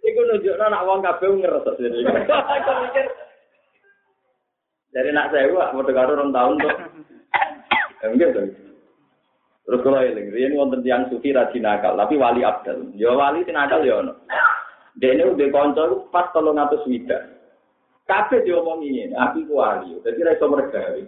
Iku 0.00 0.20
nunjukno 0.24 0.64
nak 0.72 0.84
wong 0.88 1.04
kabeh 1.04 1.28
ngereses. 1.28 1.76
Aku 1.76 2.72
mikir 2.88 3.04
dari 4.96 5.12
nak 5.12 5.28
saya 5.28 5.52
gua 5.52 5.76
mau 5.76 5.84
dengar 5.84 6.08
orang 6.08 6.32
tahun 6.32 6.56
tuh. 6.56 6.72
Enggak 8.00 8.32
tuh. 8.32 8.48
Terus 9.66 9.82
kalau 9.82 9.98
ini, 9.98 10.30
ini 10.30 10.54
wonten 10.54 10.86
tiang 10.86 11.10
sufi 11.10 11.34
rajin 11.34 11.66
nakal, 11.66 11.98
tapi 11.98 12.14
wali 12.14 12.46
abdal. 12.46 12.86
Ya 12.94 13.10
wali 13.10 13.42
tin 13.42 13.58
nakal 13.58 13.82
ya. 13.82 13.98
Dene 14.96 15.28
udah 15.28 15.48
konco 15.52 16.08
pas 16.08 16.32
tolong 16.32 16.56
atus 16.56 16.84
wida. 16.88 17.36
Kabeh 18.06 18.46
diomongi 18.46 19.02
ini, 19.02 19.12
aku 19.12 19.44
ku 19.50 19.58
wali. 19.58 19.98
Jadi 20.06 20.22
ra 20.22 20.32
iso 20.32 20.46
mergawe. 20.46 21.02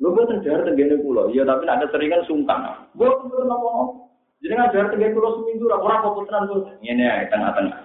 Lu 0.00 0.16
boten 0.16 0.40
jar 0.40 0.64
tenggene 0.64 0.96
kula. 1.02 1.28
Ya 1.34 1.44
tapi 1.44 1.68
ada 1.68 1.84
seringan 1.92 2.24
sungkan. 2.24 2.88
Kudu 2.96 3.44
nopo. 3.44 4.08
Jadi 4.40 4.56
ngajar 4.56 4.88
tenggene 4.88 5.12
kula 5.12 5.28
seminggu 5.36 5.68
ora 5.68 5.76
ora 5.82 5.96
apa 6.00 6.08
tenan 6.24 6.48
kok. 6.48 6.62
Ngene 6.80 7.28
tengah-tengah. 7.28 7.80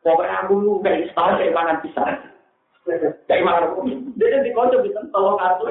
Pokoknya 0.00 0.36
aku 0.44 0.54
lu 0.60 0.72
kayak 0.80 1.12
setahun 1.12 1.36
kayak 1.40 1.56
mangan 1.56 1.80
pisang. 1.84 2.12
Kayak 3.28 3.44
mangan 3.44 3.64
aku. 3.72 3.78
Dia 4.16 4.40
di 4.40 4.52
konco 4.56 4.80
bisa 4.80 5.04
tolong 5.12 5.36
atus. 5.36 5.68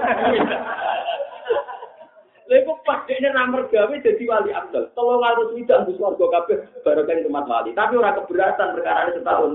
Lha 2.44 2.56
iku 2.60 2.76
pas 2.84 3.08
dekne 3.08 3.32
ra 3.32 3.48
mergawe 3.48 3.96
dadi 4.04 4.24
wali 4.28 4.52
abdal. 4.52 4.92
Tolong 4.92 5.24
harus 5.24 5.56
widak 5.56 5.88
wis 5.88 5.96
warga 5.96 6.26
kabeh 6.28 6.58
barokah 6.84 7.16
tempat 7.16 7.46
wali. 7.48 7.72
Tapi 7.72 7.94
ora 7.96 8.12
keberatan 8.20 8.76
perkara 8.76 9.16
setahun. 9.16 9.52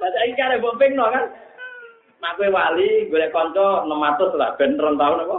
Lah 0.00 0.10
saiki 0.12 0.36
kare 0.36 0.60
mbok 0.60 0.76
pingno 0.76 1.08
kan. 1.08 1.24
Mak 2.20 2.36
kowe 2.36 2.52
wali 2.52 3.08
golek 3.08 3.32
kanca 3.32 3.88
600 3.88 4.36
lah 4.36 4.50
ben 4.60 4.76
tahun 4.76 5.24
apa. 5.24 5.38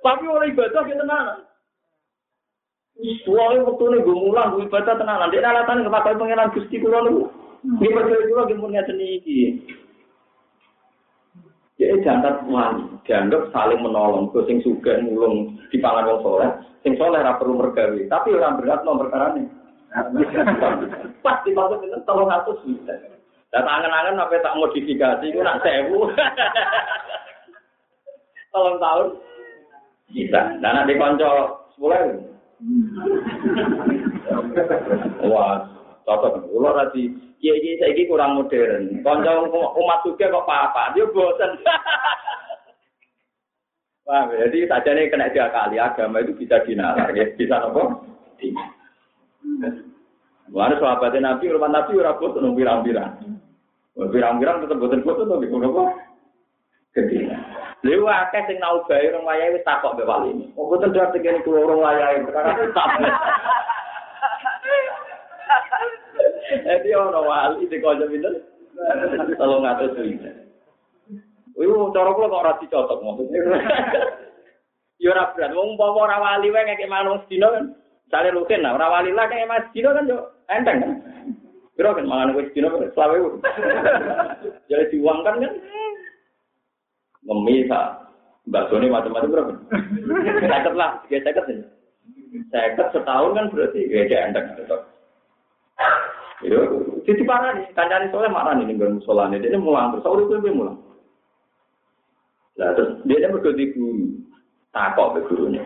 Tapi 0.00 0.24
ora 0.24 0.44
ibadah 0.48 0.82
ki 0.88 0.96
tenan. 0.96 1.26
Suwe 3.28 3.60
wektune 3.60 4.00
nggo 4.00 4.12
mulang 4.16 4.56
ibadah 4.56 4.96
tenan. 4.96 5.20
Nek 5.28 5.44
alasan 5.44 5.84
kepakai 5.84 6.16
pangeran 6.16 6.52
Gusti 6.56 6.80
kula 6.80 7.04
niku. 7.04 7.28
Nggih 7.60 7.92
percaya 7.92 8.24
kula 8.24 8.42
nggih 8.48 8.56
mun 8.56 8.72
ngeten. 8.72 9.00
Jadi 11.82 12.06
jangan 12.06 12.46
wali, 12.46 12.86
dianggap 13.02 13.50
saling 13.50 13.82
menolong. 13.82 14.30
Gue 14.30 14.46
sing 14.46 14.62
suka 14.62 15.02
mulung 15.02 15.58
di 15.74 15.82
pangan 15.82 16.06
wong 16.06 16.20
soleh, 16.22 16.50
sing 16.86 16.94
soleh 16.94 17.18
ora 17.18 17.34
perlu 17.42 17.58
mergawe. 17.58 17.98
Tapi 18.06 18.38
orang 18.38 18.62
berat 18.62 18.86
nomor 18.86 19.10
perkara 19.10 19.34
nih. 19.34 19.46
Pas 21.26 21.42
dimaksud 21.42 21.82
itu 21.82 21.98
tolong 22.06 22.30
atus 22.30 22.62
bisa. 22.62 22.94
Dan 23.50 23.66
angan-angan 23.66 24.22
apa 24.22 24.40
tak 24.40 24.56
modifikasi, 24.56 25.26
itu 25.26 25.42
nak 25.42 25.60
sewu. 25.60 26.08
Tolong 28.54 28.78
tahun 28.80 29.06
bisa. 30.14 30.40
Dan 30.62 30.72
nanti 30.72 30.96
konco 30.96 31.30
sepuluh 31.74 31.98
Wah, 35.26 35.66
cocok. 36.06 36.46
Ulo 36.46 36.70
tadi 36.78 37.10
Iya 37.42 37.54
iya 37.58 37.72
saya 37.82 38.06
kurang 38.06 38.38
modern. 38.38 39.02
Konco 39.02 39.50
umat 39.74 40.06
juga 40.06 40.30
kok 40.30 40.46
apa-apa, 40.46 40.94
dia 40.94 41.10
bosan. 41.10 41.58
Wah, 44.06 44.30
jadi 44.30 44.66
saja 44.70 44.94
nih 44.94 45.10
kena 45.10 45.30
dia 45.30 45.50
kali 45.50 45.78
agama 45.78 46.22
itu 46.22 46.34
bisa 46.38 46.62
dinalar, 46.62 47.10
ya. 47.14 47.26
bisa 47.34 47.66
apa? 47.66 47.82
Mana 50.50 50.74
sahabatnya 50.78 51.34
Nabi, 51.34 51.54
rumah 51.54 51.70
Nabi 51.70 51.98
ora 51.98 52.14
nung 52.18 52.58
pirang-pirang. 52.58 53.14
Pirang-pirang 53.94 54.62
tetep 54.62 54.78
boten 54.78 55.02
foto 55.06 55.26
tapi 55.26 55.46
ngono 55.50 55.66
apa? 55.70 55.84
Gede. 56.94 57.30
Lha 57.82 58.14
akeh 58.26 58.42
sing 58.46 58.62
nau 58.62 58.86
bae 58.86 59.10
orang 59.10 59.26
wayahe 59.26 59.58
wis 59.58 59.66
takok 59.66 59.98
mbek 59.98 60.06
wali. 60.06 60.30
Oh 60.54 60.70
boten 60.70 60.94
dadi 60.94 61.18
kene 61.18 61.42
kulo 61.42 61.66
orang 61.66 61.82
wayahe 61.82 62.22
perkara 62.22 62.54
tak. 62.70 62.90
Jadi 66.60 66.88
ono 66.92 67.20
wali 67.24 67.64
di 67.68 67.80
kota 67.80 68.04
pinter. 68.04 68.36
Tolong 69.40 69.64
ngatur 69.64 69.88
suwi. 69.96 70.16
Iku 71.52 71.92
cara 71.92 72.10
kula 72.16 72.32
kok 72.32 72.42
ora 72.42 72.52
dicocok 72.60 72.98
maksudnya. 73.04 73.40
Ya 75.02 75.12
ora 75.12 75.34
berat, 75.34 75.52
wong 75.52 75.76
umpama 75.76 76.08
ora 76.08 76.16
wali 76.18 76.48
wae 76.48 76.64
ngekek 76.64 76.88
manung 76.88 77.20
sedina 77.26 77.52
kan. 77.52 77.64
Sale 78.08 78.32
rutin 78.32 78.64
lah, 78.64 78.76
ora 78.76 78.88
wali 78.88 79.10
lah 79.12 79.28
kayak 79.28 79.48
mas 79.50 79.64
sedina 79.70 79.92
kan 79.92 80.08
yo 80.08 80.18
enteng 80.48 80.78
kan. 80.80 80.92
Kira 81.76 81.96
kan 81.96 82.08
mangan 82.08 82.34
wis 82.38 82.48
sedina 82.50 82.72
selawe. 82.72 83.18
Jadi 84.70 84.90
diuangkan 84.96 85.42
kan. 85.42 85.52
Ngemis 87.22 87.70
Mbak 88.42 88.66
Sony 88.74 88.90
macam-macam 88.90 89.30
berapa? 89.30 89.54
Seket 90.42 90.74
lah, 90.74 90.98
ini. 91.06 91.62
Seket 92.50 92.86
setahun 92.90 93.38
kan 93.38 93.46
berarti 93.54 93.86
ya 93.86 94.26
enteng. 94.26 94.46
Itu, 96.42 96.58
jadi 97.06 97.22
parah 97.22 97.54
nih, 97.54 97.70
kancane 97.70 98.10
soalnya 98.10 98.34
marah 98.34 98.52
nih 98.58 98.66
dengan 98.66 98.98
musola 98.98 99.30
ini, 99.30 99.42
dia 99.42 99.58
mulang 99.58 99.94
terus, 99.94 100.06
oh 100.10 100.18
itu 100.18 100.50
mulang. 100.50 100.78
Nah, 102.58 102.74
terus 102.76 102.98
dia 103.06 103.30
berdua 103.30 103.54
di 103.54 103.70
guru, 103.72 104.18
takok 104.74 105.16
ke 105.16 105.20
gurunya. 105.30 105.64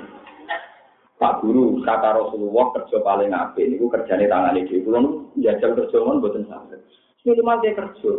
Pak 1.16 1.40
guru, 1.40 1.80
kata 1.80 2.12
Rasulullah 2.12 2.76
kerja 2.76 3.00
paling 3.00 3.32
apik 3.32 3.64
ini 3.64 3.80
kerjanya 3.80 4.28
tangan 4.28 4.60
ini. 4.60 4.84
Kalau 4.84 5.32
jajal 5.40 5.72
kerja 5.72 5.96
buatan 5.96 6.44
sampai. 6.44 6.76
Ini 7.24 7.40
cuma 7.40 7.56
dia 7.64 7.72
kerja. 7.72 8.12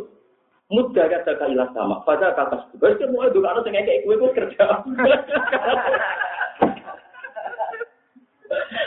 Mudah 0.74 1.06
kata 1.06 1.38
kailah 1.38 1.70
sama. 1.78 2.02
Pada 2.04 2.34
kata 2.34 2.74
sebab 2.74 2.98
itu 2.98 3.06
mau 3.14 3.30
itu 3.30 3.38
kalau 3.40 3.62
tengah 3.62 3.86
kayak 3.86 4.02
gue 4.02 4.18
gue 4.18 4.32
kerja. 4.34 4.66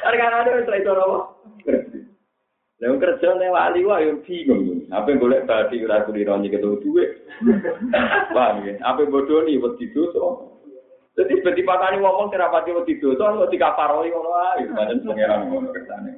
Harga 0.05 0.27
ada 0.27 0.51
yang 0.59 0.66
selesai 0.66 0.91
apa? 0.91 1.18
Lalu 2.81 2.97
kerja 2.97 3.28
nih 3.37 3.53
wali 3.53 3.81
wah 3.85 4.01
yang 4.01 4.24
bingung. 4.24 4.89
Apa 4.89 5.12
yang 5.12 5.20
boleh 5.20 5.45
tadi 5.45 5.85
ragu 5.85 6.16
di 6.16 6.24
ronyi 6.24 6.49
ketemu 6.49 6.81
duit. 6.81 7.11
Paham 8.35 8.64
ya? 8.64 8.81
Apa 8.81 9.05
yang 9.05 9.12
bodoh 9.12 9.45
nih 9.45 9.61
buat 9.61 9.76
tidur 9.76 10.09
so. 10.16 10.57
Jadi 11.12 11.37
seperti 11.37 11.61
pakani 11.61 12.01
ngomong 12.01 12.33
kenapa 12.33 12.64
dia 12.64 12.72
buat 12.72 12.89
tidur 12.89 13.20
so. 13.20 13.28
Kalau 13.28 13.53
tiga 13.53 13.76
paroi 13.76 14.09
ngono 14.09 14.33
aja. 14.33 14.64
Badan 14.64 15.05
pangeran 15.05 15.41
ngono 15.53 15.68
kerjanya. 15.76 16.12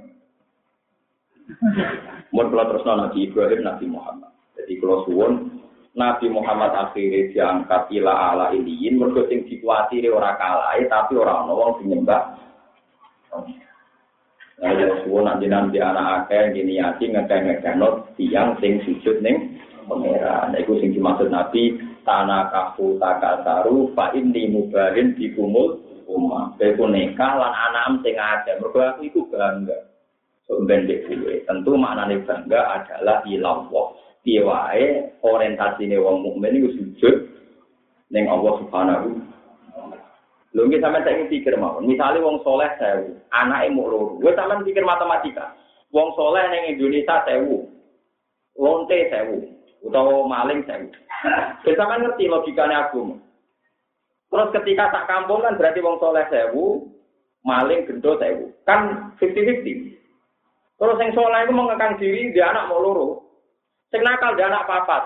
Mau 2.30 2.46
kalau 2.46 2.64
terus 2.70 2.86
Nabi 2.86 3.18
Ibrahim 3.26 3.60
Nabi 3.66 3.86
Muhammad. 3.90 4.30
Jadi 4.54 4.72
kalau 4.78 5.02
suwon 5.10 5.32
Nabi 5.98 6.30
Muhammad 6.30 6.78
akhirnya 6.78 7.26
diangkat 7.34 7.90
ila 7.98 8.14
ala 8.14 8.46
iliyin. 8.54 9.02
Mereka 9.02 9.26
sing 9.26 9.50
dikuatiri 9.50 10.14
orang 10.14 10.38
kalah, 10.38 10.78
tapi 10.78 11.18
orang 11.18 11.50
orang 11.50 11.82
nyembah. 11.82 12.22
Nah, 14.62 14.78
ya 14.78 14.94
suwun 15.02 15.26
nanti 15.26 15.50
nanti 15.50 15.82
anak 15.82 16.30
akeh 16.30 16.54
gini 16.54 16.78
yati 16.78 17.10
ngekeh 17.10 17.38
ngekeh 17.50 17.74
not 17.74 18.14
tiang 18.14 18.54
sing 18.62 18.78
sujud 18.86 19.18
neng 19.18 19.58
pangeran. 19.90 20.54
Nah, 20.54 20.58
itu 20.62 20.78
sing 20.78 20.94
dimaksud 20.94 21.34
Nabi 21.34 21.82
tanah 22.06 22.46
kafu 22.54 22.94
takasaru 23.02 23.90
fa 23.98 24.14
inni 24.14 24.46
mubalin 24.54 25.18
di 25.18 25.34
kumul 25.34 25.82
umma. 26.06 26.54
Beku 26.62 26.86
nekah 26.86 27.42
lan 27.42 27.50
anak 27.50 28.06
sing 28.06 28.14
ada. 28.14 28.54
Mergo 28.62 28.78
aku 28.78 29.02
iku 29.02 29.26
bangga. 29.34 29.74
So 30.46 30.62
bendek. 30.62 31.10
Tentu 31.42 31.74
maknane 31.74 32.22
bangga 32.22 32.62
adalah 32.78 33.26
ilallah. 33.26 33.98
Piye 34.22 34.46
wae 34.46 35.10
orientasine 35.26 35.98
wong 35.98 36.22
mukmin 36.22 36.62
iku 36.62 36.70
sujud 36.78 37.16
ning 38.14 38.30
Allah 38.30 38.62
Subhanahu 38.62 39.32
Lho 40.53 40.68
nggih 40.68 40.84
sampean 40.84 41.05
saiki 41.09 41.32
pikir 41.32 41.57
mawon. 41.57 41.88
Misale 41.88 42.20
wong 42.20 42.44
soleh 42.44 42.68
sewu, 42.76 43.16
anake 43.32 43.72
muk 43.72 43.88
loro. 43.88 44.20
Kowe 44.20 44.36
sampean 44.36 44.61
pikir 44.68 44.84
matematika. 44.84 45.57
Wong 45.88 46.12
soleh 46.12 46.44
ning 46.53 46.76
Indonesia 46.76 47.24
sewu. 47.24 47.64
Lonte 48.61 49.09
sewu 49.09 49.48
utawa 49.80 50.28
maling 50.28 50.61
sewu. 50.68 50.92
Kowe 51.64 51.72
sampean 51.72 52.05
ngerti 52.05 52.28
logikane 52.28 52.76
agama. 52.76 53.16
Terus 54.28 54.53
ketika 54.61 54.92
tak 54.92 55.09
kampung 55.09 55.40
kan 55.40 55.57
berarti 55.57 55.80
wong 55.80 55.96
soleh 55.96 56.24
sewu, 56.28 56.84
maling 57.48 57.88
gendo 57.88 58.12
sewu. 58.20 58.53
Kan 58.68 59.12
50-50. 59.16 59.88
Terus 60.76 61.00
yang 61.00 61.12
soleh 61.16 61.40
itu 61.48 61.53
mengekang 61.55 61.96
diri, 61.96 62.28
dia 62.36 62.53
anak 62.53 62.68
mau 62.68 62.82
loro. 62.82 63.24
Sing 63.88 64.05
nakal 64.05 64.36
dia 64.36 64.53
anak 64.53 64.68
papat. 64.68 65.05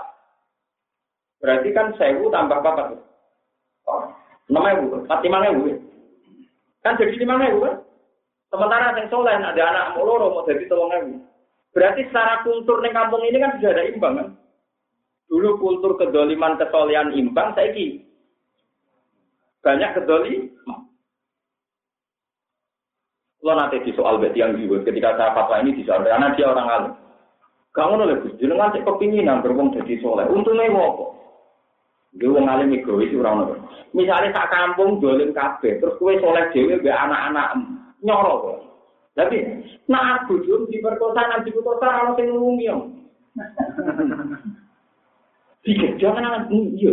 Berarti 1.38 1.68
kan 1.70 1.94
sewu 1.94 2.32
tambah 2.34 2.59
papat. 2.64 2.99
Oh. 3.86 4.15
Enam 4.47 4.62
ribu, 4.62 4.86
empat 5.03 5.20
lima 5.26 5.38
ribu. 5.42 5.61
Kan 6.82 6.99
jadi 6.99 7.14
lima 7.18 7.34
ribu 7.42 7.66
kan? 7.66 7.76
Sementara 8.47 8.94
yang 8.94 9.11
soleh 9.11 9.34
ada 9.34 9.62
anak 9.74 9.86
mau 9.99 10.07
loro 10.07 10.30
mau 10.30 10.47
jadi 10.47 10.64
tolong 10.70 10.90
ribu. 10.94 11.14
Berarti 11.74 12.09
secara 12.09 12.40
kultur 12.47 12.80
di 12.80 12.90
kampung 12.94 13.20
ini 13.26 13.42
kan 13.42 13.59
sudah 13.59 13.70
ada 13.74 13.84
imbang 13.90 14.14
kan? 14.16 14.28
Dulu 15.26 15.59
kultur 15.59 15.99
kedoliman 15.99 16.57
kesolehan 16.57 17.12
imbang, 17.18 17.53
saya 17.53 17.74
ki 17.74 18.07
banyak 19.66 19.90
kedoli. 19.99 20.34
Lo 23.42 23.53
nanti 23.55 23.82
di 23.82 23.92
soal 23.94 24.22
beti 24.22 24.42
yang 24.42 24.55
ketika 24.57 25.18
saya 25.18 25.34
fatwa 25.34 25.62
ini 25.62 25.74
di 25.74 25.82
soal 25.82 26.07
karena 26.07 26.34
dia 26.38 26.47
orang 26.51 26.70
alim. 26.70 26.94
Kamu 27.74 28.01
nih 28.01 28.16
Gus, 28.24 28.38
jenengan 28.40 28.72
sik 28.72 28.88
kepinginan 28.88 29.44
berbong 29.44 29.68
jadi 29.76 30.01
soleh. 30.01 30.24
Untungnya 30.32 30.72
mau 30.72 30.97
apa? 30.97 31.05
Dia 32.16 32.32
wong 32.32 32.48
alim 32.48 32.72
egois 32.72 33.12
ora 33.12 33.36
ono. 33.36 33.44
Misale 33.92 34.32
sak 34.32 34.48
kampung 34.48 35.00
dolim 35.00 35.36
kabeh, 35.36 35.80
terus 35.80 35.96
kowe 36.00 36.12
soleh 36.20 36.48
dhewe 36.52 36.80
mbek 36.80 36.96
anak-anak 36.96 37.48
nyoro 38.00 38.34
kok. 38.40 38.58
Tapi 39.16 39.36
nak 39.88 40.28
jum 40.28 40.68
diperkosa 40.68 41.20
nang 41.24 41.44
diputosa 41.44 42.04
ono 42.04 42.12
sing 42.16 42.26
ngumi 42.32 42.68
yo. 42.68 42.76
Pikir 45.64 45.96
jangan 46.00 46.24
anak 46.24 46.52
iya. 46.52 46.92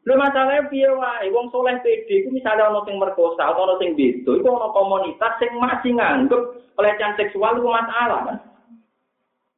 Lho 0.00 0.16
masalahnya 0.16 0.70
piye 0.70 0.90
wae 0.90 1.28
wong 1.30 1.50
soleh 1.54 1.78
pede 1.82 2.24
iku 2.24 2.34
misale 2.34 2.62
ono 2.62 2.86
sing 2.86 2.98
merkosa 2.98 3.52
atau 3.52 3.66
ono 3.66 3.74
sing 3.78 3.94
beda, 3.98 4.38
iku 4.38 4.48
ono 4.48 4.74
komunitas 4.74 5.34
sing 5.38 5.50
masih 5.58 5.98
nganggep 5.98 6.42
pelecehan 6.78 7.14
seksual 7.18 7.58
itu 7.58 7.68
masalah. 7.68 8.38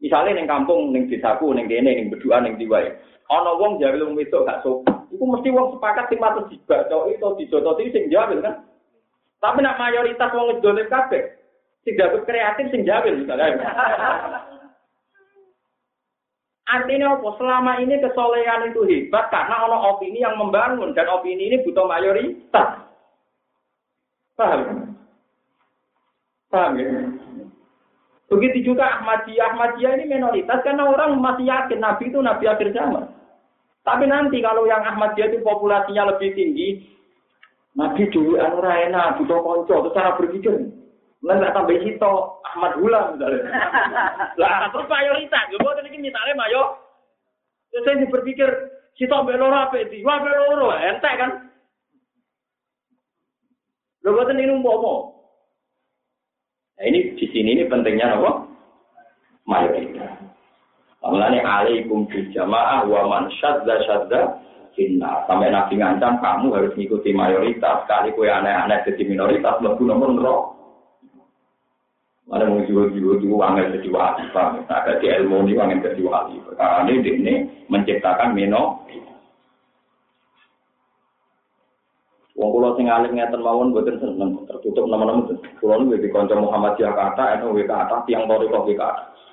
Misalnya 0.02 0.34
neng 0.34 0.50
kampung, 0.50 0.90
neng 0.90 1.06
desaku, 1.06 1.54
neng 1.54 1.70
kene, 1.70 1.94
neng 1.94 2.10
berdua, 2.10 2.42
neng 2.42 2.58
diwai. 2.58 2.90
Ono 3.30 3.54
wong 3.54 3.78
jawil 3.78 4.10
wong 4.10 4.18
itu 4.18 4.34
gak 4.42 4.58
sopan. 4.66 5.01
Iku 5.22 5.30
mesti 5.38 5.54
wong 5.54 5.78
sepakat 5.78 6.10
sing 6.10 6.18
patut 6.18 6.50
dibaca 6.50 7.06
itu 7.06 7.26
dijototi 7.38 7.94
sing 7.94 8.10
jawil 8.10 8.42
kan. 8.42 8.66
Tapi 9.38 9.62
nak 9.62 9.78
mayoritas 9.78 10.34
wong 10.34 10.50
ngedolim 10.50 10.90
kabeh. 10.90 11.38
Sing 11.86 11.94
dapat 11.94 12.26
kreatif 12.26 12.74
sing 12.74 12.82
jawil 12.82 13.22
misalnya. 13.22 13.54
Artinya 16.74 17.14
apa? 17.14 17.28
Selama 17.38 17.78
ini 17.78 18.02
kesolehan 18.02 18.74
itu 18.74 18.82
hebat 18.82 19.30
karena 19.30 19.62
ono 19.62 19.94
opini 19.94 20.26
yang 20.26 20.34
membangun 20.34 20.90
dan 20.90 21.06
opini 21.06 21.54
ini 21.54 21.62
butuh 21.62 21.86
mayoritas. 21.86 22.82
Paham? 24.34 24.90
Paham 26.50 26.82
ya? 26.82 26.90
Begitu 28.26 28.74
juga 28.74 28.98
Ahmadiyah. 28.98 29.54
Ahmadiyah 29.54 30.02
ini 30.02 30.18
minoritas 30.18 30.66
karena 30.66 30.82
orang 30.82 31.14
masih 31.22 31.46
yakin 31.46 31.78
Nabi 31.78 32.10
itu 32.10 32.18
Nabi 32.18 32.50
akhir 32.50 32.74
zaman. 32.74 33.21
Tapi 33.82 34.06
nanti 34.06 34.38
kalau 34.38 34.62
yang 34.62 34.86
Ahmadiyah 34.86 35.34
itu 35.34 35.42
populasinya 35.42 36.14
lebih 36.14 36.38
tinggi, 36.38 36.86
Nabi 37.74 38.06
dulu 38.14 38.38
anu 38.38 38.62
enak, 38.62 39.18
butuh 39.18 39.40
konco, 39.42 39.74
itu 39.82 39.90
cara 39.90 40.14
berpikir. 40.14 40.54
Nggak 41.22 41.54
tambah 41.54 41.78
hito, 41.82 42.42
Ahmad 42.42 42.74
Hula 42.78 43.14
misalnya. 43.14 43.46
lah, 44.42 44.66
terus 44.74 44.90
mayoritas, 44.90 45.46
gue 45.50 45.62
buat 45.62 45.78
ini 45.86 46.10
misalnya 46.10 46.34
mayo. 46.34 46.82
Terus 47.70 47.86
saya 47.86 48.06
berpikir, 48.10 48.50
hito 48.98 49.16
beloro 49.22 49.54
apa 49.54 49.78
itu? 49.78 50.02
Wah 50.02 50.18
beloro, 50.18 50.74
ente 50.74 51.10
kan? 51.14 51.30
Lo 54.02 54.18
buat 54.18 54.34
ini 54.34 54.50
umpomo. 54.50 55.14
Nah, 56.78 56.84
ini 56.90 57.14
di 57.14 57.26
sini 57.30 57.54
ini 57.54 57.70
pentingnya 57.70 58.18
apa? 58.18 58.30
Mayoritas. 59.46 60.31
Mulane 61.02 61.42
alaikum 61.42 62.06
bil 62.06 62.30
jamaah 62.30 62.86
wa 62.86 63.10
man 63.10 63.26
syadza 63.42 63.82
syadza 63.82 64.38
finna. 64.78 65.26
Sampai 65.26 65.50
Nabi 65.50 65.82
ngancam 65.82 66.22
kamu 66.22 66.54
harus 66.54 66.72
mengikuti 66.78 67.10
mayoritas. 67.10 67.82
Kali 67.90 68.14
kue 68.14 68.30
aneh-aneh 68.30 68.86
jadi 68.86 69.02
minoritas 69.04 69.58
mlebu 69.58 69.82
nomor 69.82 70.10
neraka. 70.14 70.62
Mana 72.30 72.48
mau 72.48 72.64
jiwa-jiwa 72.64 73.18
itu 73.18 73.34
angin 73.44 73.76
jadi 73.76 73.88
wali, 73.92 74.24
Pak. 74.30 74.64
Ada 74.70 75.02
di 75.02 75.10
ilmu 75.10 75.42
ini 75.44 75.58
angin 75.58 75.84
jadi 75.84 76.00
wali. 76.00 76.38
Karena 76.54 76.88
ini, 76.88 77.10
ini 77.18 77.34
menciptakan 77.66 78.32
mino. 78.32 78.86
Wong 82.32 82.48
kula 82.48 82.72
sing 82.78 82.88
alim 82.88 83.12
ngeten 83.12 83.44
mawon 83.44 83.76
mboten 83.76 84.00
seneng 84.00 84.48
tertutup 84.48 84.88
nama-nama 84.88 85.28
kula 85.60 85.84
niku 85.84 86.00
di 86.00 86.08
kanca 86.08 86.32
Muhammad 86.32 86.80
Jakarta 86.80 87.36
anu 87.36 87.52
WKA 87.52 88.08
tiang 88.08 88.24
tori 88.24 88.48
kok 88.48 88.64
WKA. 88.64 88.90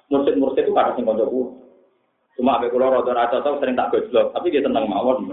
Mursid-mursid 0.10 0.66
itu 0.66 0.74
kadang 0.74 0.98
sing 0.98 1.06
kanca. 1.06 1.26
Cuma 2.40 2.56
abe 2.56 2.72
kula 2.72 2.90
rada 2.90 3.12
ra 3.14 3.30
cocok 3.30 3.60
sering 3.60 3.76
tak 3.76 3.92
gojlok, 3.92 4.32
tapi 4.32 4.48
dia 4.50 4.64
tenang 4.64 4.88
mawon. 4.88 5.28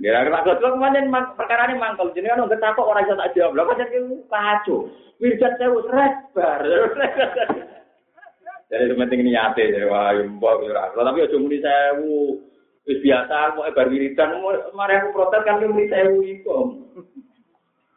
Kira 0.00 0.24
kira 0.26 0.40
gojlok 0.42 0.80
perkara 1.36 1.68
ini 1.68 1.76
mangkel 1.76 2.10
jenengan 2.16 2.48
nggak 2.48 2.58
takut 2.58 2.88
orang 2.88 3.04
iso 3.04 3.14
tak 3.14 3.30
jawab. 3.36 3.52
Lah 3.52 3.64
pancen 3.68 3.92
ki 3.92 4.00
kacau. 4.32 4.88
Wirjat 5.20 5.52
sewu 5.60 5.84
sret 5.86 6.14
bar. 6.32 6.64
Jadi 8.72 8.96
penting 8.96 9.20
niate 9.26 9.64
ya 9.68 9.84
wah 9.92 10.16
yo 10.16 10.24
mbok 10.24 10.64
yo 10.64 10.72
Tapi 10.72 11.20
aja 11.20 11.36
muni 11.36 11.60
sewu. 11.60 12.40
Wis 12.88 13.04
biasa 13.04 13.60
mau 13.60 13.68
bar 13.76 13.92
wiridan 13.92 14.40
mari 14.72 14.96
aku 14.96 15.12
protes 15.12 15.44
kan 15.44 15.60
muni 15.60 15.84
sewu 15.92 16.24
iku. 16.24 16.80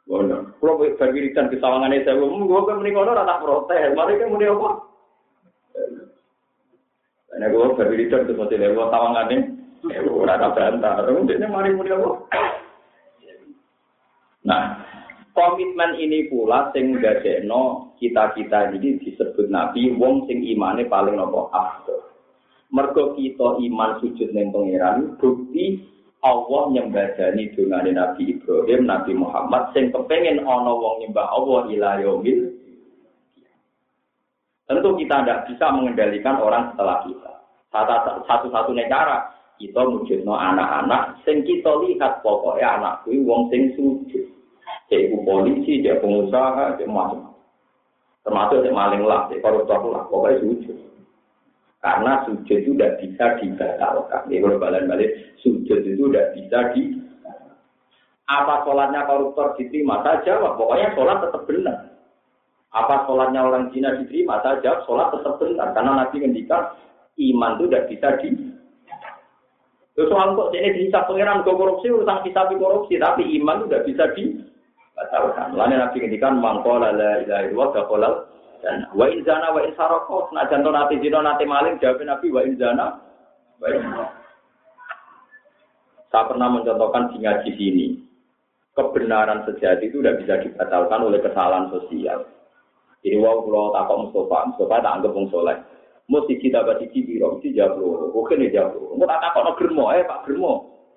Bono, 0.04 0.60
kalau 0.60 0.84
bar 1.00 1.10
wiridan 1.16 1.48
ke 1.48 1.64
sawangane 1.64 2.04
sewu, 2.04 2.28
gua 2.44 2.68
kan 2.68 2.84
muni 2.84 2.92
kono 2.92 3.16
ora 3.16 3.24
tak 3.24 3.40
protes. 3.40 3.96
Mari 3.96 4.20
kan 4.20 4.32
muni 4.36 4.52
apa? 4.52 4.70
Nek 7.40 7.52
gua 7.56 7.72
bar 7.72 7.88
wiridan 7.88 8.28
ke 8.28 8.36
sawangane 8.36 9.38
ora 10.12 10.36
tak 10.36 10.54
bantah. 10.60 11.08
Dene 11.08 11.48
mari 11.48 11.72
muni 11.72 11.96
apa? 11.96 12.10
Nah, 14.44 14.64
komitmen 15.32 15.96
ini 15.96 16.28
pula 16.28 16.68
sing 16.76 17.00
gadekno 17.00 17.96
kita-kita 17.96 18.76
ini 18.76 19.00
disebut 19.00 19.48
Nabi 19.48 19.96
wong 19.96 20.28
sing 20.28 20.44
imane 20.44 20.84
paling 20.92 21.16
nopo 21.16 21.48
afdol. 21.56 22.12
Mergo 22.76 23.16
kita 23.16 23.62
iman 23.64 24.04
sujud 24.04 24.36
ning 24.36 24.52
pangeran 24.52 25.16
bukti 25.16 25.93
Allah 26.24 26.72
nyembadani 26.72 27.52
dungane 27.52 27.92
Nabi 27.92 28.40
Ibrahim, 28.40 28.88
Nabi 28.88 29.12
Muhammad 29.12 29.76
sing 29.76 29.92
kepengen 29.92 30.48
ana 30.48 30.72
wong 30.72 31.04
nyembah 31.04 31.28
Allah 31.28 31.68
ila 31.68 31.90
yaumil 32.00 32.64
Tentu 34.64 34.96
kita 34.96 35.16
tidak 35.22 35.44
bisa 35.52 35.66
mengendalikan 35.76 36.40
orang 36.40 36.72
setelah 36.72 37.04
kita. 37.04 37.32
Satu-satunya 38.24 38.88
cara 38.88 39.28
kita 39.60 39.84
mujudno 39.84 40.34
anak-anak 40.40 41.20
sing 41.28 41.44
kita 41.44 41.68
lihat 41.84 42.24
pokoknya 42.24 42.80
anak 42.80 42.94
kuwi 43.04 43.20
wong 43.28 43.52
sing 43.52 43.76
sujud. 43.76 44.24
Cek 44.88 45.12
polisi, 45.28 45.84
cek 45.84 46.00
pengusaha, 46.00 46.80
cek 46.80 46.88
macam. 46.88 47.36
Termasuk 48.24 48.64
cek 48.64 48.72
maling 48.72 49.04
lah, 49.04 49.28
cek 49.28 49.44
koruptor 49.44 49.84
lah, 49.92 50.08
pokoknya 50.08 50.40
sujud. 50.40 50.78
Karena 51.84 52.24
sujud 52.24 52.48
itu 52.48 52.72
tidak 52.80 52.96
bisa 53.04 53.26
dibatalkan. 53.44 54.24
Ini 54.32 54.40
kalau 54.40 54.56
balik-balik, 54.56 55.36
sujud 55.44 55.84
itu 55.84 56.04
tidak 56.08 56.32
bisa 56.32 56.60
di 56.72 56.82
apa 58.24 58.64
sholatnya 58.64 59.04
koruptor 59.04 59.52
diterima? 59.60 60.00
Jawab, 60.24 60.56
pokoknya 60.56 60.96
sholat 60.96 61.28
tetap 61.28 61.44
benar. 61.44 61.78
Apa 62.72 63.04
sholatnya 63.04 63.44
orang 63.44 63.68
Cina 63.76 64.00
diterima? 64.00 64.40
Jawab, 64.40 64.88
sholat 64.88 65.12
tetap 65.12 65.36
benar. 65.44 65.76
Karena 65.76 65.92
Nabi 66.00 66.24
ngendikan, 66.24 66.72
iman 67.20 67.60
itu 67.60 67.66
tidak 67.68 67.86
bisa 67.92 68.10
di 68.24 68.30
Terus 69.94 70.10
soal 70.10 70.34
kok 70.34 70.50
ini 70.58 70.90
bisa 70.90 71.06
pengiran 71.06 71.46
korupsi, 71.46 71.94
urusan 71.94 72.26
kita 72.26 72.50
korupsi, 72.58 72.98
tapi 72.98 73.30
iman 73.38 73.62
itu 73.62 73.66
tidak 73.70 73.86
bisa 73.86 74.04
di 74.18 74.24
batalkan. 74.98 75.54
Lalu 75.54 75.78
Nabi 75.78 75.98
ngendikan 76.02 76.42
mangkola 76.42 76.90
la 76.90 77.22
ilaha 77.22 77.44
illallah 77.46 78.33
dan 78.64 78.88
wa 78.96 79.12
in 79.12 79.20
zana 79.28 79.52
wa 79.52 79.60
in 79.68 79.76
saroko 79.76 80.32
jantung 80.48 80.72
nanti 80.72 80.96
zino 81.04 81.20
nanti 81.20 81.44
maling 81.44 81.76
jawab 81.84 82.00
Nabi 82.00 82.32
wa 82.32 82.42
in 82.48 82.56
zana 82.56 82.96
wa 83.60 83.68
Saya 86.08 86.30
pernah 86.30 86.48
mencontohkan 86.48 87.10
di 87.12 87.26
ngaji 87.26 87.52
sini 87.58 87.88
kebenaran 88.78 89.44
sejati 89.50 89.90
itu 89.90 90.00
tidak 90.00 90.24
bisa 90.24 90.34
dibatalkan 90.46 91.02
oleh 91.10 91.20
kesalahan 91.22 91.74
sosial. 91.74 92.26
Jadi 93.02 93.18
wow 93.18 93.42
kalau 93.44 93.74
takut 93.74 93.98
Mustafa, 94.08 94.38
Mustafa 94.54 94.76
tak 94.80 94.94
anggap 95.02 95.12
wong 95.12 95.28
soleh. 95.34 95.58
Mesti 96.08 96.38
kita 96.38 96.62
baca 96.64 96.86
cibiro, 96.94 97.36
mesti 97.36 97.50
jawab. 97.58 97.82
Oke 98.14 98.38
nih 98.38 98.54
jawab 98.54 98.78
loro. 98.78 98.94
Mau 98.96 99.10
tak 99.10 99.26
takut 99.26 99.58
germo, 99.58 99.90
eh 99.90 100.06
Pak 100.06 100.30
Germo. 100.30 100.54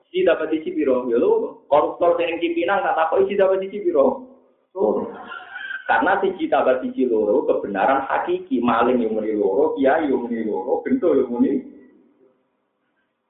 Si 0.06 0.22
dapat 0.22 0.54
isi 0.54 0.70
biro, 0.70 1.10
ya 1.10 1.18
lo 1.18 1.66
koruptor 1.66 2.14
yang 2.22 2.38
Cipinang 2.38 2.78
tak 2.78 2.94
tahu 2.94 3.26
isi 3.26 3.34
dapat 3.34 3.66
isi 3.66 3.82
biro. 3.82 4.22
Karena 5.86 6.18
si 6.18 6.34
cita 6.34 6.66
bati 6.66 6.90
isi 6.90 7.06
loro 7.06 7.46
kebenaran 7.46 8.10
hakiki 8.10 8.58
maling 8.58 9.06
yang 9.06 9.14
muni 9.14 9.38
loro, 9.38 9.78
kiai 9.78 10.10
yang 10.10 10.18
muni 10.18 10.42
loro, 10.42 10.82
bentuk 10.82 11.14
yang 11.14 11.30
muni. 11.30 11.52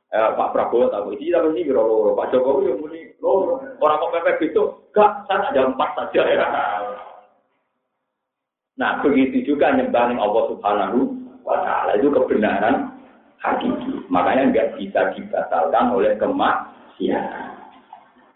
Eh, 0.09 0.31
Pak 0.33 0.57
Prabowo 0.57 0.89
tahu 0.89 1.13
dapat 1.13 1.21
isi 1.21 1.69
biro 1.69 1.85
loro, 1.85 2.11
Pak 2.17 2.33
Jokowi 2.33 2.73
yang 2.73 2.81
muni 2.81 3.13
loro. 3.21 3.61
Orang 3.77 4.01
kok 4.01 4.13
pepek 4.17 4.49
itu, 4.49 4.65
gak, 4.97 5.29
saya 5.29 5.53
ada 5.53 5.69
empat 5.69 5.91
saja 6.01 6.23
ya. 6.25 6.47
Nah, 8.77 9.01
begitu 9.05 9.53
juga 9.53 9.73
nyembahin 9.73 10.17
Allah 10.17 10.45
Subhanahu 10.53 10.99
wa 11.45 11.57
Ta'ala 11.61 11.97
itu 12.01 12.09
kebenaran 12.13 12.93
hakiki. 13.41 14.05
Makanya 14.09 14.53
nggak 14.53 14.69
bisa 14.81 15.13
dibatalkan 15.17 15.93
oleh 15.93 16.17
kemaksiatan. 16.21 17.56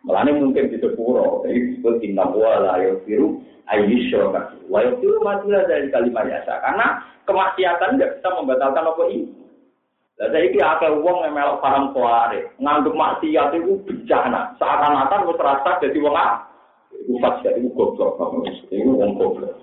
Melani 0.00 0.32
mungkin 0.32 0.72
di 0.72 0.80
sepuro, 0.80 1.44
jadi 1.44 1.76
disebut 1.76 2.00
inna 2.00 2.24
wa 2.32 2.56
la 2.56 2.74
yufiru 2.80 3.36
ayyusyraka. 3.68 4.56
Wa 4.72 4.80
yufiru 4.80 5.20
matilah 5.20 5.68
dari 5.68 5.92
kalimat 5.92 6.24
yasa. 6.24 6.56
Karena 6.64 7.04
kemaksiatan 7.28 8.00
nggak 8.00 8.12
bisa 8.16 8.28
membatalkan 8.32 8.88
apa 8.88 9.02
ini. 9.12 9.28
Lah 10.16 10.28
saya 10.32 10.48
ini 10.48 10.60
akeh 10.60 10.90
wong 11.00 11.24
yang 11.24 11.32
melok 11.32 11.60
paham 11.64 11.92
kuare, 11.96 12.48
nganggep 12.60 12.96
maksiat 12.96 13.56
itu 13.56 13.76
bencana. 13.84 14.52
Seakan-akan 14.56 15.28
wis 15.28 15.36
terasa 15.36 15.70
jadi 15.80 15.98
wong 16.00 16.16
ah. 16.16 16.44
Iku 16.90 17.16
fasya 17.20 17.56
iku 17.56 17.68
goblok, 17.72 18.20
iku 18.68 18.90
wong 18.96 19.16
goblok. 19.16 19.56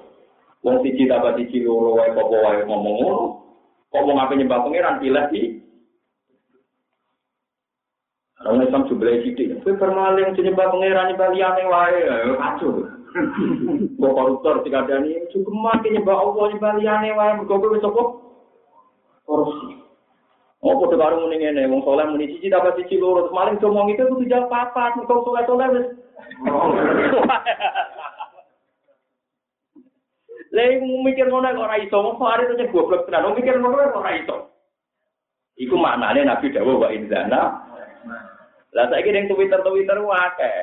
Wong 0.65 0.81
siji 0.81 1.05
dapat 1.05 1.37
siji 1.37 1.65
loro 1.65 2.01
wae 2.01 2.09
apa 2.09 2.21
wae 2.25 2.61
ngomong 2.65 2.95
ngono, 2.97 3.25
Kok 3.87 4.03
mau 4.03 4.19
ngapain 4.19 4.43
nyembah 4.43 4.59
pangeran 4.67 4.99
pilih 4.99 5.25
di 5.31 5.41
Orang 8.45 8.61
Islam 8.61 8.85
jumlah 8.85 9.25
sidik. 9.25 9.65
Kue 9.65 9.73
permaling 9.73 10.37
nyembah 10.37 10.69
pangeran 10.69 11.09
nyembah 11.09 11.29
liane 11.33 11.63
wae, 11.65 11.99
kacau. 12.37 12.85
Kok 13.97 14.13
koruptor 14.13 14.61
tiga 14.61 14.85
dani 14.85 15.25
cukup 15.33 15.55
makin 15.57 15.97
nyembah 15.97 16.17
Allah 16.21 16.45
nyembah 16.53 16.73
liane 16.77 17.09
wae, 17.17 17.31
mereka 17.33 17.57
kue 17.57 17.81
sopo 17.81 18.01
korupsi. 19.25 19.81
Oh, 20.61 20.73
kode 20.73 20.97
baru 20.97 21.21
muni 21.21 21.37
ngene, 21.37 21.69
wong 21.69 21.85
soleh 21.85 22.05
muni 22.09 22.33
cici 22.33 22.49
dapat 22.49 22.81
cici 22.81 22.97
loro, 22.97 23.29
maling 23.29 23.61
ngomong 23.61 23.93
itu 23.93 24.09
tuh 24.09 24.25
jam 24.25 24.49
papat, 24.49 24.97
mereka 24.97 25.21
soleh 25.21 25.43
soleh 25.45 25.67
wis. 25.73 25.87
Mikir 31.07 31.29
ngono 31.29 31.49
kok 31.53 31.65
ora 31.65 31.77
iso, 31.79 31.97
mung 32.03 32.19
hari 32.19 32.49
itu 32.51 32.67
goblok 32.73 33.05
tenan. 33.05 33.33
Mikir 33.33 33.57
ngono 33.61 33.93
kok 33.93 34.01
ora 34.01 34.11
iso. 34.17 34.35
Iku 35.57 35.73
maknane 35.77 36.21
Nabi 36.25 36.53
dawuh 36.53 36.77
wa 36.77 36.89
inzana. 36.93 37.66
Lah 38.75 38.85
saiki 38.91 39.09
ning 39.09 39.31
Twitter-Twitter 39.31 39.97
akeh. 40.03 40.57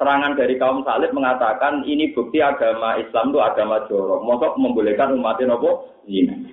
Serangan 0.00 0.34
dari 0.34 0.58
kaum 0.58 0.82
salib 0.82 1.14
mengatakan 1.14 1.86
ini 1.86 2.10
bukti 2.10 2.42
agama 2.42 2.98
Islam 2.98 3.30
itu 3.30 3.38
agama 3.38 3.86
jorok. 3.86 4.24
Mosok 4.26 4.58
membolehkan 4.58 5.14
umatnya 5.14 5.54
nopo 5.54 6.02
ini. 6.10 6.48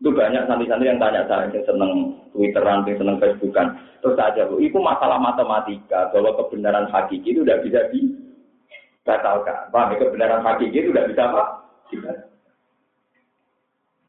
Itu 0.00 0.14
banyak 0.14 0.48
santri-santri 0.48 0.88
yang 0.88 0.96
tanya 0.96 1.28
saya 1.28 1.50
yang 1.52 1.64
seneng 1.66 1.92
Twitteran, 2.32 2.88
yang 2.88 2.96
seneng 2.96 3.16
Facebookan. 3.20 3.76
Terus 4.00 4.16
saja, 4.16 4.48
bu, 4.48 4.56
itu 4.56 4.80
masalah 4.80 5.20
matematika 5.20 6.08
bahwa 6.08 6.32
kebenaran 6.40 6.88
hakiki 6.88 7.36
itu 7.36 7.44
tidak 7.44 7.60
bisa 7.68 7.80
dibatalkan. 7.92 9.68
Paham 9.68 9.92
ya? 9.92 9.96
Kebenaran 10.00 10.40
hakiki 10.40 10.78
itu 10.80 10.88
tidak 10.94 11.08
bisa 11.12 11.22
apa? 11.28 11.44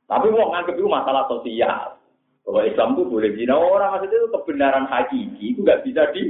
Tapi 0.07 0.27
mau 0.31 0.51
nganggep 0.51 0.75
itu 0.79 0.87
masalah 0.87 1.23
sosial. 1.27 2.00
Bahwa 2.41 2.61
Islam 2.65 2.97
itu 2.97 3.03
boleh 3.05 3.31
zina 3.37 3.55
orang 3.55 3.89
maksudnya 3.95 4.17
itu 4.17 4.29
kebenaran 4.33 4.85
hakiki 4.89 5.45
itu 5.53 5.59
nggak 5.61 5.81
bisa 5.85 6.03
di. 6.15 6.23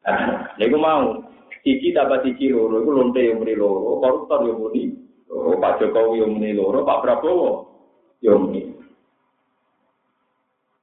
Nah, 0.00 0.56
aku 0.56 0.78
mau 0.80 1.30
Cici 1.60 1.92
dapat 1.92 2.24
cici 2.24 2.48
loro, 2.48 2.80
itu 2.80 2.88
lonte 2.88 3.20
yang 3.20 3.44
muni 3.44 3.52
loro, 3.52 4.00
koruptor 4.00 4.48
yang 4.48 4.56
muni, 4.56 4.96
loro, 5.28 5.60
Pak 5.60 5.76
Jokowi 5.76 6.24
yang 6.24 6.32
muni 6.32 6.50
loro, 6.56 6.80
Pak 6.88 7.00
Prabowo 7.04 7.48
yang 8.24 8.48
muni. 8.48 8.72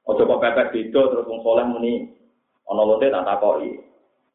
Ojo 0.06 0.22
kok 0.22 0.40
pepet 0.40 0.70
beda 0.70 1.02
terus 1.10 1.26
wong 1.26 1.42
soleh 1.42 1.66
muni, 1.66 2.14
ono 2.70 2.82
lonte 2.94 3.10
tak 3.10 3.26
takoi. 3.26 3.74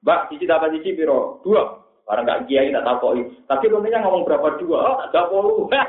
Mbak, 0.03 0.21
cici 0.35 0.43
dapat 0.43 0.75
cici 0.75 0.99
piro? 0.99 1.39
Dua. 1.47 1.79
Orang 2.03 2.27
gak 2.27 2.51
kiai 2.51 2.67
tak 2.67 2.83
tahu 2.83 3.15
Tapi 3.47 3.71
kontennya 3.71 4.03
ngomong 4.03 4.27
berapa 4.27 4.59
dua? 4.59 4.79
Oh, 4.83 5.07
tak 5.15 5.31
puluh. 5.31 5.63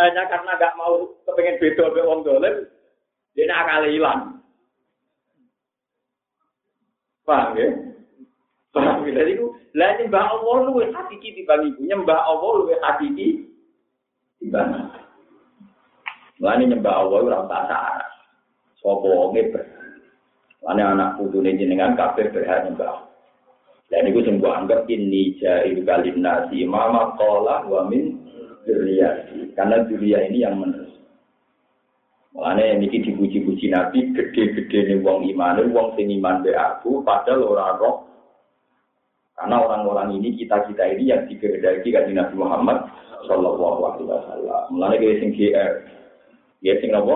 Hanya 0.00 0.22
karena 0.24 0.52
gak 0.56 0.76
mau 0.80 1.04
kepengen 1.28 1.60
beda 1.60 1.92
be 1.92 2.00
wong 2.00 2.24
dolen, 2.24 2.64
dia 3.36 3.44
nak 3.44 3.68
kali 3.68 4.00
hilang. 4.00 4.40
Paham 7.28 7.60
ya? 7.60 7.68
Paham 8.72 9.04
ya? 9.04 9.20
Jadi 9.20 9.36
itu, 9.36 9.52
lah 9.76 10.00
mbak 10.00 10.32
Allah 10.32 10.56
lu 10.64 10.80
hakiki 10.80 11.36
dibanding 11.36 11.76
ibunya, 11.76 12.00
mbak 12.00 12.24
Allah 12.24 12.50
lu 12.56 12.72
hakiki 12.72 13.52
dibanding. 14.40 15.04
Lah 16.42 16.58
ini 16.58 16.74
nyembah 16.74 16.94
Allah 17.06 17.18
ora 17.22 17.40
salah. 17.46 18.02
Sopo 18.82 19.30
ngeber. 19.32 19.62
Karena 20.64 20.96
anak 20.96 21.20
putu 21.20 21.44
ini 21.44 21.60
jenengan 21.60 21.94
kafir 21.94 22.32
berhak 22.32 22.68
nyembah. 22.68 23.13
Dan 23.94 24.10
itu 24.10 24.26
sing 24.26 24.42
anggap 24.42 24.90
ini 24.90 25.38
jahil 25.38 25.86
kalim 25.86 26.18
nasi 26.18 26.66
mama 26.66 27.14
kola 27.14 27.62
wa 27.62 27.86
min 27.86 28.18
duriyati. 28.66 29.54
Karena 29.54 29.86
duria 29.86 30.26
ini 30.26 30.42
yang 30.42 30.58
menerus. 30.58 30.90
Makanya 32.34 32.82
ini 32.82 32.90
dipuji-puji 32.90 33.70
Nabi 33.70 34.10
gede-gede 34.10 34.90
nih 34.90 34.98
wong 35.06 35.22
iman, 35.30 35.70
wong 35.70 35.94
sing 35.94 36.10
iman 36.18 36.42
be 36.42 36.50
aku, 36.50 37.06
padahal 37.06 37.54
orang 37.54 37.78
roh. 37.78 37.96
Karena 39.38 39.62
orang-orang 39.62 40.18
ini 40.18 40.34
kita 40.42 40.66
kita 40.66 40.82
ini 40.98 41.14
yang 41.14 41.30
dikehendaki 41.30 41.94
kan 41.94 42.10
Nabi 42.10 42.34
Muhammad 42.34 42.90
Shallallahu 43.30 43.80
Alaihi 43.86 44.10
Wasallam. 44.10 44.62
Mulanya 44.74 44.96
kayak 44.98 45.18
sing 45.22 45.30
GR, 45.38 45.72
ya 46.66 46.74
sing 46.82 46.90
apa? 46.90 47.14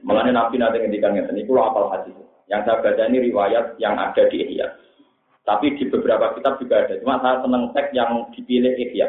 Mulanya 0.00 0.32
Nabi 0.32 0.56
nanti 0.56 0.80
ngendikan 0.80 1.12
ngeten, 1.12 1.36
itu 1.36 1.52
apal 1.60 1.92
hadis. 1.92 2.16
Yang 2.48 2.60
saya 2.64 2.80
baca 2.80 3.02
ini 3.12 3.18
riwayat 3.28 3.76
yang 3.76 4.00
ada 4.00 4.24
di 4.32 4.40
Ihya. 4.40 4.68
Tapi 5.44 5.74
di 5.80 5.88
beberapa 5.88 6.36
kitab 6.36 6.60
juga 6.60 6.84
ada. 6.84 7.00
Cuma 7.00 7.18
saya 7.24 7.40
senang 7.40 7.72
teks 7.72 7.90
yang 7.96 8.28
dipilih 8.36 8.76
Ihya. 8.76 9.08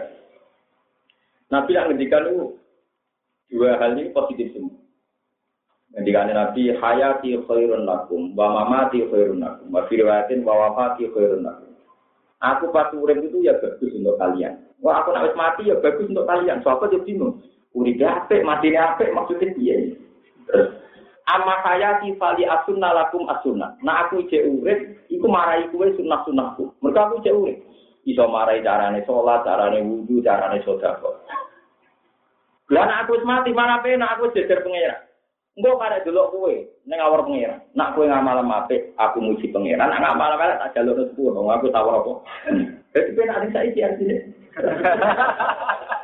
Nabi 1.52 1.76
yang 1.76 1.92
ngendikan 1.92 2.32
itu 2.32 2.56
dua 3.52 3.76
hal 3.76 4.00
ini 4.00 4.16
positif 4.16 4.56
semua. 4.56 4.80
Ngendikan 5.92 6.32
Nabi 6.32 6.72
hayati 6.72 7.36
khairun 7.44 7.84
lakum, 7.84 8.32
wa 8.32 8.64
mamati 8.64 9.04
khairun 9.12 9.44
lakum, 9.44 9.68
wa 9.76 9.84
firwatin 9.92 10.48
wa 10.48 10.56
wafati 10.56 11.12
khairun 11.12 11.44
lakum. 11.44 11.76
Aku 12.42 12.74
pas 12.74 12.90
urip 12.96 13.22
itu 13.22 13.46
ya 13.46 13.60
bagus 13.60 13.92
untuk 13.94 14.18
kalian. 14.18 14.66
Wah 14.82 15.04
aku 15.04 15.14
nak 15.14 15.36
mati 15.38 15.70
ya 15.70 15.78
bagus 15.78 16.10
untuk 16.10 16.26
kalian. 16.26 16.64
Soalnya 16.66 16.98
jadi 16.98 17.06
bingung. 17.06 17.38
Urip 17.78 18.02
apik, 18.02 18.42
mati 18.42 18.74
apik 18.74 19.14
maksudnya 19.14 19.54
dia. 19.54 19.94
Terus 20.50 20.81
Amma 21.32 21.64
saya 21.64 22.04
tifali 22.04 22.44
asunna 22.44 22.92
lakum 22.92 23.24
asunna. 23.32 23.80
Nah 23.88 24.04
aku 24.04 24.28
ije 24.28 24.44
urip, 24.44 25.08
iku 25.08 25.32
marai 25.32 25.64
kue 25.72 25.96
sunnah 25.96 26.28
sunnahku. 26.28 26.76
Mereka 26.84 27.00
aku 27.08 27.16
ije 27.24 27.32
urip. 27.32 27.58
Iso 28.04 28.28
marai 28.28 28.60
carane 28.60 29.00
sholat, 29.08 29.48
carane 29.48 29.80
wudhu, 29.80 30.20
carane 30.20 30.60
sodako. 30.68 31.24
Lah 32.72 33.04
aku 33.04 33.24
mati 33.24 33.56
mana 33.56 33.80
pena 33.80 34.12
aku 34.16 34.36
jejer 34.36 34.60
pengira. 34.60 35.08
Enggak 35.56 35.80
pada 35.80 35.98
dulu 36.04 36.24
kue, 36.32 36.56
neng 36.88 37.00
awal 37.00 37.28
pengira. 37.28 37.60
Nak 37.76 37.96
kue 37.96 38.08
ngamal 38.08 38.44
apik, 38.44 38.96
aku 39.00 39.20
muji 39.24 39.52
pengira. 39.52 39.88
Nak 39.88 40.04
ngamal 40.04 40.36
apik 40.36 40.60
tak 40.60 40.72
jalur 40.80 41.00
sepuluh, 41.08 41.48
aku 41.48 41.68
tahu 41.72 41.88
apa. 41.92 42.12
Jadi 42.92 43.16
pena 43.16 43.40
ada 43.40 43.48
saya 43.56 43.68
isi 43.72 43.80
artinya. 43.80 44.20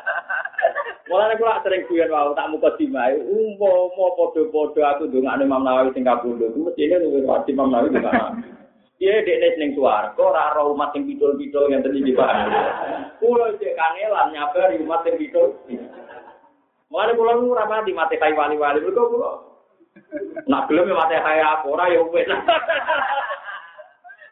Mulane 1.08 1.40
kula 1.40 1.64
sering 1.64 1.88
guyon 1.88 2.12
wae 2.12 2.36
tak 2.36 2.52
muka 2.52 2.76
dimai, 2.76 3.16
umpo 3.16 3.96
mo 3.96 4.12
padha-padha 4.20 5.00
aku 5.00 5.08
ndongakne 5.08 5.48
Imam 5.48 5.64
Nawawi 5.64 5.96
sing 5.96 6.04
kapundhut, 6.04 6.52
mestine 6.52 7.00
luwih 7.00 7.24
wajib 7.24 7.56
Imam 7.56 7.72
Nawawi 7.72 7.96
ndongakne. 7.96 8.44
Iya, 9.00 9.24
dek 9.24 9.56
ning 9.62 9.72
swarga 9.78 10.20
ora 10.20 10.52
ora 10.52 10.68
umat 10.68 10.92
sing 10.92 11.08
pidul-pidul 11.08 11.70
yang 11.72 11.86
tadi 11.86 12.04
di 12.04 12.12
Pak. 12.12 12.28
Kulo 13.24 13.56
cek 13.56 13.78
kangelan 13.78 14.36
nyabari 14.36 14.84
umat 14.84 15.06
sing 15.08 15.16
pidul. 15.16 15.56
Mulane 16.92 17.16
kula 17.16 17.40
ora 17.40 17.64
mati 17.72 17.96
mati 17.96 18.20
kai 18.20 18.36
wali-wali, 18.36 18.84
mergo 18.84 19.08
kula 19.08 19.32
nak 20.50 20.68
gelem 20.68 20.92
mati 20.92 21.16
kaya 21.24 21.62
aku 21.62 21.72
ora 21.72 21.88
ya 21.88 22.04
wis. 22.04 22.28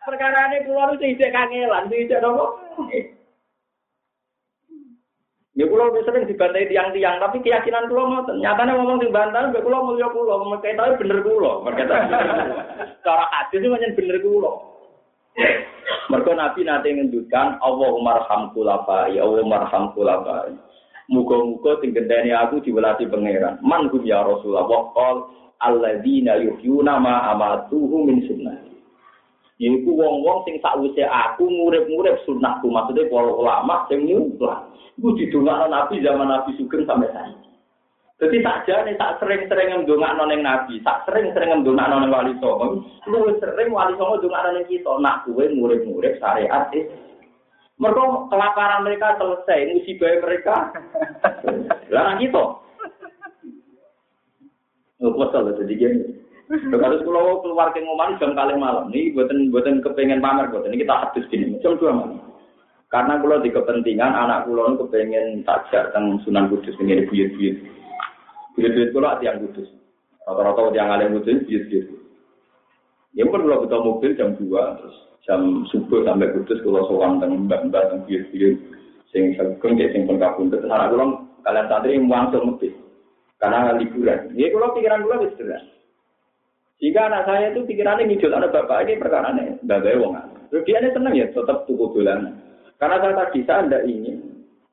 Perkara 0.03 0.51
ini 0.51 0.67
kula 0.67 0.91
lu 0.91 0.99
sing 0.99 1.15
kangelan, 1.15 1.87
cek 1.87 2.19
nopo? 2.19 2.59
Ya 5.55 5.63
kula 5.71 5.87
wis 5.95 6.03
sering 6.03 6.27
dibantai 6.27 6.67
tiang-tiang, 6.67 7.23
tapi 7.23 7.39
keyakinan 7.39 7.87
kula 7.87 8.03
ngoten. 8.11 8.43
Nyatane 8.43 8.75
ngomong 8.75 8.99
sing 8.99 9.15
bantah, 9.15 9.55
mbek 9.55 9.63
kula 9.63 9.87
mulya 9.87 10.11
kula, 10.11 10.43
mengke 10.43 10.75
tahu 10.75 10.99
bener 10.99 11.19
kula. 11.23 11.63
Mereka 11.63 11.83
cara 13.07 13.25
hadis 13.31 13.63
itu 13.63 13.71
menyen 13.71 13.95
bener 13.95 14.19
kula. 14.19 14.51
Mergo 16.11 16.31
Nabi 16.35 16.67
nate 16.67 16.91
ngendukan 16.91 17.63
Allahumma 17.63 18.19
arham 18.19 18.51
kulabai, 18.51 19.15
Allahumma 19.15 19.63
arham 19.63 19.95
kulabai. 19.95 20.59
Muga-muga 21.07 21.79
sing 21.79 21.95
gendeni 21.95 22.35
aku 22.35 22.59
diwelati 22.59 23.07
pangeran. 23.07 23.55
Man 23.63 23.87
ya 24.03 24.27
Rasulullah 24.27 24.67
qol 24.91 25.17
alladzina 25.63 26.35
yuhyuna 26.35 26.99
ma 26.99 27.31
amatuhu 27.31 28.03
min 28.03 28.27
sunnah. 28.27 28.64
Yaiku 29.55 29.95
wong-wong 29.95 30.43
sing 30.43 30.59
sakwise 30.59 31.07
aku 31.07 31.47
ngurip-ngurip 31.47 32.19
sunnahku, 32.27 32.67
maksudnya 32.67 33.07
para 33.07 33.31
ulama 33.31 33.87
sing 33.87 34.03
nyumplah. 34.03 34.67
Iku 34.99 35.15
didongakno 35.15 35.71
Nabi 35.71 36.03
zaman 36.03 36.27
Nabi 36.27 36.51
Sugeng 36.59 36.83
sampai 36.83 37.07
saya. 37.15 37.35
Jadi 38.15 38.39
saja 38.39 38.87
nih 38.87 38.95
tak 38.95 39.19
sering-sering 39.19 39.75
ngedongak 39.75 40.15
noneng 40.15 40.39
Nabi, 40.43 40.79
tak 40.83 41.03
sering-sering 41.07 41.51
ngedongak 41.51 41.87
noneng 41.87 42.11
Wali 42.11 42.35
Songo. 42.39 42.83
Lu 43.07 43.27
sering 43.43 43.75
Wali 43.75 43.95
Songo 43.99 44.23
dongak 44.23 44.43
noneng 44.43 44.67
kita, 44.71 44.91
nak 44.99 45.27
gue 45.27 45.51
ngurip-ngurip 45.51 46.19
syariat 46.19 46.71
itu. 46.71 46.91
Mereka 47.75 48.31
kelaparan 48.31 48.87
mereka 48.87 49.19
selesai, 49.19 49.67
musibah 49.67 50.15
mereka. 50.23 50.55
Lah 51.91 52.15
gitu. 52.23 52.43
Nggak 54.95 55.15
kesel 55.19 55.43
jadi 55.59 55.73
gini. 55.75 56.24
Kalau 56.45 57.01
kalau 57.01 57.41
keluar 57.41 57.73
ke 57.73 57.81
ngomong 57.81 58.21
jam 58.21 58.37
kali 58.37 58.53
malam, 58.53 58.93
nih 58.93 59.09
buatan 59.17 59.49
buatan 59.49 59.81
kepengen 59.81 60.21
pamer 60.21 60.53
buatan 60.53 60.69
ini 60.69 60.85
kita 60.85 60.93
habis 60.93 61.25
gini, 61.33 61.57
jam 61.57 61.73
dua 61.81 61.89
malam. 61.89 62.21
Karena 62.93 63.17
kalau 63.17 63.41
di 63.41 63.49
kepentingan 63.49 64.13
anak 64.13 64.45
kulo 64.45 64.77
kepengen 64.77 65.41
tajak 65.41 65.89
tentang 65.89 66.21
Sunan 66.21 66.47
Kudus 66.53 66.77
ini 66.77 67.01
buyut-buyut. 67.09 67.57
Buyut-buyut 68.53 68.89
kulo 68.93 69.09
yang 69.25 69.41
Kudus. 69.41 69.67
Rata-rata 70.23 70.69
yang 70.71 70.93
alim 70.93 71.17
Kudus 71.19 71.43
buyut-buyut. 71.49 71.87
Ya 73.17 73.25
pun 73.25 73.41
kalau 73.43 73.65
kita 73.65 73.77
mobil 73.81 74.11
jam 74.13 74.29
dua, 74.37 74.77
terus 74.77 74.95
jam 75.25 75.65
subuh 75.73 76.05
sampai 76.05 76.29
Kudus 76.29 76.61
kulo 76.61 76.85
sowan 76.85 77.17
tentang 77.17 77.49
mbak-mbak 77.49 77.89
tentang 77.89 78.05
buyut-buyut. 78.05 78.55
Sing 79.09 79.33
sageng 79.33 79.81
sing 79.81 80.05
pun 80.05 80.21
kabun. 80.21 80.53
Terus 80.53 80.69
anak 80.69 80.93
kulo 80.93 81.25
kalian 81.41 81.65
santri 81.67 81.97
langsung 81.97 82.53
mobil. 82.53 82.71
Karena 83.41 83.73
liburan. 83.75 84.29
Ya 84.37 84.53
kulo 84.53 84.77
pikiran 84.77 85.03
kulo 85.03 85.25
wis. 85.25 85.73
Jika 86.83 87.07
anak 87.07 87.23
saya 87.23 87.55
itu 87.55 87.63
pikirannya 87.63 88.03
ngidul 88.11 88.35
anak 88.35 88.51
bapak 88.51 88.83
ini 88.83 88.99
perkara 88.99 89.31
ini, 89.31 89.55
bapak 89.63 89.95
wong. 89.95 90.13
Dia 90.51 90.79
ini 90.83 90.91
senang 90.91 91.15
ya, 91.15 91.27
tetap 91.31 91.63
tuku 91.63 91.87
bulan. 91.91 92.35
Karena 92.75 92.99
saya 92.99 93.13
tadi 93.15 93.39
saya 93.47 93.63
tidak 93.63 93.85
ingin 93.87 94.17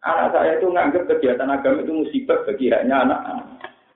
anak 0.02 0.34
saya 0.34 0.58
itu 0.58 0.66
menganggap 0.66 1.06
kegiatan 1.06 1.46
agama 1.46 1.78
itu 1.86 1.92
musibah 1.94 2.42
bagi 2.42 2.74
haknya 2.74 3.06
anak-anak. 3.06 3.46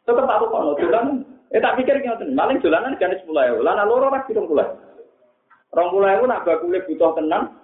Tetap 0.07 0.23
aku 0.23 0.47
kalau 0.55 0.79
jalan, 0.79 1.27
eh 1.51 1.59
tak 1.59 1.83
pikir 1.83 1.99
nggak 1.99 2.31
maling 2.31 2.63
jalanan 2.63 2.95
jenis 3.03 3.19
sepuluh 3.27 3.43
ewu, 3.51 3.67
lana 3.67 3.83
loro 3.83 4.07
lagi 4.07 4.31
dong 4.31 4.47
puluh. 4.47 4.71
Rong 5.75 5.91
puluh 5.91 6.07
ewu 6.07 6.25
nak 6.31 6.47
bakulnya 6.47 6.87
butuh 6.87 7.11
tenang. 7.19 7.59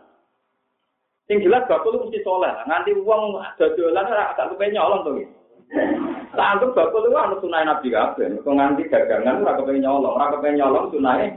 Sing 1.30 1.38
jelas 1.38 1.70
bakul 1.70 2.02
mesti 2.02 2.18
soleh, 2.26 2.50
nganti 2.66 2.98
uang 2.98 3.38
dodolan 3.62 4.10
agak 4.10 4.50
kepengen 4.58 4.74
nyolong 4.74 5.00
tuh. 5.06 5.14
Tak 6.32 6.48
anggap 6.56 6.72
bakul 6.72 7.04
itu 7.04 7.16
anu 7.16 7.36
sunai 7.44 7.68
nabi 7.68 7.92
kabeh, 7.92 8.40
kok 8.40 8.56
nganti 8.56 8.88
dagangan 8.88 9.44
ora 9.44 9.56
kepengen 9.60 9.84
nyolong, 9.84 10.16
ora 10.16 10.32
kepengen 10.32 10.58
nyolong 10.64 10.86
sunai. 10.88 11.28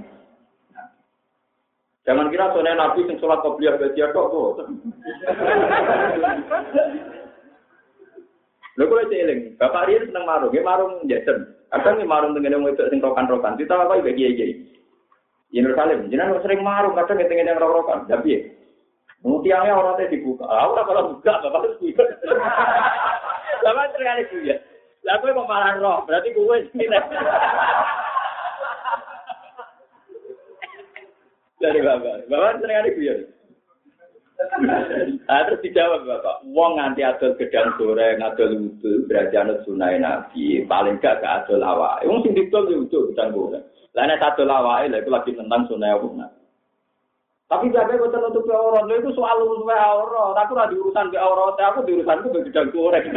Jangan 2.07 2.31
kira 2.31 2.55
sunai 2.55 2.79
nabi 2.79 3.03
sing 3.03 3.19
sholat 3.19 3.43
qobliyah 3.43 3.75
badia 3.75 4.15
tok 4.15 4.31
kok. 4.31 4.71
Lho 8.75 8.83
kok 8.87 9.11
eling, 9.11 9.55
Bapak 9.59 9.87
Rian 9.87 10.07
seneng 10.07 10.23
marung, 10.23 10.51
nggih 10.51 10.63
marung 10.63 11.03
jajan. 11.07 11.47
Kadang 11.71 11.95
nggih 11.99 12.11
marung 12.11 12.31
tengene 12.31 12.59
wedok 12.59 12.87
sing 12.91 12.99
rokan-rokan. 13.03 13.59
Kita 13.59 13.75
apa 13.75 13.99
iki 13.99 14.15
kiai-kiai. 14.15 14.53
Yerusalem, 15.51 16.11
jenengan 16.11 16.39
sering 16.43 16.63
marung 16.63 16.95
kadang 16.95 17.19
tengene 17.23 17.51
yang 17.51 17.59
rokan, 17.59 18.07
tapi 18.07 18.31
ya. 18.31 18.39
Mutiangnya 19.25 19.73
orangnya 19.73 20.11
dibuka. 20.13 20.45
Ah, 20.45 20.69
ora 20.69 20.85
kalau 20.85 21.17
buka, 21.17 21.41
bapak 21.41 21.59
harus. 21.65 21.81
Lama 23.63 23.83
sekali 23.93 24.49
ya. 24.49 24.57
Lah 25.05 25.21
mau 25.21 25.45
malah 25.45 25.77
roh, 25.77 26.01
berarti 26.09 26.33
gue 26.33 26.57
sini. 26.73 26.89
Dari 31.61 31.79
bapak, 31.79 32.25
bapak 32.27 32.59
sering 32.59 32.77
ada 32.81 32.91
ya. 32.97 33.15
Nah, 35.25 35.41
terus 35.47 35.63
dijawab 35.63 36.03
bapak, 36.03 36.43
wong 36.51 36.75
nganti 36.75 37.01
adol 37.05 37.37
gedang 37.39 37.71
goreng, 37.79 38.19
adol 38.19 38.51
wudhu, 38.59 39.07
berarti 39.07 39.35
anut 39.39 39.63
sunai 39.63 39.95
nabi, 40.01 40.67
paling 40.67 40.99
gak 40.99 41.23
gak 41.23 41.45
adol 41.45 41.63
awak. 41.63 42.03
Wong 42.03 42.19
sing 42.25 42.35
didol 42.35 42.67
ya 42.67 42.75
wudhu 42.83 43.13
gedang 43.13 43.31
goreng. 43.31 43.63
Lah 43.95 44.03
nek 44.09 44.25
adol 44.25 44.51
awak, 44.51 44.91
itu 44.91 45.09
lagi 45.09 45.31
tentang 45.37 45.69
sunai 45.71 45.95
apa 45.95 46.34
Tapi 47.45 47.69
gue 47.69 48.09
tertutup 48.09 48.41
ke 48.41 48.53
aurat, 48.57 48.89
itu 48.89 49.13
soal 49.13 49.37
urus 49.45 49.69
ke 49.69 49.75
aurat. 49.77 50.33
Aku 50.33 50.57
ora 50.57 50.65
diurusan 50.65 51.13
ke 51.13 51.17
aurat, 51.21 51.53
aku 51.61 51.85
diurusan 51.85 52.25
ke 52.25 52.49
gedang 52.49 52.73
goreng. 52.73 53.05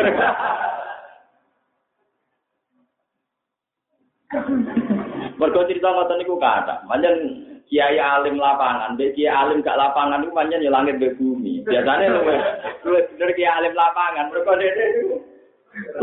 Mergo 5.41 5.65
cerita 5.65 5.89
ngoten 5.89 6.21
niku 6.21 6.37
kata, 6.37 6.85
manjen 6.85 7.41
kiai 7.65 7.97
alim 7.97 8.37
lapangan, 8.37 9.01
be 9.01 9.17
kiai 9.17 9.33
alim 9.33 9.65
gak 9.65 9.81
lapangan 9.81 10.21
itu 10.21 10.37
manjen 10.37 10.61
ya 10.61 10.69
langit 10.69 11.01
be 11.01 11.17
bumi. 11.17 11.65
Biasanya 11.65 12.21
lu 12.85 12.93
bener 12.93 13.33
kiai 13.33 13.49
alim 13.49 13.73
lapangan, 13.73 14.29
mergo 14.29 14.53
dene 14.61 14.85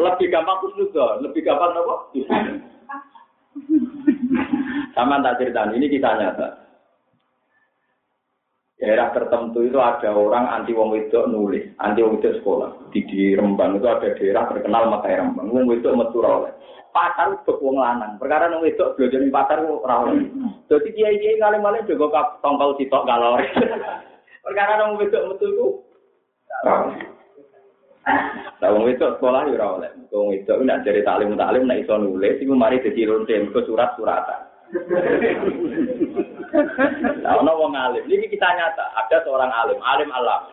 lebih 0.02 0.34
gampang 0.34 0.58
kusnudon, 0.66 1.22
lebih 1.22 1.46
gampang 1.46 1.78
apa? 1.78 2.10
Sama 4.98 5.22
tak 5.22 5.38
cerita 5.38 5.70
ini 5.70 5.86
kita 5.86 6.18
nyata. 6.18 6.65
Daerah 8.76 9.08
tertentu 9.16 9.64
itu 9.64 9.80
ada 9.80 10.12
orang 10.12 10.52
anti 10.52 10.76
wong 10.76 10.92
wedok 10.92 11.32
nulis, 11.32 11.64
anti 11.80 12.04
wong 12.04 12.20
wedok 12.20 12.44
sekolah. 12.44 12.70
Di, 12.92 13.08
di 13.08 13.32
Rembang 13.32 13.80
itu 13.80 13.88
ada 13.88 14.12
daerah 14.20 14.52
terkenal 14.52 14.92
makai 14.92 15.16
Rembang. 15.16 15.48
Wong 15.48 15.64
wedok 15.72 15.96
metu 15.96 16.20
oleh. 16.20 16.52
Pasar 16.92 17.40
untuk 17.40 17.64
wong 17.64 17.80
lanang. 17.80 18.20
Perkara 18.20 18.52
wong 18.52 18.68
wedok 18.68 19.00
belajar 19.00 19.24
di 19.24 19.32
pasar 19.32 19.64
ora 19.64 19.96
oleh. 20.04 20.28
Kiai-kiai 20.68 21.40
kali-kali 21.40 21.88
juga 21.88 22.36
tongkol 22.44 22.76
sitok 22.76 23.08
galor. 23.08 23.40
Perkara 24.46 24.92
wong 24.92 25.00
wedok 25.00 25.24
metu 25.32 25.48
itu 25.56 25.68
Lah 28.60 28.70
wong 28.76 28.84
wedok 28.92 29.16
sekolah 29.16 29.48
ya 29.48 29.56
ora 29.56 29.68
oleh. 29.80 29.92
Wong 30.12 30.36
wedok 30.36 30.60
nek 30.68 30.84
dari 30.84 31.00
taklim 31.00 31.40
taklim 31.40 31.64
nek 31.64 31.80
iso 31.88 31.96
nulis 31.96 32.44
iku 32.44 32.52
mari 32.52 32.84
dadi 32.84 33.08
lonte 33.08 33.40
ke 33.40 33.60
surat-suratan. 33.64 34.40
Nah, 37.24 37.42
ono 37.42 37.52
wong 37.58 37.74
alim. 37.76 38.06
Ini 38.08 38.26
kita 38.30 38.48
nyata. 38.48 38.86
Ada 39.06 39.26
seorang 39.26 39.52
alim, 39.52 39.80
alim 39.82 40.10
alam. 40.12 40.52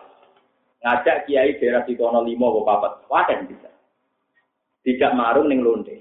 Ngajak 0.83 1.29
kiai 1.29 1.55
daerah 1.57 1.87
di 1.87 1.95
kono 1.95 2.23
limo 2.25 2.59
kok 2.59 2.67
papat. 2.67 2.91
Wadah 3.07 3.39
bisa. 3.47 3.69
Tidak 4.83 5.15
marung 5.15 5.47
ning 5.47 5.63
lonte. 5.63 5.95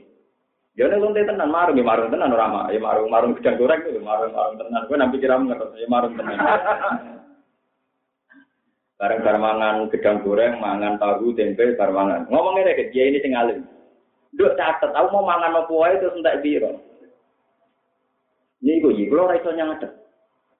Ya 0.74 0.90
ning 0.90 0.98
lonte 0.98 1.22
tenan 1.22 1.52
marung 1.52 1.78
ya 1.78 1.86
marung 1.86 2.10
tenan 2.10 2.34
ora 2.34 2.66
ya 2.72 2.80
marung 2.82 3.06
marung 3.12 3.32
gedang 3.38 3.60
goreng 3.60 3.80
itu 3.86 4.02
marung 4.02 4.34
marung 4.34 4.56
tenan. 4.58 4.86
Kowe 4.90 4.96
nampi 4.98 5.22
kira 5.22 5.38
ngerti 5.38 5.82
ya 5.82 5.88
marung 5.88 6.18
tenan. 6.18 6.34
Bareng-bareng 9.02 9.42
mangan 9.42 9.76
gedang 9.90 10.22
goreng, 10.22 10.62
mangan 10.62 10.94
tahu, 10.94 11.34
tempe, 11.34 11.74
bareng 11.74 11.90
mangan. 11.90 12.22
Ngomongnya 12.30 12.70
deh, 12.70 12.86
kiai 12.94 13.10
ini 13.10 13.18
sing 13.18 13.34
alim. 13.34 13.66
Duk 14.38 14.54
catet, 14.54 14.94
aku 14.94 15.10
mau 15.10 15.26
mangan 15.26 15.58
apa 15.58 15.74
wae 15.74 15.98
terus 15.98 16.14
entek 16.14 16.38
biro. 16.38 16.78
Iki 19.02 19.10
kula 19.10 19.26
ora 19.26 19.34
iso 19.34 19.50
nyatet. 19.50 19.90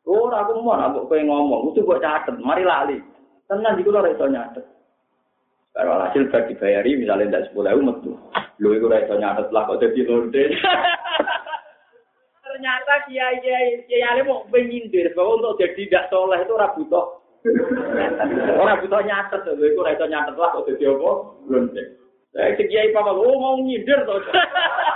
Aku 0.03 0.51
mau 0.67 0.75
nak 0.75 0.99
kowe 0.99 1.15
ngomong, 1.15 1.71
kudu 1.71 1.87
mbok 1.87 2.03
catet, 2.03 2.35
mari 2.43 2.67
lali. 2.67 2.99
Tenan 3.47 3.79
iki 3.79 3.87
kula 3.87 4.03
ora 4.03 4.11
iso 4.11 4.27
nyatet. 4.27 4.67
Kalau 5.73 6.03
hasil 6.03 6.27
gak 6.29 6.51
dibayari 6.51 6.99
misalnya 6.99 7.31
tidak 7.31 7.45
sepuluh 7.49 7.73
ribu 7.73 7.87
metu, 7.87 8.13
lu 8.59 8.75
itu 8.75 8.91
ora 8.91 9.07
iso 9.07 9.15
nyatet 9.15 9.47
lah 9.55 9.63
kok 9.71 9.79
jadi 9.79 10.01
lonte. 10.11 10.43
Ternyata 12.45 12.93
kiai 13.07 13.39
kiai 13.41 13.87
kiai 13.87 14.21
mau 14.27 14.43
menyindir 14.51 15.15
bahwa 15.15 15.39
untuk 15.39 15.63
jadi 15.63 15.87
tidak 15.87 16.11
soleh 16.11 16.43
itu 16.43 16.53
ora 16.53 16.75
butuh. 16.75 17.07
Ora 18.59 18.75
butuh 18.83 19.01
nyatet, 19.07 19.47
lu 19.55 19.65
itu 19.71 19.79
ora 19.79 19.95
iso 19.95 20.07
nyatet 20.11 20.35
lah 20.35 20.51
kok 20.51 20.67
jadi 20.67 20.91
apa? 20.91 21.11
Eh, 22.33 22.51
kiai 22.59 22.91
papa, 22.91 23.15
oh 23.15 23.39
mau 23.39 23.55
nyindir 23.63 24.03
tuh. 24.03 24.19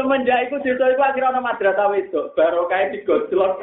Semenjak 0.00 0.48
itu 0.48 0.56
desa 0.64 0.96
itu 0.96 1.02
akhirnya 1.04 1.36
ada 1.36 1.44
madrasah 1.44 1.92
wedok, 1.92 2.32
baru 2.32 2.64
kayak 2.72 2.96
digojlok. 2.96 3.60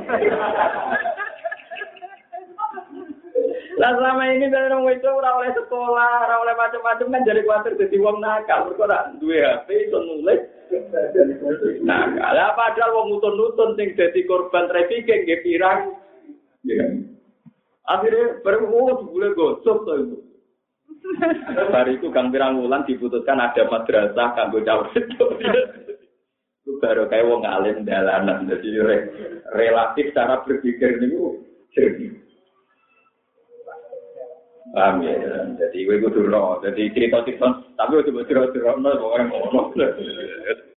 Lah 3.81 3.91
selama 3.97 4.21
ini 4.29 4.45
dari 4.45 4.69
orang 4.69 4.85
wedok 4.85 5.17
ora 5.17 5.41
oleh 5.41 5.49
sekolah, 5.57 6.13
ora 6.29 6.35
oleh 6.45 6.53
macam-macam 6.53 7.09
kan 7.09 7.25
jadi 7.25 7.41
kuatir 7.41 7.73
jadi 7.81 7.97
wong 7.97 8.21
nakal. 8.21 8.69
Mergo 8.69 8.85
duwe 9.17 9.41
HP 9.41 9.89
iso 9.89 9.97
nulis. 9.97 10.45
Nah, 11.81 12.05
kalau 12.13 12.53
padahal 12.53 12.93
wong 13.01 13.17
nutun-nutun 13.17 13.73
sing 13.73 13.97
dadi 13.97 14.21
korban 14.29 14.69
trafficking 14.69 15.25
nggih 15.25 15.41
pirang. 15.41 15.97
Ya. 16.69 16.85
Akhirnya 17.89 18.45
baru 18.45 18.69
oh 18.69 19.09
boleh 19.09 19.33
gosok 19.33 19.77
tuh 19.89 19.97
itu. 20.05 20.17
Hari 21.73 21.97
itu 21.97 22.13
Kang 22.13 22.29
Pirang 22.29 22.61
Wulan 22.61 22.85
diputuskan 22.85 23.41
ada 23.41 23.65
madrasah 23.65 24.37
kanggo 24.37 24.61
cawe 24.61 24.85
itu. 24.93 25.25
Baru 26.83 27.07
kayak 27.07 27.27
wong 27.27 27.43
alim 27.47 27.87
dalanan. 27.87 28.47
Jadi 28.47 28.67
re, 28.83 28.97
relatif 29.55 30.11
cara 30.11 30.43
berpikir 30.43 30.99
ini 30.99 31.17
jernih. 31.71 32.13
Paham 34.75 34.99
ya? 35.01 35.47
Jadi 35.55 35.87
gue 35.87 36.03
kudu 36.03 36.27
no 36.27 36.59
jadi 36.59 36.91
cerita 36.91 37.23
cerita 37.23 37.63
tapi 37.79 37.97
gue 37.97 38.07
coba 38.11 38.27
cerita 38.27 38.47
cerita 38.51 38.75
no 38.75 38.91
orang 38.99 39.31
ngomong 39.31 39.71